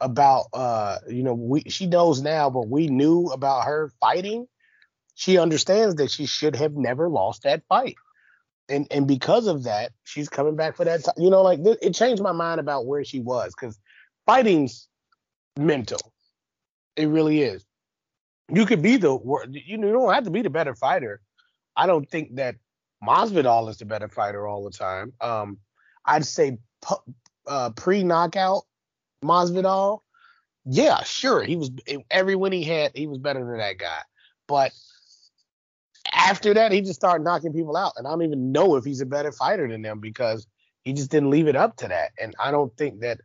[0.00, 4.46] about uh you know we she knows now but we knew about her fighting
[5.14, 7.96] she understands that she should have never lost that fight.
[8.68, 11.78] And and because of that she's coming back for that time you know like th-
[11.82, 13.78] it changed my mind about where she was because
[14.26, 14.88] fighting's
[15.58, 16.12] mental.
[16.96, 17.64] It really is.
[18.48, 19.10] You could be the
[19.50, 21.20] you know you don't have to be the better fighter.
[21.76, 22.56] I don't think that
[23.02, 25.12] Masvidal is the better fighter all the time.
[25.20, 25.58] Um
[26.06, 26.56] i'd say
[27.46, 28.62] uh, pre-knockout
[29.22, 30.00] Masvidal,
[30.64, 31.70] yeah, sure, he was
[32.10, 34.00] every win he had, he was better than that guy.
[34.46, 34.72] But
[36.28, 39.00] after that, he just started knocking people out, and I don't even know if he's
[39.00, 40.46] a better fighter than them because
[40.82, 42.12] he just didn't leave it up to that.
[42.20, 43.20] And I don't think that,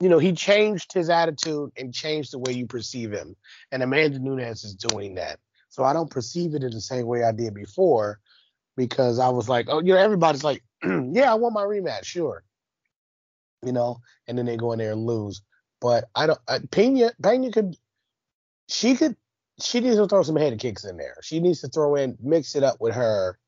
[0.00, 3.36] you know, he changed his attitude and changed the way you perceive him.
[3.70, 5.38] And Amanda Nunes is doing that.
[5.68, 8.18] So I don't perceive it in the same way I did before
[8.76, 12.44] because I was like, oh, you know, everybody's like, yeah, I want my rematch, sure
[13.64, 15.42] you know, and then they go in there and lose.
[15.80, 16.38] But I don't.
[16.46, 17.76] Uh, Peña Peña could,
[18.68, 19.16] she could,
[19.62, 21.16] she needs to throw some head kicks in there.
[21.22, 23.38] She needs to throw in, mix it up with her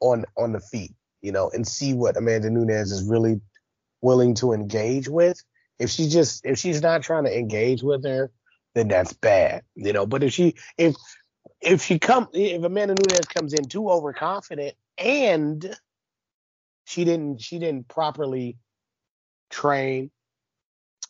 [0.00, 0.92] on on the feet,
[1.22, 3.40] you know, and see what Amanda Nunes is really
[4.00, 5.42] willing to engage with.
[5.78, 8.30] If she just if she's not trying to engage with her,
[8.74, 10.06] then that's bad, you know.
[10.06, 10.94] But if she if
[11.60, 15.76] if she come if Amanda Nunes comes in too overconfident and
[16.84, 18.56] she didn't she didn't properly
[19.50, 20.10] train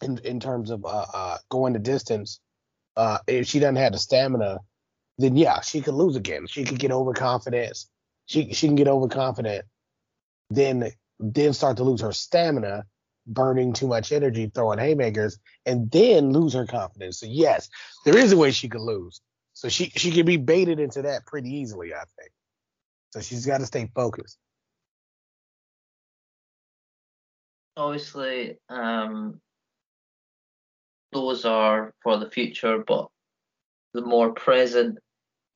[0.03, 2.41] in in terms of uh, uh, going the distance.
[2.97, 4.60] Uh, if she doesn't have the stamina,
[5.18, 6.47] then yeah, she could lose again.
[6.47, 7.77] She could get overconfident.
[8.27, 9.64] She she can get overconfident,
[10.51, 12.85] then then start to lose her stamina,
[13.27, 17.20] burning too much energy, throwing haymakers, and then lose her confidence.
[17.20, 17.68] So yes,
[18.05, 19.20] there is a way she could lose.
[19.52, 22.32] So she she can be baited into that pretty easily, I think.
[23.10, 24.39] So she's got to stay focused.
[27.77, 29.40] obviously um,
[31.12, 33.09] those are for the future, but
[33.95, 34.99] the more present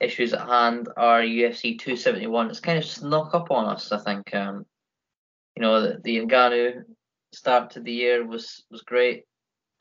[0.01, 2.51] issues at hand are UFC 271.
[2.51, 4.35] It's kind of snuck up on us, I think.
[4.35, 4.65] Um,
[5.57, 6.85] you know, the, the
[7.33, 9.25] start to the year was was great.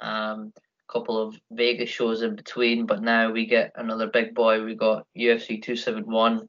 [0.02, 4.64] Um, a couple of Vegas shows in between, but now we get another big boy.
[4.64, 6.48] We got UFC 271,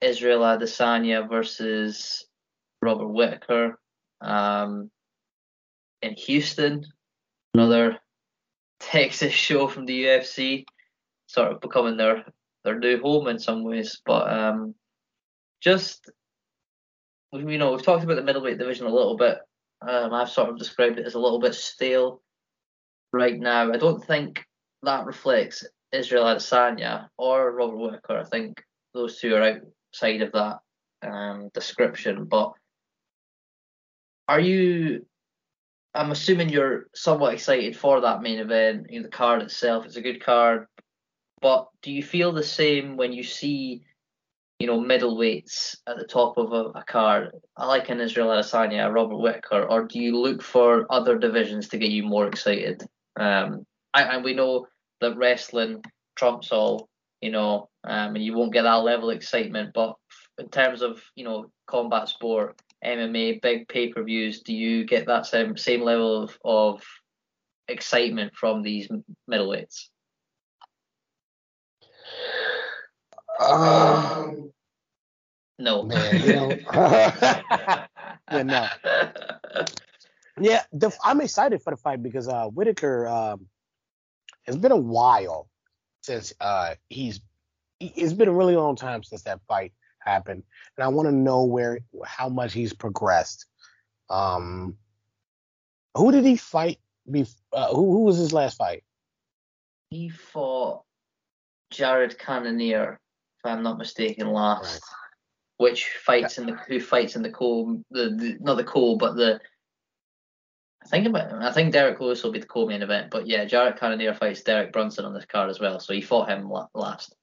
[0.00, 2.26] Israel Adesanya versus
[2.82, 3.78] Robert Whitaker
[4.20, 4.90] um,
[6.02, 6.84] in Houston.
[7.56, 7.96] Another
[8.80, 10.66] Texas show from the UFC,
[11.26, 12.22] sort of becoming their
[12.64, 14.02] their new home in some ways.
[14.04, 14.74] But um,
[15.62, 16.10] just
[17.32, 19.38] you know, we've talked about the middleweight division a little bit.
[19.80, 22.20] Um, I've sort of described it as a little bit stale
[23.14, 23.72] right now.
[23.72, 24.44] I don't think
[24.82, 28.18] that reflects Israel Adesanya or Robert Whittaker.
[28.18, 28.62] I think
[28.92, 29.42] those two are
[29.94, 30.58] outside of that
[31.00, 32.26] um, description.
[32.26, 32.52] But
[34.28, 35.06] are you?
[35.96, 38.86] I'm assuming you're somewhat excited for that main event.
[38.90, 40.66] You know, the card itself is a good card,
[41.40, 43.82] but do you feel the same when you see,
[44.58, 47.30] you know, middleweights at the top of a, a card?
[47.56, 51.78] I like an Israel Adesanya, Robert Whittaker, or do you look for other divisions to
[51.78, 52.82] get you more excited?
[53.18, 53.64] Um,
[53.94, 54.66] I, and we know
[55.00, 55.82] that wrestling
[56.14, 56.88] trumps all,
[57.22, 59.72] you know, um, and you won't get that level of excitement.
[59.74, 59.94] But
[60.38, 65.06] in terms of, you know, combat sport, MMA, big pay per views, do you get
[65.06, 66.82] that same same level of, of
[67.68, 68.88] excitement from these
[69.30, 69.88] middleweights?
[73.40, 74.52] Um,
[75.58, 75.82] no.
[75.82, 76.50] Man, you know,
[78.32, 78.68] yeah, no.
[80.38, 83.08] Yeah, the, I'm excited for the fight because uh, Whittaker.
[83.08, 83.46] Um,
[84.44, 85.48] it's been a while
[86.02, 87.20] since uh, he's.
[87.80, 89.72] It's been a really long time since that fight
[90.06, 90.42] happened,
[90.76, 93.46] and I want to know where how much he's progressed.
[94.08, 94.76] Um,
[95.96, 96.78] who did he fight?
[97.10, 98.84] Bef- uh, who who was his last fight?
[99.90, 100.82] He fought
[101.70, 102.98] Jared Cannonier,
[103.38, 104.72] if I'm not mistaken, last.
[104.72, 104.80] Right.
[105.58, 109.16] Which fights in the who fights in the co the, the not the co but
[109.16, 109.40] the
[110.86, 113.76] I think about I think Derrick Lewis will be the co-main event, but yeah, Jared
[113.76, 117.14] Cannonier fights Derek Brunson on this card as well, so he fought him last.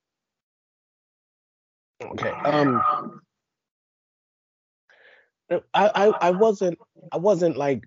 [2.11, 2.29] Okay.
[2.29, 3.21] Um.
[5.51, 6.79] I, I, I wasn't
[7.11, 7.83] I wasn't like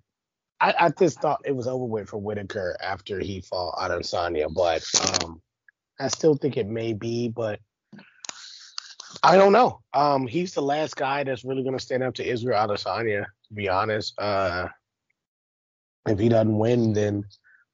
[0.61, 4.85] I, I just thought it was over with for Whittaker after he fought Adesanya, but
[5.23, 5.43] um
[5.99, 7.61] I still think it may be, but
[9.23, 9.81] I don't know.
[9.93, 13.69] Um he's the last guy that's really gonna stand up to Israel Adesanya, to be
[13.69, 14.19] honest.
[14.19, 14.69] Uh
[16.07, 17.25] if he doesn't win, then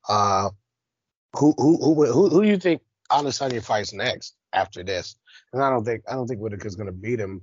[0.09, 0.51] uh
[1.35, 5.17] who who who who, who do you think Adesanya fights next after this?
[5.53, 7.43] and I don't think I don't think Whittaker's going to beat him.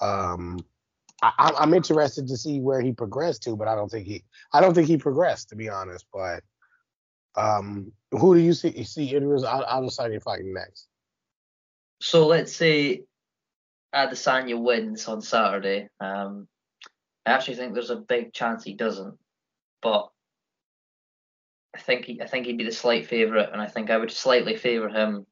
[0.00, 0.58] Um,
[1.22, 4.60] I, I'm interested to see where he progressed to, but I don't think he I
[4.60, 6.06] don't think he progressed to be honest.
[6.12, 6.42] But
[7.36, 10.88] um, who do you see see Israel Adesanya fighting next?
[12.00, 13.04] So let's say
[13.94, 15.88] Adesanya wins on Saturday.
[16.00, 16.48] Um,
[17.24, 19.16] I actually think there's a big chance he doesn't,
[19.80, 20.10] but
[21.74, 24.10] I think he, I think he'd be the slight favourite, and I think I would
[24.10, 25.26] slightly favour him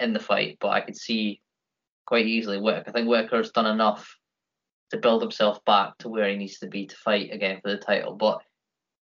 [0.00, 0.58] in the fight.
[0.60, 1.40] But I could see
[2.06, 2.58] quite easily.
[2.58, 2.84] Work.
[2.86, 4.16] I think Whittaker's done enough
[4.90, 7.78] to build himself back to where he needs to be to fight again for the
[7.78, 8.14] title.
[8.14, 8.42] But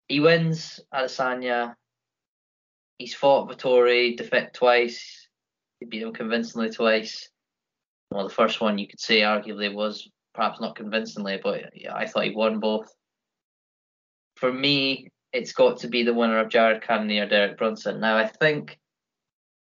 [0.09, 1.75] he wins Adesanya.
[2.99, 5.29] He's fought Vettori, defeat twice.
[5.81, 7.29] He beat him convincingly twice.
[8.11, 12.25] Well, the first one you could say arguably was perhaps not convincingly, but I thought
[12.25, 12.89] he won both.
[14.37, 18.01] For me, it's got to be the winner of Jared Cannonier, Derek Brunson.
[18.01, 18.79] Now, I think,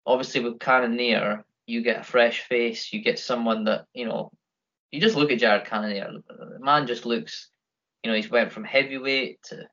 [0.07, 4.31] obviously, with Cannonier, you get a fresh face, you get someone that, you know,
[4.91, 7.49] you just look at Jared Cannonier, the man just looks,
[8.03, 9.65] you know, he's went from heavyweight to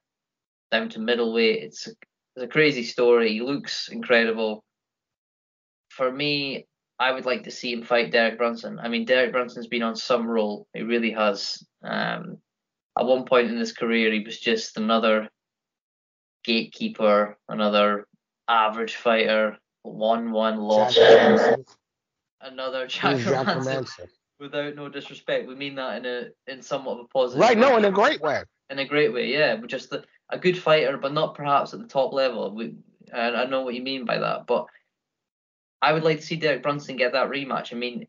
[0.71, 1.63] down to middleweight.
[1.63, 1.91] It's a,
[2.35, 3.33] it's a crazy story.
[3.33, 4.63] He looks incredible.
[5.89, 6.65] For me,
[6.97, 8.79] I would like to see him fight Derek Brunson.
[8.79, 10.67] I mean, Derek Brunson's been on some roll.
[10.73, 11.61] He really has.
[11.83, 12.37] Um,
[12.97, 15.29] at one point in his career, he was just another
[16.43, 18.05] gatekeeper, another
[18.47, 20.97] average fighter, one one loss
[22.41, 24.07] another Jack, Jack Hermansson.
[24.39, 27.41] Without no disrespect, we mean that in a in somewhat of a positive.
[27.41, 27.61] Right, way.
[27.61, 28.43] no, in a great way.
[28.69, 29.55] In a great way, yeah.
[29.55, 32.55] But just the, a good fighter, but not perhaps at the top level.
[32.55, 32.75] We,
[33.13, 34.65] and I know what you mean by that, but
[35.81, 37.73] I would like to see Derek Brunson get that rematch.
[37.73, 38.07] I mean,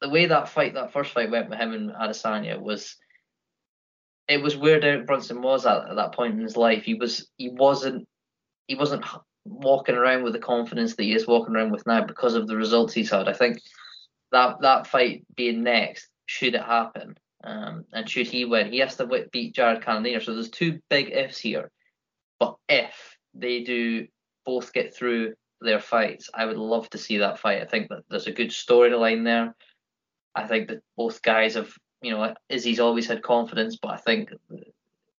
[0.00, 2.96] the way that fight, that first fight went with him and Adesanya was,
[4.26, 6.82] it was where Derek Brunson was at, at that point in his life.
[6.82, 8.08] He was, he wasn't,
[8.66, 9.04] he wasn't
[9.44, 12.56] walking around with the confidence that he is walking around with now because of the
[12.56, 13.28] results he's had.
[13.28, 13.60] I think
[14.32, 18.96] that that fight being next, should it happen, um, and should he win, he has
[18.96, 20.20] to beat Jared Cannonier.
[20.20, 21.70] So there's two big ifs here.
[22.38, 24.06] But if they do
[24.44, 27.62] both get through their fights, I would love to see that fight.
[27.62, 29.54] I think that there's a good storyline there.
[30.34, 31.70] I think that both guys have,
[32.02, 34.30] you know, Izzy's always had confidence, but I think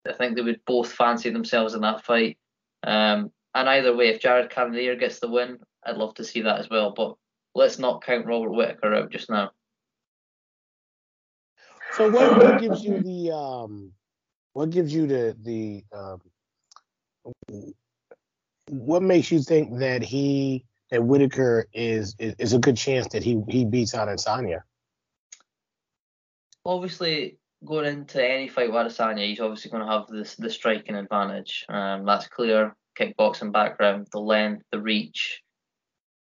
[0.08, 2.38] I think they would both fancy themselves in that fight
[2.84, 6.60] Um, and either way, if Jared Cannonier gets the win, I'd love to see that
[6.60, 6.92] as well.
[6.92, 7.16] But
[7.56, 9.52] let's not count Robert Whittaker out just now.
[11.94, 13.92] So what, what gives you the um
[14.54, 16.22] what gives you the the um
[18.70, 23.24] what makes you think that he that Whittaker is, is is a good chance that
[23.24, 24.62] he he beats out Adesanya?
[26.66, 30.96] Obviously, going into any fight with Adesanya, he's obviously going to have this the striking
[30.96, 31.66] advantage.
[31.68, 32.76] Um, that's clear.
[33.02, 35.42] Kickboxing background, the length, the reach,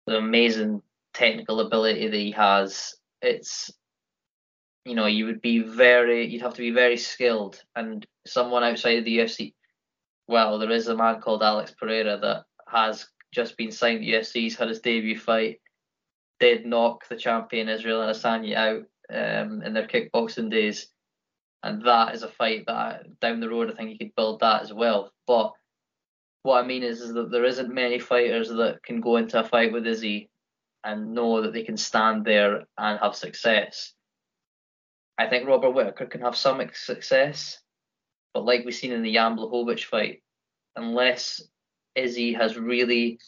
[0.07, 0.81] the amazing
[1.13, 2.95] technical ability that he has.
[3.21, 3.71] It's
[4.85, 8.97] you know, you would be very, you'd have to be very skilled, and someone outside
[8.97, 9.53] of the UFC.
[10.27, 14.33] Well, there is a man called Alex Pereira that has just been signed to UFC.
[14.41, 15.59] He's had his debut fight,
[16.39, 18.83] did knock the champion Israel Adesanya out
[19.13, 20.87] um, in their kickboxing days,
[21.63, 24.63] and that is a fight that down the road I think you could build that
[24.63, 25.11] as well.
[25.27, 25.53] But
[26.43, 29.43] what I mean is, is that there isn't many fighters that can go into a
[29.43, 30.29] fight with Izzy
[30.83, 33.93] and know that they can stand there and have success.
[35.17, 37.59] I think Robert Whittaker can have some success,
[38.33, 40.23] but like we've seen in the Jan Blachowicz fight,
[40.75, 41.41] unless
[41.93, 43.19] Izzy has really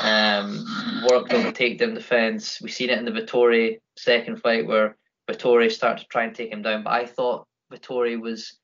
[0.00, 0.64] um,
[1.10, 4.96] worked on the takedown defense, we've seen it in the Vettori second fight where
[5.28, 8.58] Vettori started to try and take him down, but I thought Vettori was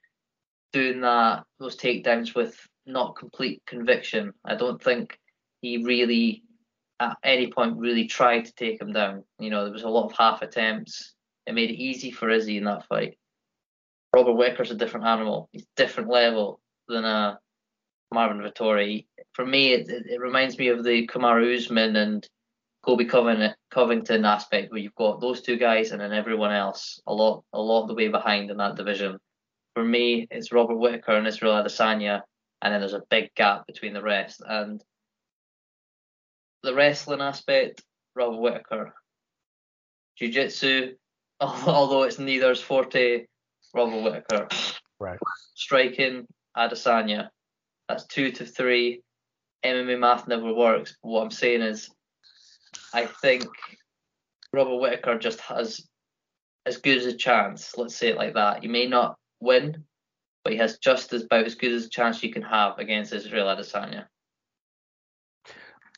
[0.72, 2.54] doing that those takedowns with
[2.88, 4.32] not complete conviction.
[4.44, 5.18] I don't think
[5.60, 6.42] he really
[7.00, 9.24] at any point really tried to take him down.
[9.38, 11.14] You know, there was a lot of half attempts.
[11.46, 13.18] It made it easy for Izzy in that fight.
[14.14, 15.48] Robert Whittaker's a different animal.
[15.52, 17.36] He's different level than uh,
[18.12, 19.06] Marvin Vettori.
[19.34, 22.26] For me, it, it, it, reminds me of the Kamaru Usman and
[22.84, 27.12] Colby Covington, Covington aspect, where you've got those two guys and then everyone else a
[27.12, 29.18] lot, a lot of the way behind in that division.
[29.74, 32.22] For me, it's Robert Whittaker and Israel Adesanya,
[32.62, 34.42] and then there's a big gap between the rest.
[34.46, 34.82] And
[36.62, 37.82] the wrestling aspect,
[38.14, 38.94] Robert Whittaker.
[40.18, 40.94] Jiu-jitsu,
[41.40, 43.26] although it's neither's forte,
[43.74, 44.48] Robert Whittaker.
[44.98, 45.18] Right.
[45.54, 46.26] Striking,
[46.56, 47.28] Adesanya.
[47.88, 49.02] That's two to three.
[49.64, 50.96] MMA math never works.
[51.02, 51.90] But what I'm saying is,
[52.92, 53.44] I think
[54.52, 55.86] Robert Whittaker just has
[56.66, 57.76] as good as a chance.
[57.76, 58.62] Let's say it like that.
[58.62, 59.84] He may not win,
[60.44, 63.12] but he has just as about as good as a chance you can have against
[63.12, 64.06] Israel Adesanya.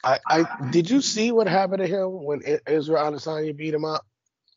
[0.03, 4.07] I, I did you see what happened to him when Israel Adesanya beat him up?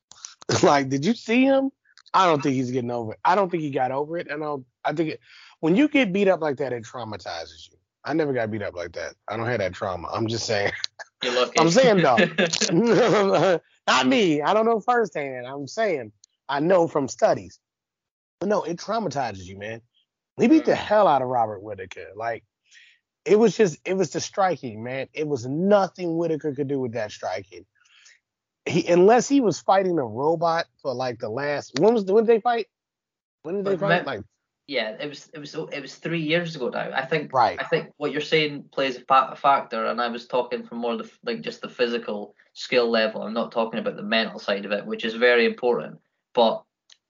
[0.64, 1.72] like, did you see him?
[2.14, 3.20] I don't think he's getting over it.
[3.26, 4.28] I don't think he got over it.
[4.30, 4.56] And I,
[4.86, 5.20] I think it,
[5.60, 7.78] when you get beat up like that, it traumatizes you.
[8.06, 9.16] I never got beat up like that.
[9.28, 10.10] I don't have that trauma.
[10.14, 10.72] I'm just saying.
[11.24, 11.60] You're lucky.
[11.60, 12.18] I'm saying though,
[13.88, 14.42] not me.
[14.42, 15.48] I don't know firsthand.
[15.48, 16.12] I'm saying
[16.50, 17.60] I know from studies.
[18.44, 19.80] But no, it traumatizes you, man.
[20.38, 20.76] He beat the mm.
[20.76, 22.08] hell out of Robert Whittaker.
[22.14, 22.44] Like
[23.24, 25.08] it was just it was the striking, man.
[25.14, 27.66] It was nothing Whittaker could do with that striking
[28.66, 32.36] he unless he was fighting a robot for like the last when was when did
[32.36, 32.68] they fight?
[33.44, 34.06] When did they fight?
[34.06, 34.22] Like
[34.68, 36.92] yeah, it was it was it was three years ago now.
[36.94, 37.60] I think right.
[37.60, 41.10] I think what you're saying plays a factor, and I was talking from more the
[41.24, 43.24] like just the physical skill level.
[43.24, 46.00] I'm not talking about the mental side of it, which is very important.
[46.34, 46.64] But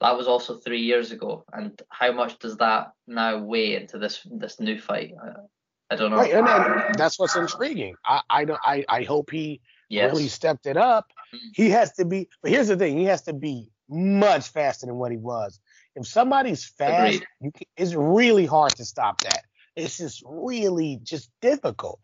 [0.04, 4.28] that was also three years ago, and how much does that now weigh into this
[4.30, 5.14] this new fight?
[5.24, 6.18] I, I don't know.
[6.18, 7.96] Right, and that's what's intriguing.
[8.06, 10.12] I I don't I I hope he yes.
[10.12, 11.06] really stepped it up.
[11.34, 11.48] Mm-hmm.
[11.54, 14.96] He has to be, but here's the thing: he has to be much faster than
[14.96, 15.62] what he was.
[15.96, 19.44] If somebody's fast, you can, it's really hard to stop that.
[19.78, 22.02] It's just really just difficult.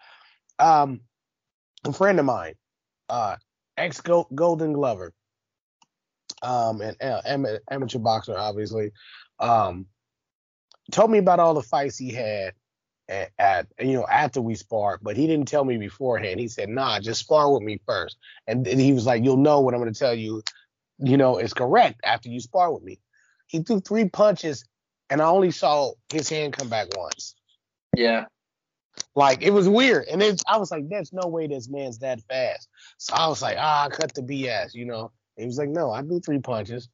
[0.58, 1.02] Um,
[1.84, 2.54] a friend of mine,
[3.10, 3.36] uh,
[3.78, 5.12] ex Golden Glover,
[6.42, 7.22] um, and uh,
[7.70, 8.92] amateur boxer, obviously,
[9.40, 9.86] um,
[10.92, 12.54] told me about all the fights he had
[13.08, 16.40] at, at, you know after we sparred, but he didn't tell me beforehand.
[16.40, 18.18] He said, "Nah, just spar with me first.
[18.48, 20.44] And, and he was like, "You'll know what I'm going to tell you,
[21.00, 23.00] you know, is correct after you spar with me."
[23.48, 24.64] He threw three punches,
[25.10, 27.36] and I only saw his hand come back once.
[27.96, 28.26] Yeah.
[29.16, 32.22] Like it was weird, and then I was like, "There's no way this man's that
[32.30, 32.68] fast."
[32.98, 35.12] So I was like, "Ah, cut the BS," you know.
[35.40, 36.90] He was like, "No, I do three punches."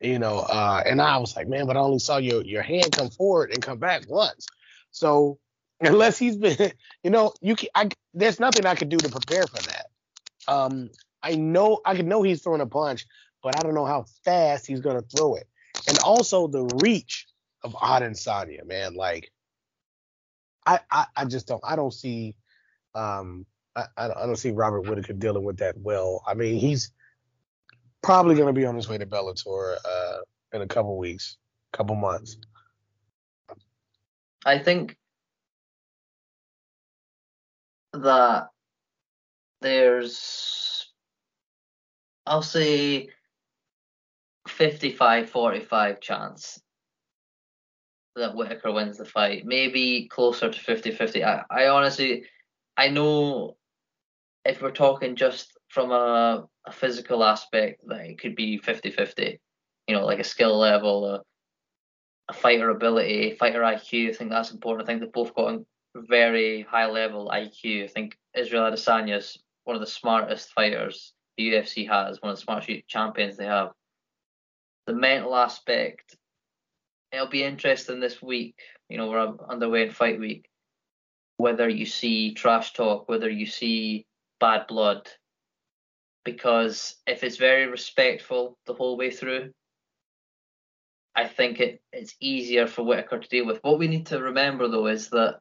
[0.00, 2.92] you know uh, and i was like man but i only saw your your hand
[2.92, 4.46] come forward and come back once
[4.92, 5.40] so
[5.80, 6.72] unless he's been,
[7.02, 7.68] you know, you can.
[7.74, 9.86] I, there's nothing I could do to prepare for that.
[10.48, 10.90] Um,
[11.22, 13.06] I know I can know he's throwing a punch,
[13.42, 15.46] but I don't know how fast he's gonna throw it,
[15.88, 17.26] and also the reach
[17.62, 18.94] of Adesanya, man.
[18.94, 19.30] Like,
[20.66, 21.62] I, I, I just don't.
[21.64, 22.34] I don't see.
[22.94, 23.46] Um,
[23.76, 26.24] I, I don't see Robert Whittaker dealing with that well.
[26.26, 26.90] I mean, he's
[28.08, 30.16] probably gonna be on his way to Bellator uh,
[30.54, 31.36] in a couple weeks,
[31.74, 32.38] couple months.
[34.46, 34.96] I think
[37.92, 38.48] that
[39.60, 40.90] there's,
[42.24, 43.10] I'll say,
[44.48, 46.58] 55 45 chance
[48.16, 49.44] that Whittaker wins the fight.
[49.44, 51.24] Maybe closer to 50 50.
[51.24, 52.24] I, I honestly,
[52.74, 53.58] I know
[54.46, 59.40] if we're talking just from a, a physical aspect, that it could be 50 50.
[59.86, 61.22] You know, like a skill level, a,
[62.28, 64.10] a fighter ability, fighter IQ.
[64.10, 64.86] I think that's important.
[64.86, 65.64] I think they've both got a
[65.94, 67.84] very high level IQ.
[67.84, 72.36] I think Israel Adesanya is one of the smartest fighters the UFC has, one of
[72.36, 73.70] the smartest champions they have.
[74.86, 76.16] The mental aspect,
[77.12, 78.56] it'll be interesting this week.
[78.88, 80.48] You know, we're underway in fight week.
[81.36, 84.06] Whether you see trash talk, whether you see
[84.40, 85.08] bad blood,
[86.32, 89.50] because if it's very respectful the whole way through,
[91.16, 93.58] I think it, it's easier for Whittaker to deal with.
[93.62, 95.38] What we need to remember though is that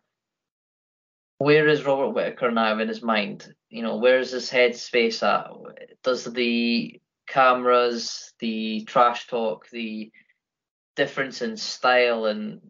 [1.40, 3.54] where is Robert Whittaker now in his mind?
[3.70, 5.48] You know, where is his head space at?
[6.04, 10.10] Does the cameras, the trash talk, the
[10.96, 12.62] difference in style and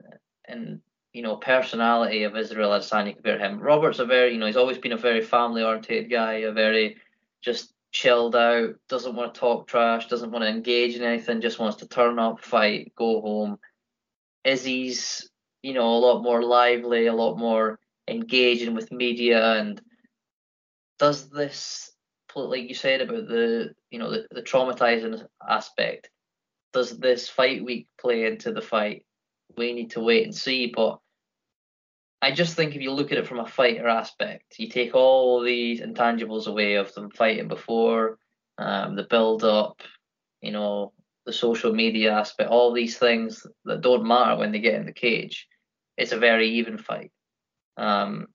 [0.48, 0.81] and
[1.14, 3.60] you know personality of Israel Adesanya compared to him.
[3.60, 6.98] Robert's a very you know he's always been a very family oriented guy, a very
[7.41, 11.60] just chilled out, doesn't want to talk trash, doesn't want to engage in anything, just
[11.60, 13.57] wants to turn up, fight, go home.
[14.44, 15.30] Izzy's
[15.64, 19.82] you know a lot more lively, a lot more engaging with media, and
[20.99, 21.91] does this
[22.36, 26.11] like you said about the you know the, the traumatizing aspect
[26.74, 29.03] does this fight week play into the fight?
[29.57, 30.68] We need to wait and see.
[30.68, 30.99] But
[32.22, 35.41] I just think if you look at it from a fighter aspect, you take all
[35.41, 38.18] these intangibles away of them fighting before,
[38.57, 39.81] um, the build up,
[40.41, 40.94] you know,
[41.26, 44.94] the social media aspect, all these things that don't matter when they get in the
[44.94, 45.48] cage.
[45.95, 47.11] It's a very even fight.
[47.76, 48.27] Um,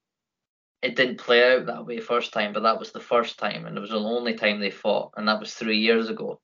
[0.83, 3.77] it didn't play out that way first time, but that was the first time, and
[3.77, 6.41] it was the only time they fought, and that was three years ago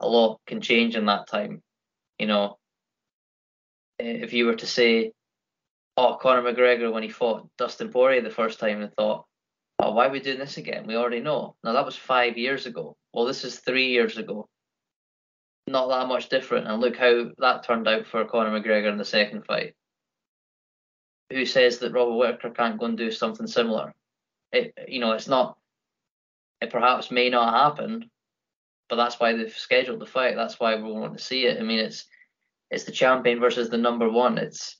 [0.00, 1.62] a lot can change in that time.
[2.18, 2.58] You know,
[3.98, 5.12] if you were to say,
[6.00, 9.26] oh, Conor McGregor when he fought Dustin Poirier the first time and thought,
[9.78, 10.86] oh, why are we doing this again?
[10.86, 11.56] We already know.
[11.62, 12.96] Now that was five years ago.
[13.12, 14.48] Well, this is three years ago.
[15.66, 16.66] Not that much different.
[16.66, 19.74] And look how that turned out for Conor McGregor in the second fight.
[21.30, 23.94] Who says that Robert Whittaker can't go and do something similar?
[24.52, 25.58] It, you know, it's not.
[26.62, 28.10] It perhaps may not happen,
[28.88, 30.34] but that's why they've scheduled the fight.
[30.34, 31.60] That's why we want to see it.
[31.60, 32.06] I mean, it's
[32.70, 34.38] it's the champion versus the number one.
[34.38, 34.79] It's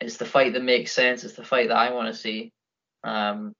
[0.00, 1.24] it's the fight that makes sense.
[1.24, 2.52] It's the fight that I want to see.
[3.04, 3.54] Um,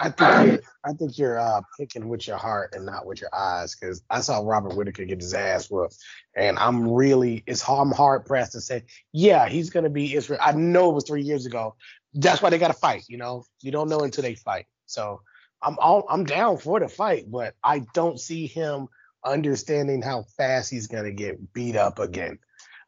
[0.00, 3.74] I think I think you're uh, picking with your heart and not with your eyes
[3.74, 5.96] because I saw Robert Whittaker get his ass whooped,
[6.34, 10.40] and I'm really it's I'm hard pressed to say yeah he's gonna be Israel.
[10.42, 11.74] I know it was three years ago.
[12.14, 13.04] That's why they got to fight.
[13.08, 14.66] You know, you don't know until they fight.
[14.86, 15.20] So
[15.62, 18.88] I'm all I'm down for the fight, but I don't see him
[19.22, 22.38] understanding how fast he's gonna get beat up again.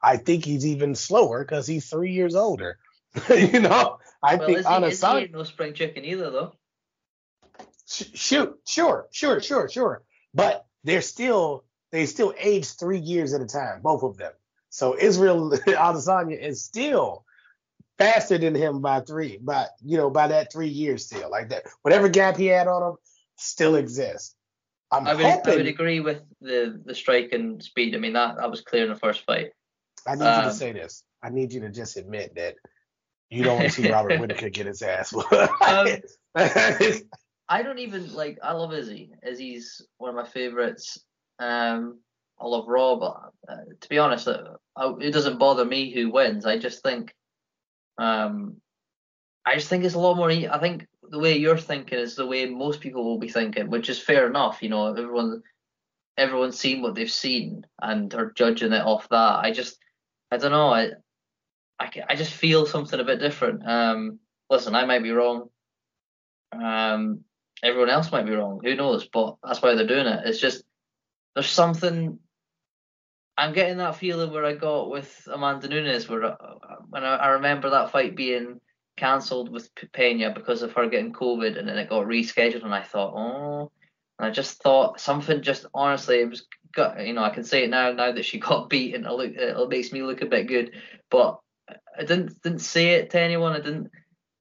[0.02, 2.78] I think he's even slower because he's three years older.
[3.30, 6.30] you know, I well, think is he, on a is he no spring chicken either
[6.30, 6.54] though.
[7.86, 10.02] shoot, sure, sure, sure, sure,
[10.34, 14.32] but they're still they still age three years at a time, both of them.
[14.70, 17.24] So Israel Adesanya is still
[17.98, 21.30] faster than him by three, by you know, by that three years still.
[21.30, 22.96] Like that, whatever gap he had on him
[23.36, 24.34] still exists.
[24.90, 25.52] I'm I would, hoping.
[25.52, 27.94] I would agree with the the strike and speed.
[27.94, 29.52] I mean that that was clear in the first fight.
[30.06, 31.04] I need you to Um, say this.
[31.22, 32.56] I need you to just admit that
[33.30, 35.14] you don't want to see Robert Whittaker get his ass.
[35.32, 35.88] Um,
[37.48, 38.38] I don't even like.
[38.42, 39.12] I love Izzy.
[39.26, 40.98] Izzy's one of my favorites.
[41.38, 41.98] Um,
[42.40, 43.02] I love Rob.
[43.02, 46.46] Uh, to be honest, uh, I, it doesn't bother me who wins.
[46.46, 47.14] I just think,
[47.98, 48.56] um,
[49.44, 50.30] I just think it's a lot more.
[50.30, 53.90] I think the way you're thinking is the way most people will be thinking, which
[53.90, 54.62] is fair enough.
[54.62, 55.42] You know, everyone,
[56.16, 59.40] everyone's seen what they've seen and are judging it off that.
[59.44, 59.76] I just,
[60.32, 60.72] I don't know.
[60.72, 60.92] I,
[61.78, 63.68] I, I just feel something a bit different.
[63.68, 64.18] Um,
[64.48, 65.50] listen, I might be wrong.
[66.52, 67.20] Um,
[67.62, 68.60] everyone else might be wrong.
[68.64, 69.06] Who knows?
[69.06, 70.22] But that's why they're doing it.
[70.24, 70.64] It's just
[71.34, 72.18] there's something.
[73.36, 76.36] I'm getting that feeling where I got with Amanda Nunes, where uh,
[76.88, 78.58] when I, I remember that fight being
[78.96, 82.82] cancelled with Peña because of her getting COVID, and then it got rescheduled, and I
[82.82, 83.70] thought, oh,
[84.22, 85.42] and I just thought something.
[85.42, 87.04] Just honestly, it was got.
[87.04, 87.90] You know, I can say it now.
[87.92, 90.70] Now that she got beaten, it look it makes me look a bit good.
[91.10, 91.40] But
[91.98, 93.52] I didn't didn't say it to anyone.
[93.52, 93.90] I didn't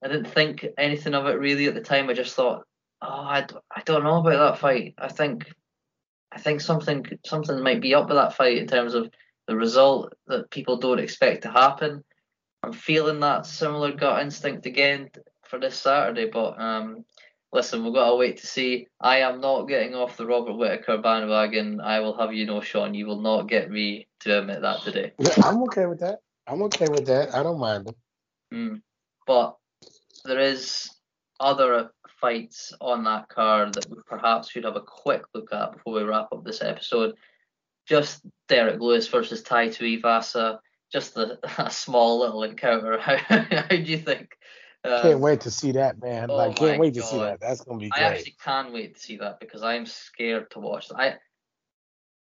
[0.02, 2.08] I didn't think anything of it really at the time.
[2.08, 2.64] I just thought,
[3.02, 4.94] oh, I, I don't know about that fight.
[4.98, 5.52] I think
[6.30, 9.10] I think something something might be up with that fight in terms of
[9.48, 12.04] the result that people don't expect to happen.
[12.62, 15.10] I'm feeling that similar gut instinct again
[15.42, 16.30] for this Saturday.
[16.32, 17.04] But um,
[17.52, 18.88] listen, we've got to wait to see.
[19.00, 21.80] I am not getting off the Robert Whittaker bandwagon.
[21.80, 25.12] I will have you know, Sean, you will not get me to admit that today.
[25.44, 26.20] I'm okay with that.
[26.46, 27.34] I'm okay with that.
[27.34, 27.96] I don't mind it.
[28.52, 28.80] Mm.
[29.26, 29.56] But
[30.24, 30.90] there is
[31.38, 35.94] other fights on that card that we perhaps should have a quick look at before
[35.94, 37.14] we wrap up this episode.
[37.86, 40.58] Just Derrick Lewis versus Tai Tuivasa.
[40.92, 42.98] Just a, a small little encounter.
[42.98, 44.36] How, how do you think?
[44.84, 46.30] Um, can't wait to see that, man.
[46.30, 47.00] Oh like, can't wait God.
[47.00, 47.40] to see that.
[47.40, 48.02] That's gonna be great.
[48.02, 50.98] I actually can't wait to see that because I'm scared to watch that.
[50.98, 51.14] I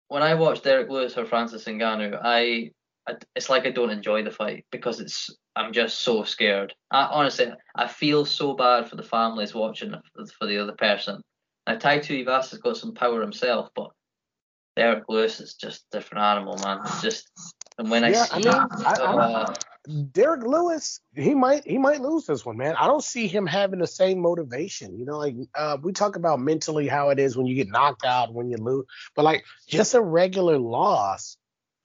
[0.07, 2.71] when I watch Derrick Lewis or Francis Ngannou, I,
[3.07, 6.73] I it's like I don't enjoy the fight because it's I'm just so scared.
[6.91, 9.93] I, honestly, I feel so bad for the families watching
[10.39, 11.21] for the other person.
[11.65, 13.89] Now, Tai Tuivasa's got some power himself, but
[14.77, 16.79] Derrick Lewis is just a different animal, man.
[16.85, 17.29] It's just,
[17.79, 19.53] and when yeah, I see, I mean, I, uh,
[20.11, 22.75] Derrick Lewis, he might he might lose this one, man.
[22.77, 24.97] I don't see him having the same motivation.
[24.97, 28.03] You know, like uh, we talk about mentally how it is when you get knocked
[28.03, 28.85] out, when you lose,
[29.15, 31.37] but like just a regular loss,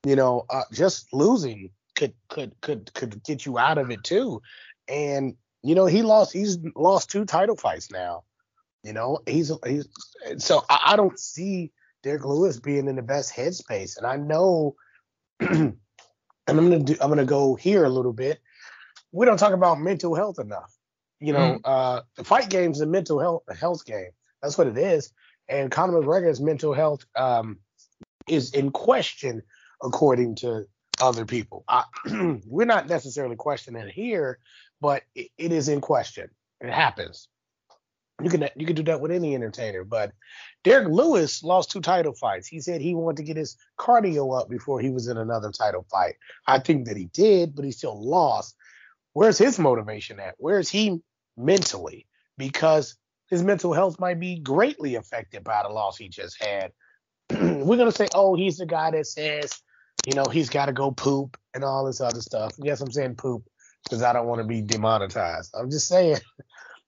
[0.05, 4.43] you know, uh, just losing could could could could get you out of it too.
[4.89, 8.25] And you know, he lost he's lost two title fights now.
[8.83, 9.87] You know, he's he's
[10.39, 11.71] so I, I don't see
[12.03, 13.97] Derrick Lewis being in the best headspace.
[13.97, 14.75] And I know
[16.47, 18.41] and I'm gonna do I'm gonna go here a little bit.
[19.13, 20.77] We don't talk about mental health enough.
[21.21, 21.61] You know, mm.
[21.65, 24.11] uh the fight game's a mental health a health game.
[24.43, 25.13] That's what it is.
[25.49, 27.59] And Conor McGregor's mental health um
[28.29, 29.43] is in question
[29.83, 30.67] according to
[31.01, 31.65] other people.
[31.69, 31.85] I,
[32.47, 34.39] we're not necessarily questioning it here,
[34.81, 36.31] but it, it is in question.
[36.61, 37.29] It happens.
[38.23, 40.13] You can you can do that with any entertainer, but
[40.65, 42.47] Derrick Lewis lost two title fights.
[42.47, 45.87] He said he wanted to get his cardio up before he was in another title
[45.91, 46.15] fight.
[46.47, 48.55] I think that he did, but he still lost.
[49.13, 50.35] Where's his motivation at?
[50.39, 51.01] Where's he
[51.37, 52.07] mentally?
[52.39, 52.97] Because
[53.29, 56.73] his mental health might be greatly affected by the loss he just had.
[57.31, 59.61] We're gonna say, oh, he's the guy that says
[60.07, 62.55] you know, he's got to go poop and all this other stuff.
[62.59, 63.45] Yes, I'm saying poop
[63.85, 65.55] because I don't want to be demonetized.
[65.55, 66.19] I'm just saying.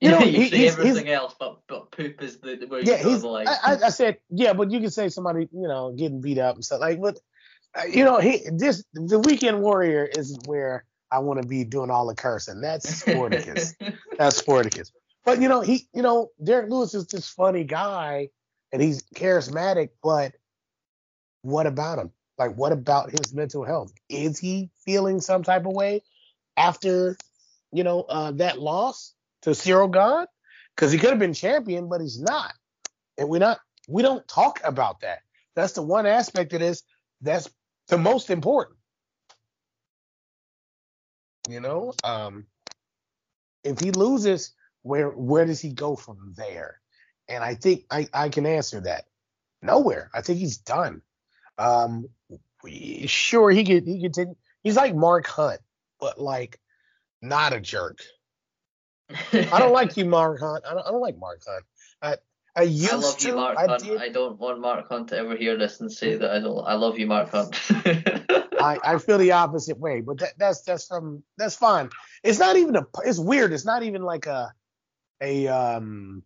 [0.01, 2.67] You know, you he, say he's, everything he's, else, but but poop is the, the
[2.67, 3.49] where yeah, he's, like.
[3.49, 6.65] I, I, said yeah, but you can say somebody you know getting beat up and
[6.65, 7.19] stuff like, but
[7.77, 11.91] uh, you know, he this the weekend warrior is where I want to be doing
[11.91, 12.61] all the cursing.
[12.61, 13.75] That's Sporticus.
[14.19, 14.91] That's Sporticus.
[15.25, 18.29] But you know, he you know Derrick Lewis is this funny guy
[18.73, 20.35] and he's charismatic, but
[21.43, 22.11] what about him?
[22.39, 23.93] Like, what about his mental health?
[24.09, 26.03] Is he feeling some type of way
[26.57, 27.17] after,
[27.73, 29.15] you know, uh, that loss
[29.45, 30.27] to Ciryl Gane?
[30.75, 32.53] Because he could have been champion, but he's not.
[33.17, 35.21] And we're not, we don't talk about that.
[35.55, 36.83] That's the one aspect of this
[37.21, 37.49] that's
[37.89, 38.77] the most important.
[41.49, 42.47] You know, um,
[43.63, 44.53] if he loses,
[44.83, 46.81] where where does he go from there?
[47.29, 49.05] And I think I, I can answer that.
[49.63, 50.11] Nowhere.
[50.15, 51.03] I think he's done.
[51.59, 52.09] Um,
[53.07, 54.29] sure he could he could take
[54.63, 55.61] he's like Mark Hunt,
[56.01, 56.59] but like
[57.23, 58.01] not a jerk.
[59.33, 60.65] I don't like you, Mark Hunt.
[60.69, 61.65] I don't, I don't like Mark Hunt.
[62.03, 62.17] I
[62.57, 63.29] I used I love to.
[63.29, 63.83] You, Mark I Hunt.
[63.83, 64.01] Did.
[64.01, 66.65] I don't want Mark Hunt to ever hear this and say that I don't.
[66.67, 67.61] I love you, Mark Hunt.
[68.61, 71.91] I, I feel the opposite way, but that, that's that's um that's fine.
[72.23, 72.87] It's not even a.
[73.05, 73.53] It's weird.
[73.53, 74.53] It's not even like a
[75.21, 76.23] a um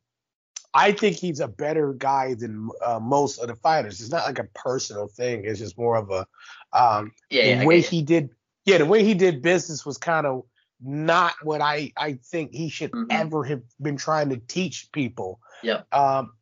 [0.74, 4.00] I think he's a better guy than uh, most of the fighters.
[4.00, 5.44] It's not like a personal thing.
[5.44, 6.26] It's just more of a
[6.72, 8.30] um, yeah, the way he did.
[8.64, 10.44] Yeah, the way he did business was kind of
[10.80, 13.10] not what I I think he should mm-hmm.
[13.10, 15.40] ever have been trying to teach people.
[15.62, 15.82] Yeah.
[15.92, 16.32] Um,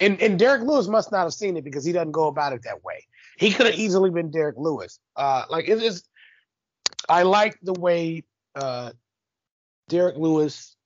[0.00, 2.62] and and Derrick Lewis must not have seen it because he doesn't go about it
[2.64, 3.06] that way.
[3.38, 4.98] He could have easily been Derrick Lewis.
[5.16, 6.04] Uh, like it is.
[7.08, 8.24] I like the way
[8.54, 8.90] uh,
[9.88, 10.76] Derrick Lewis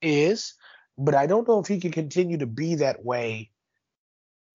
[0.00, 0.54] is
[0.98, 3.50] but I don't know if he can continue to be that way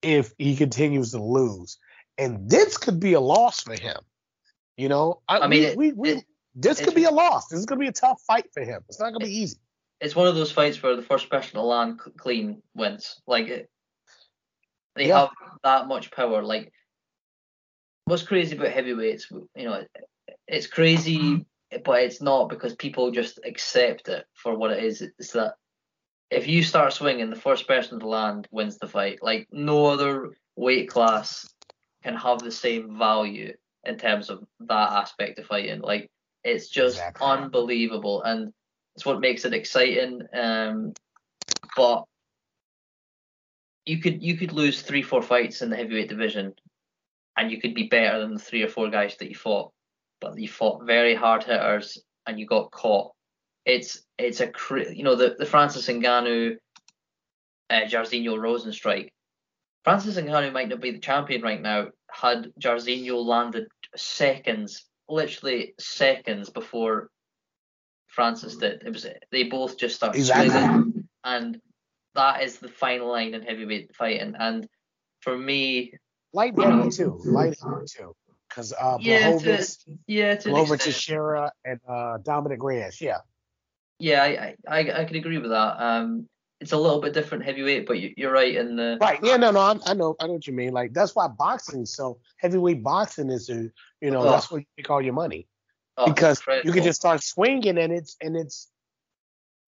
[0.01, 1.77] if he continues to lose.
[2.17, 3.97] And this could be a loss for him.
[4.77, 6.25] You know, I, I mean, we, it, we, we it,
[6.55, 7.47] this could be a loss.
[7.47, 8.81] This is going to be a tough fight for him.
[8.89, 9.57] It's not going to be easy.
[9.99, 13.21] It's one of those fights where the first person to land clean wins.
[13.27, 13.69] Like it,
[14.95, 15.19] they yeah.
[15.19, 15.29] have
[15.63, 16.43] that much power.
[16.43, 16.71] Like
[18.05, 19.83] what's crazy about heavyweights, you know,
[20.47, 21.45] it's crazy,
[21.85, 25.01] but it's not because people just accept it for what it is.
[25.01, 25.53] It's that
[26.29, 29.19] if you start swinging, the first person to land wins the fight.
[29.21, 31.47] Like no other weight class
[32.03, 33.53] can have the same value
[33.83, 35.81] in terms of that aspect of fighting.
[35.81, 36.09] Like
[36.43, 37.27] it's just exactly.
[37.27, 38.53] unbelievable, and
[38.95, 40.21] it's what makes it exciting.
[40.33, 40.93] Um,
[41.75, 42.05] but
[43.85, 46.53] you could you could lose three four fights in the heavyweight division,
[47.37, 49.71] and you could be better than the three or four guys that you fought.
[50.19, 51.97] But you fought very hard hitters,
[52.27, 53.13] and you got caught.
[53.65, 54.51] It's it's a
[54.93, 56.57] you know the the Francis Ngannou,
[57.69, 59.09] uh, Jairzinho Rozenstruik.
[59.83, 66.49] Francis Ngannou might not be the champion right now had Jairzinho landed seconds, literally seconds
[66.49, 67.09] before
[68.07, 68.83] Francis did.
[68.85, 70.49] It was they both just started exactly.
[70.49, 71.61] swinging, and
[72.15, 74.35] that is the fine line in heavyweight fighting.
[74.37, 74.67] And
[75.21, 75.93] for me,
[76.33, 78.15] light heavy too, light heavy too,
[78.49, 83.17] because uh, yeah, Blachowicz, to, yeah, to over Teixeira and uh, Dominick Reyes, yeah.
[83.99, 85.81] Yeah, I, I I can agree with that.
[85.81, 86.27] Um,
[86.61, 89.19] it's a little bit different heavyweight, but you, are right in the right.
[89.23, 90.71] Yeah, no, no, I, I, know, I know what you mean.
[90.71, 93.69] Like that's why boxing, so heavyweight boxing is, a,
[93.99, 94.29] you know, oh.
[94.29, 95.47] that's where you make all your money
[95.97, 98.69] oh, because you can just start swinging and it's and it's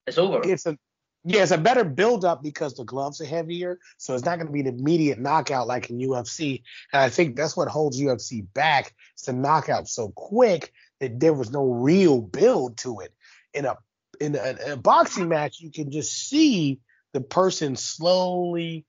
[0.06, 0.42] it's over.
[0.44, 0.78] It's a
[1.26, 4.48] yeah, it's a better build up because the gloves are heavier, so it's not going
[4.48, 6.62] to be an immediate knockout like in UFC.
[6.92, 8.94] And I think that's what holds UFC back.
[9.14, 13.14] It's the knockout so quick that there was no real build to it.
[13.54, 13.78] In a
[14.20, 16.80] in a, a boxing match, you can just see
[17.14, 18.86] the person slowly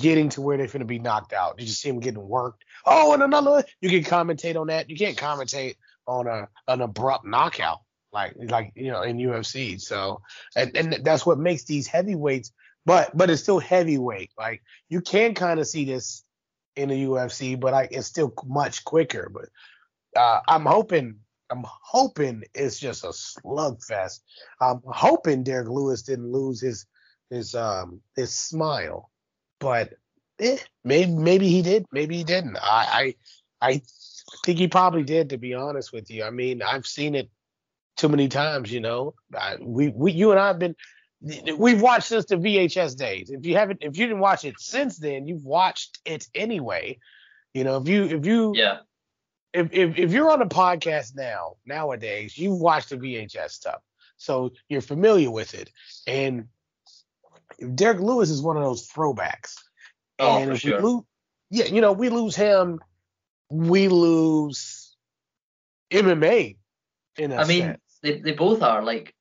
[0.00, 1.56] getting to where they're going to be knocked out.
[1.58, 2.64] You just see them getting worked.
[2.86, 4.88] Oh, and another, you can commentate on that.
[4.88, 5.76] You can't commentate
[6.06, 7.80] on a an abrupt knockout
[8.12, 9.80] like like you know in UFC.
[9.80, 10.22] So
[10.56, 12.52] and, and that's what makes these heavyweights,
[12.86, 14.30] but but it's still heavyweight.
[14.38, 16.24] Like you can kind of see this
[16.76, 19.30] in the UFC, but I, it's still much quicker.
[19.32, 21.16] But uh, I'm hoping
[21.50, 24.20] I'm hoping it's just a slugfest.
[24.60, 26.86] I'm hoping Derrick Lewis didn't lose his
[27.30, 29.10] his um his smile,
[29.58, 29.94] but
[30.40, 32.56] eh, maybe maybe he did, maybe he didn't.
[32.56, 33.14] I
[33.60, 33.82] I I
[34.44, 36.24] think he probably did, to be honest with you.
[36.24, 37.30] I mean, I've seen it
[37.96, 39.14] too many times, you know.
[39.34, 40.76] I, we we you and I have been
[41.56, 43.30] we've watched since the VHS days.
[43.30, 46.98] If you haven't if you didn't watch it since then, you've watched it anyway.
[47.54, 48.78] You know, if you if you yeah
[49.52, 53.82] if, if, if you're on a podcast now, nowadays, you watch the VHS stuff.
[54.16, 55.70] So you're familiar with it.
[56.06, 56.48] And
[57.74, 59.54] Derrick Lewis is one of those throwbacks.
[60.18, 60.80] Oh, and for sure.
[60.80, 61.02] Lose,
[61.50, 62.80] yeah, you know, we lose him,
[63.50, 64.96] we lose
[65.90, 66.56] MMA
[67.16, 67.80] in a I mean, sense.
[68.02, 68.82] They, they both are.
[68.82, 69.14] Like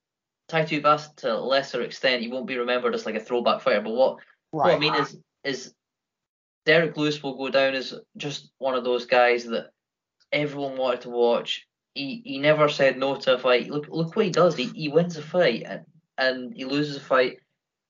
[0.50, 3.82] Tai Tuivasa to a lesser extent, he won't be remembered as like a throwback fighter.
[3.82, 4.18] But what,
[4.52, 4.66] right.
[4.66, 5.74] what I mean is is
[6.66, 9.70] Derrick Lewis will go down as just one of those guys that
[10.32, 11.68] everyone wanted to watch.
[11.94, 13.70] He he never said no to a fight.
[13.70, 14.56] Look look what he does.
[14.56, 15.86] He he wins a fight and,
[16.18, 17.40] and he loses a fight.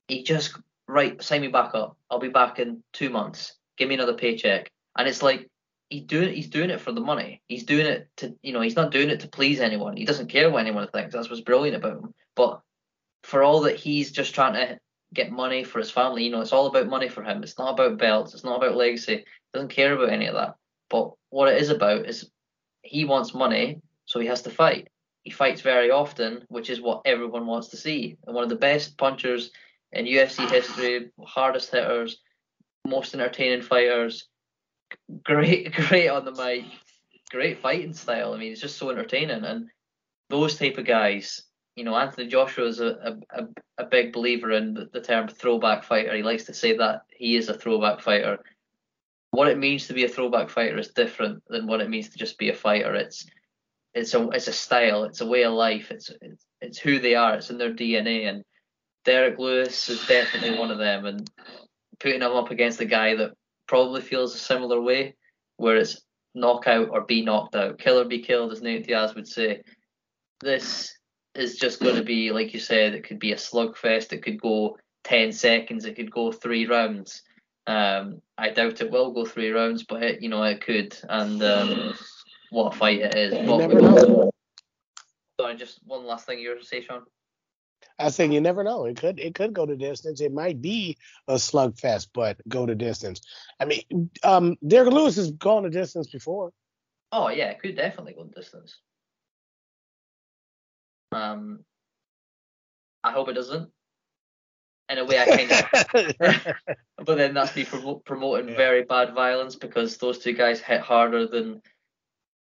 [0.08, 0.58] He just
[0.88, 1.98] right sign me back up.
[2.10, 3.54] I'll be back in two months.
[3.78, 4.72] Give me another paycheck.
[4.98, 5.50] And it's like
[5.90, 7.42] he's doing he's doing it for the money.
[7.48, 9.98] He's doing it to you know he's not doing it to please anyone.
[9.98, 11.14] He doesn't care what anyone thinks.
[11.14, 12.14] That's what's brilliant about him.
[12.36, 12.62] But
[13.24, 14.80] for all that he's just trying to
[15.14, 17.44] get money for his family, you know, it's all about money for him.
[17.44, 18.34] It's not about belts.
[18.34, 19.18] It's not about legacy.
[19.18, 20.56] He doesn't care about any of that.
[20.90, 22.32] But what it is about is
[22.82, 24.88] he wants money, so he has to fight.
[25.22, 28.18] He fights very often, which is what everyone wants to see.
[28.26, 29.52] And one of the best punchers
[29.92, 32.22] in UFC history, hardest hitters,
[32.88, 34.28] most entertaining fighters,
[35.24, 36.66] great, great on the mic,
[37.30, 38.34] great fighting style.
[38.34, 39.44] I mean, it's just so entertaining.
[39.44, 39.68] And
[40.32, 41.44] those type of guys,
[41.76, 43.44] you know, Anthony Joshua is a, a,
[43.78, 46.16] a big believer in the, the term throwback fighter.
[46.16, 48.40] He likes to say that he is a throwback fighter
[49.38, 52.18] what it means to be a throwback fighter is different than what it means to
[52.18, 52.96] just be a fighter.
[52.96, 53.24] It's
[53.94, 57.14] it's a it's a style, it's a way of life, it's it's, it's who they
[57.14, 58.28] are, it's in their DNA.
[58.28, 58.44] And
[59.06, 61.06] Derrick Lewis is definitely one of them.
[61.06, 61.30] And
[62.00, 63.34] putting him up against a guy that
[63.68, 65.14] probably feels a similar way,
[65.58, 66.02] where it's
[66.34, 69.62] knockout or be knocked out, kill or be killed, as Nate Diaz would say.
[70.40, 70.98] This
[71.36, 74.14] is just going to be, like you said, it could be a slugfest.
[74.14, 75.86] It could go 10 seconds.
[75.86, 77.22] It could go three rounds.
[77.68, 80.98] Um, I doubt it will go three rounds, but it, you know it could.
[81.10, 81.94] And um,
[82.50, 83.34] what a fight it is!
[83.34, 84.32] You never know.
[85.40, 87.04] Sorry, just one last thing you were to say, Sean.
[88.00, 88.86] I think you never know.
[88.86, 90.22] It could it could go to distance.
[90.22, 93.22] It might be a slugfest, but go to distance.
[93.60, 96.54] I mean, um, Derrick Lewis has gone to distance before.
[97.12, 98.80] Oh yeah, it could definitely go to distance.
[101.12, 101.66] Um,
[103.04, 103.72] I hope it doesn't
[104.90, 106.56] in a way I kind of,
[107.06, 107.66] but then that's me
[108.06, 108.56] promoting yeah.
[108.56, 111.62] very bad violence because those two guys hit harder than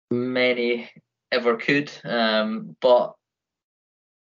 [0.09, 0.89] many
[1.31, 1.91] ever could.
[2.03, 3.13] Um, but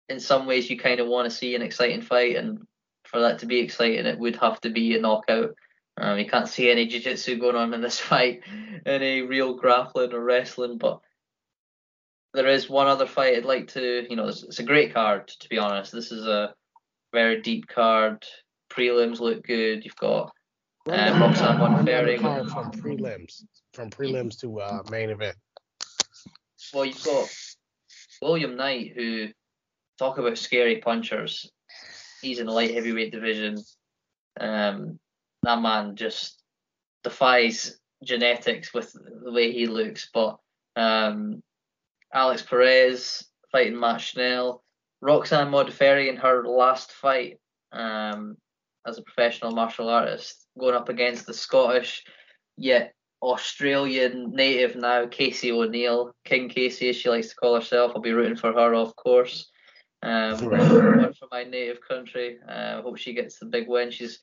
[0.09, 2.67] in some ways, you kind of want to see an exciting fight, and
[3.05, 5.55] for that to be exciting, it would have to be a knockout.
[5.97, 8.43] Um, you can't see any jiu-jitsu going on in this fight,
[8.87, 11.01] any real grappling or wrestling, but
[12.33, 15.29] there is one other fight I'd like to, you know, it's, it's a great card
[15.29, 15.93] to be honest.
[15.93, 16.55] This is a
[17.13, 18.25] very deep card.
[18.73, 19.85] Prelims look good.
[19.85, 20.33] You've got
[20.89, 22.19] uh, Roxanne Modafferi.
[22.51, 25.37] From prelims, from prelims to uh, main event.
[26.73, 27.29] Well, you've got
[28.23, 29.29] William Knight, who
[29.99, 31.51] talk about scary punchers.
[32.23, 33.59] He's in the light heavyweight division.
[34.39, 34.99] Um,
[35.43, 36.43] that man just
[37.03, 40.11] defies genetics with the way he looks.
[40.13, 40.39] But
[40.77, 41.43] um,
[42.13, 44.63] Alex Perez fighting Matt Schnell,
[45.01, 47.39] Roxanne Modafferi in her last fight
[47.73, 48.37] um,
[48.87, 52.05] as a professional martial artist, going up against the Scottish
[52.57, 57.93] yet Australian native now, Casey O'Neill, King Casey as she likes to call herself.
[57.95, 59.51] I'll be rooting for her, of course.
[60.03, 62.39] Um, one for my native country.
[62.49, 63.91] I uh, hope she gets the big win.
[63.91, 64.21] She's,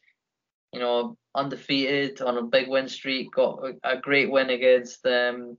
[0.74, 3.32] you know, undefeated on a big win streak.
[3.32, 5.58] Got a, a great win against um,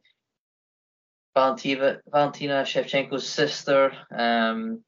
[1.36, 3.92] Valentina, Valentina Shevchenko's sister.
[4.10, 4.82] Um,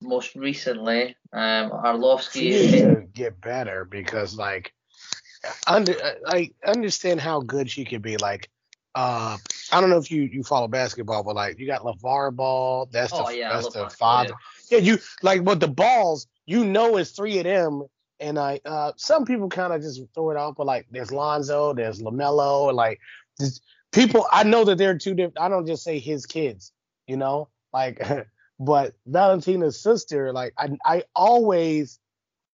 [0.00, 2.32] most recently, um, Arlovsky.
[2.32, 4.72] She needs to get better because, like,
[5.66, 5.94] under
[6.26, 8.16] I understand how good she could be.
[8.16, 8.48] Like,
[8.94, 9.36] uh,
[9.70, 12.88] I don't know if you you follow basketball, but like you got LeVar Ball.
[12.90, 14.34] That's the oh, yeah, that's the father.
[14.70, 14.78] Yeah.
[14.78, 17.84] yeah, you like, but the balls, you know, it's three of them.
[18.20, 21.72] And I, uh, some people kind of just throw it out, but like there's Lonzo,
[21.72, 22.98] there's Lamelo, and like
[23.40, 23.62] just
[23.92, 24.26] people.
[24.32, 25.40] I know that they're two different.
[25.40, 26.72] I don't just say his kids,
[27.06, 28.00] you know, like.
[28.58, 31.98] but Valentina's sister, like I, I always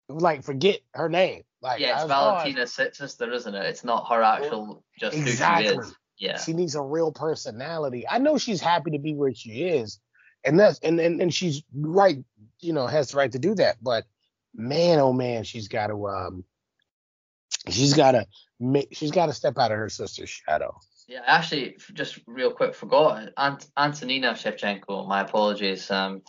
[0.09, 1.43] like forget her name.
[1.63, 3.67] Like, yeah, it's Valentina's sister, isn't it?
[3.67, 5.69] It's not her actual just exactly.
[5.69, 5.97] who she is.
[6.19, 6.39] Yeah.
[6.39, 8.07] She needs a real personality.
[8.09, 9.99] I know she's happy to be where she is,
[10.45, 12.19] and that's and and, and she's right,
[12.61, 13.77] you know, has the right to do that.
[13.83, 14.05] But
[14.55, 16.45] man, oh man, she's got to um,
[17.69, 18.27] she's got to
[18.61, 20.79] make, she's got to step out of her sister's shadow.
[21.07, 25.07] Yeah, I actually, just real quick, forgot Ant- Antonina Shevchenko.
[25.07, 25.91] My apologies.
[25.91, 26.23] Um,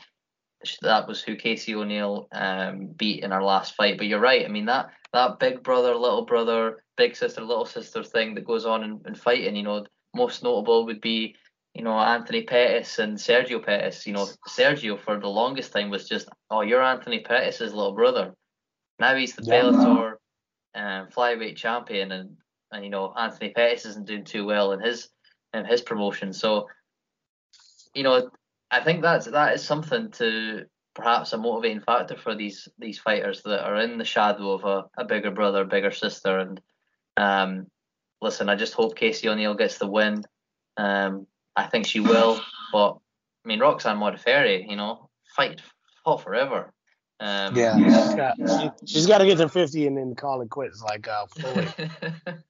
[0.82, 3.98] that was who Casey O'Neill um, beat in our last fight.
[3.98, 4.46] But you're right.
[4.46, 8.66] I mean that that big brother, little brother, big sister, little sister thing that goes
[8.66, 9.56] on in, in fighting.
[9.56, 9.86] You know,
[10.16, 11.36] most notable would be
[11.74, 14.06] you know Anthony Pettis and Sergio Pettis.
[14.08, 18.34] You know, Sergio for the longest time was just oh you're Anthony Pettis's little brother.
[19.00, 19.62] Now he's the yeah.
[19.62, 20.14] Bellator
[20.74, 22.38] um, flyweight champion, and
[22.76, 25.10] and you know Anthony Pettis isn't doing too well in his
[25.54, 26.34] in his promotion.
[26.34, 26.68] So
[27.94, 28.30] you know
[28.70, 33.42] I think that's that is something to perhaps a motivating factor for these these fighters
[33.44, 36.40] that are in the shadow of a, a bigger brother, bigger sister.
[36.40, 36.62] And
[37.18, 37.68] um,
[38.22, 40.24] listen, I just hope Casey O'Neill gets the win.
[40.78, 41.26] Um,
[41.56, 42.42] I think she will,
[42.74, 42.98] but
[43.46, 45.62] I mean Roxanne Modafferi, you know, fight
[46.04, 46.74] fought forever.
[47.20, 48.36] Um, yeah, she's got,
[48.86, 51.74] she, has got to get to 50 and then call it quits like uh, Floyd.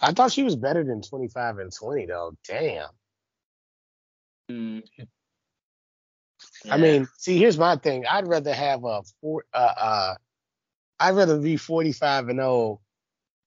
[0.00, 2.36] I thought she was better than 25 and 20 though.
[2.46, 2.88] Damn.
[4.50, 4.82] Mm.
[4.98, 6.74] Yeah.
[6.74, 8.04] I mean, see, here's my thing.
[8.06, 9.44] I'd rather have a four.
[9.52, 10.14] Uh, uh,
[11.00, 12.80] I'd rather be 45 and 0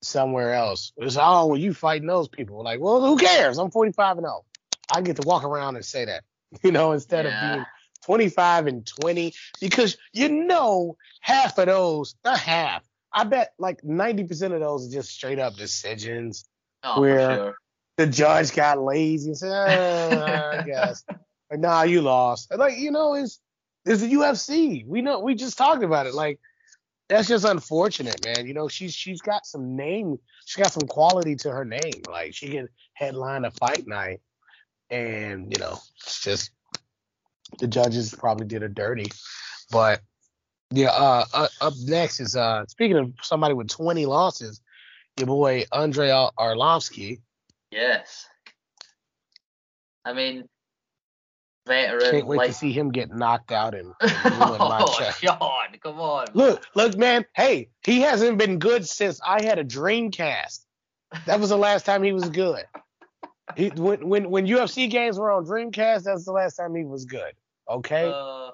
[0.02, 0.94] somewhere else.
[0.98, 2.64] It's oh, well, you fighting those people.
[2.64, 3.58] Like, well, who cares?
[3.58, 4.46] I'm 45 and 0.
[4.94, 6.24] I get to walk around and say that,
[6.64, 7.32] you know, instead yeah.
[7.32, 7.66] of being
[8.08, 12.84] 25 and 20, because you know half of those, not half.
[13.14, 16.46] I bet like 90% of those are just straight up decisions
[16.84, 17.56] oh, where sure
[17.98, 21.04] the judge got lazy and said, oh, I guess.
[21.50, 22.56] Like, nah, you lost.
[22.56, 23.40] Like, you know, it's
[23.86, 24.86] it's the UFC.
[24.86, 26.14] We know we just talked about it.
[26.14, 26.40] Like,
[27.10, 28.46] that's just unfortunate, man.
[28.46, 32.04] You know, she's she's got some name, she's got some quality to her name.
[32.10, 34.22] Like she can headline a fight night.
[34.90, 36.52] And, you know, it's just
[37.60, 39.08] the judges probably did a dirty.
[39.72, 40.02] But
[40.72, 44.62] yeah, uh, uh up next is uh speaking of somebody with 20 losses,
[45.18, 47.20] your boy Andrei Arlovsky
[47.72, 48.28] Yes.
[50.06, 50.48] I mean,
[51.68, 52.12] veteran.
[52.12, 52.48] Can't wait like...
[52.48, 56.28] to see him get knocked out and, and oh, God, come on.
[56.34, 57.26] Look, look, man.
[57.36, 60.66] Hey, he hasn't been good since I had a Dreamcast.
[61.26, 62.64] That was the last time he was good.
[63.56, 67.06] He, when when when UFC games were on Dreamcast, that's the last time he was
[67.06, 67.34] good.
[67.70, 68.12] Okay.
[68.14, 68.52] Uh,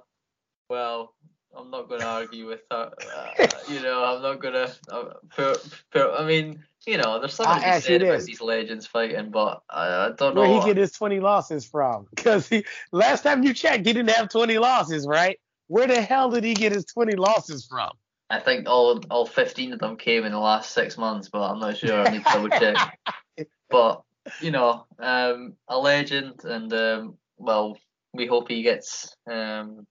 [0.70, 1.14] well,
[1.56, 2.94] I'm not going to argue with that.
[3.16, 4.76] Uh, you know, I'm not going to.
[4.90, 9.62] Uh, I mean, you know, there's something to be said about these legends fighting, but
[9.70, 12.08] I, I don't know where he get his 20 losses from.
[12.16, 15.40] Because he last time you checked, he didn't have 20 losses, right?
[15.68, 17.92] Where the hell did he get his 20 losses from?
[18.30, 21.60] I think all all 15 of them came in the last six months, but I'm
[21.60, 22.02] not sure.
[22.02, 23.00] I need to double check.
[23.70, 24.02] but
[24.42, 27.78] you know, um, a legend, and um, well,
[28.14, 29.86] we hope he gets um,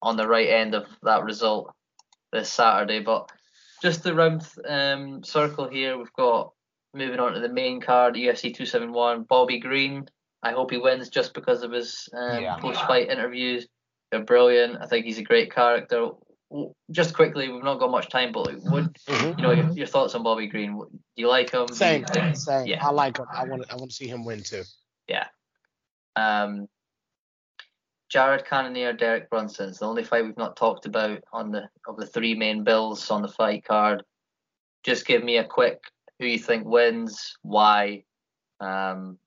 [0.00, 1.72] on the right end of that result
[2.32, 3.00] this Saturday.
[3.00, 3.30] But
[3.82, 6.52] just the round um, circle here, we've got
[6.94, 10.06] moving on to the main card, UFC 271, Bobby Green.
[10.42, 12.56] I hope he wins just because of his um, yeah.
[12.56, 13.66] post-fight interviews.
[14.10, 14.78] They're brilliant.
[14.80, 16.08] I think he's a great character.
[16.90, 19.38] Just quickly, we've not got much time, but what mm-hmm.
[19.38, 20.76] you know your, your, thoughts on Bobby Green?
[20.76, 21.68] Do you like him?
[21.68, 22.04] Same,
[22.34, 22.66] same.
[22.66, 22.84] Yeah.
[22.84, 23.26] I like him.
[23.32, 24.62] I want I want to see him win too.
[25.08, 25.26] Yeah,
[26.16, 26.68] Um,
[28.10, 29.70] Jared Cannonier, Derek Brunson.
[29.70, 33.10] It's the only fight we've not talked about on the of the three main bills
[33.10, 34.02] on the fight card.
[34.82, 35.80] Just give me a quick
[36.18, 38.04] who you think wins, why.
[38.60, 39.18] Um,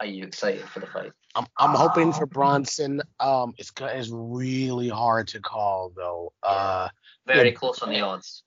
[0.00, 1.12] are you excited for the fight?
[1.34, 3.02] I'm I'm hoping for Brunson.
[3.18, 6.32] Um, it's it's really hard to call though.
[6.42, 6.88] Uh,
[7.26, 8.42] very yeah, close on the odds.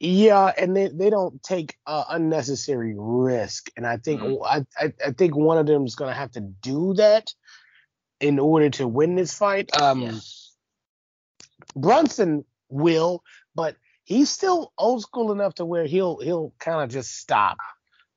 [0.00, 4.44] Yeah, and they, they don't take uh, unnecessary risk, and I think mm-hmm.
[4.44, 7.32] I, I I think one of them is gonna have to do that
[8.20, 9.74] in order to win this fight.
[9.80, 10.52] Um, yes.
[11.76, 13.22] Brunson will,
[13.54, 17.58] but he's still old school enough to where he'll he'll kind of just stop.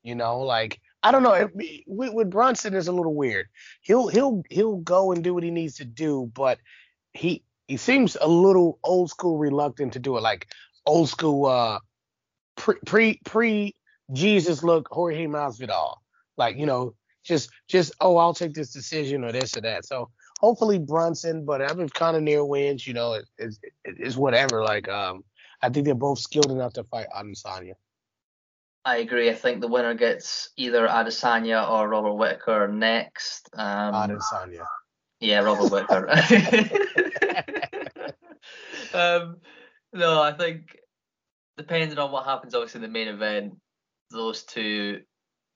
[0.04, 1.50] You know, like I don't know.
[1.88, 3.48] With, with Brunson, is a little weird.
[3.80, 6.60] He'll he'll he'll go and do what he needs to do, but
[7.14, 10.48] he he seems a little old school reluctant to do it, like
[10.86, 11.80] old school uh
[12.58, 13.76] pre pre pre
[14.12, 15.96] Jesus look Jorge Masvidal.
[16.36, 16.94] Like you know,
[17.24, 19.86] just just oh I'll take this decision or this or that.
[19.86, 20.10] So
[20.42, 22.86] hopefully Brunson, but I mean Cannonier wins.
[22.86, 24.62] You know, it, it's it's whatever.
[24.62, 25.24] Like um,
[25.62, 27.76] I think they're both skilled enough to fight Adesanya.
[28.88, 29.30] I agree.
[29.30, 33.50] I think the winner gets either Adesanya or Robert Whittaker next.
[33.54, 34.66] Um, Adesanya.
[35.20, 36.10] Yeah, Robert Whittaker.
[38.94, 39.36] um,
[39.92, 40.78] no, I think
[41.58, 43.58] depending on what happens, obviously in the main event,
[44.12, 45.02] those two,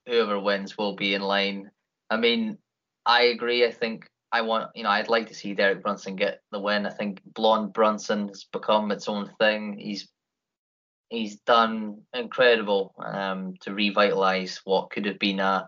[0.05, 1.71] whoever wins, will be in line.
[2.09, 2.57] I mean,
[3.05, 3.65] I agree.
[3.65, 6.85] I think I want, you know, I'd like to see Derek Brunson get the win.
[6.85, 9.77] I think Blonde Brunson has become its own thing.
[9.79, 10.09] He's
[11.11, 15.67] he's done incredible um, to revitalize what could have been a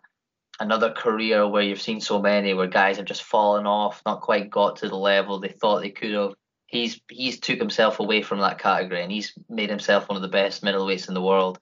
[0.59, 4.49] another career where you've seen so many where guys have just fallen off, not quite
[4.49, 6.33] got to the level they thought they could have.
[6.67, 10.27] He's he's took himself away from that category and he's made himself one of the
[10.29, 11.59] best middleweights in the world.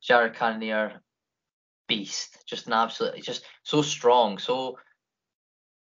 [0.00, 1.00] Jared Cannonier,
[1.88, 4.78] beast, just an absolute, just so strong, so.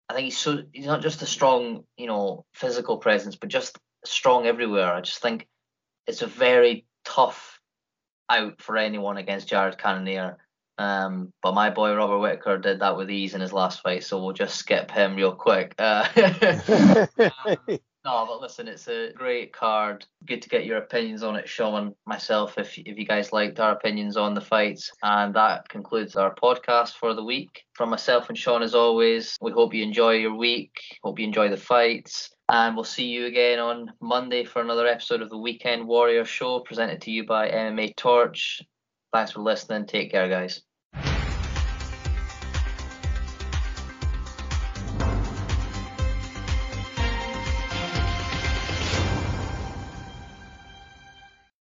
[0.10, 3.80] I think he's so he's not just a strong, you know, physical presence, but just
[4.06, 4.94] strong everywhere.
[4.94, 5.48] I just think
[6.06, 7.60] it's a very tough
[8.30, 10.38] out for anyone against Jared Cannonier.
[10.78, 14.24] Um, but my boy Robert Whittaker did that with ease in his last fight, so
[14.24, 15.76] we'll just skip him real quick.
[15.78, 16.08] Uh,
[17.20, 20.06] um, no, but listen, it's a great card.
[20.26, 23.72] Good to get your opinions on it, Sean, myself, if if you guys liked our
[23.72, 24.92] opinions on the fights.
[25.04, 27.64] And that concludes our podcast for the week.
[27.74, 30.76] From myself and Sean, as always, we hope you enjoy your week.
[31.04, 32.33] Hope you enjoy the fights.
[32.50, 36.60] And we'll see you again on Monday for another episode of the Weekend Warrior Show
[36.60, 38.62] presented to you by MMA Torch.
[39.14, 39.86] Thanks for listening.
[39.86, 40.62] Take care, guys.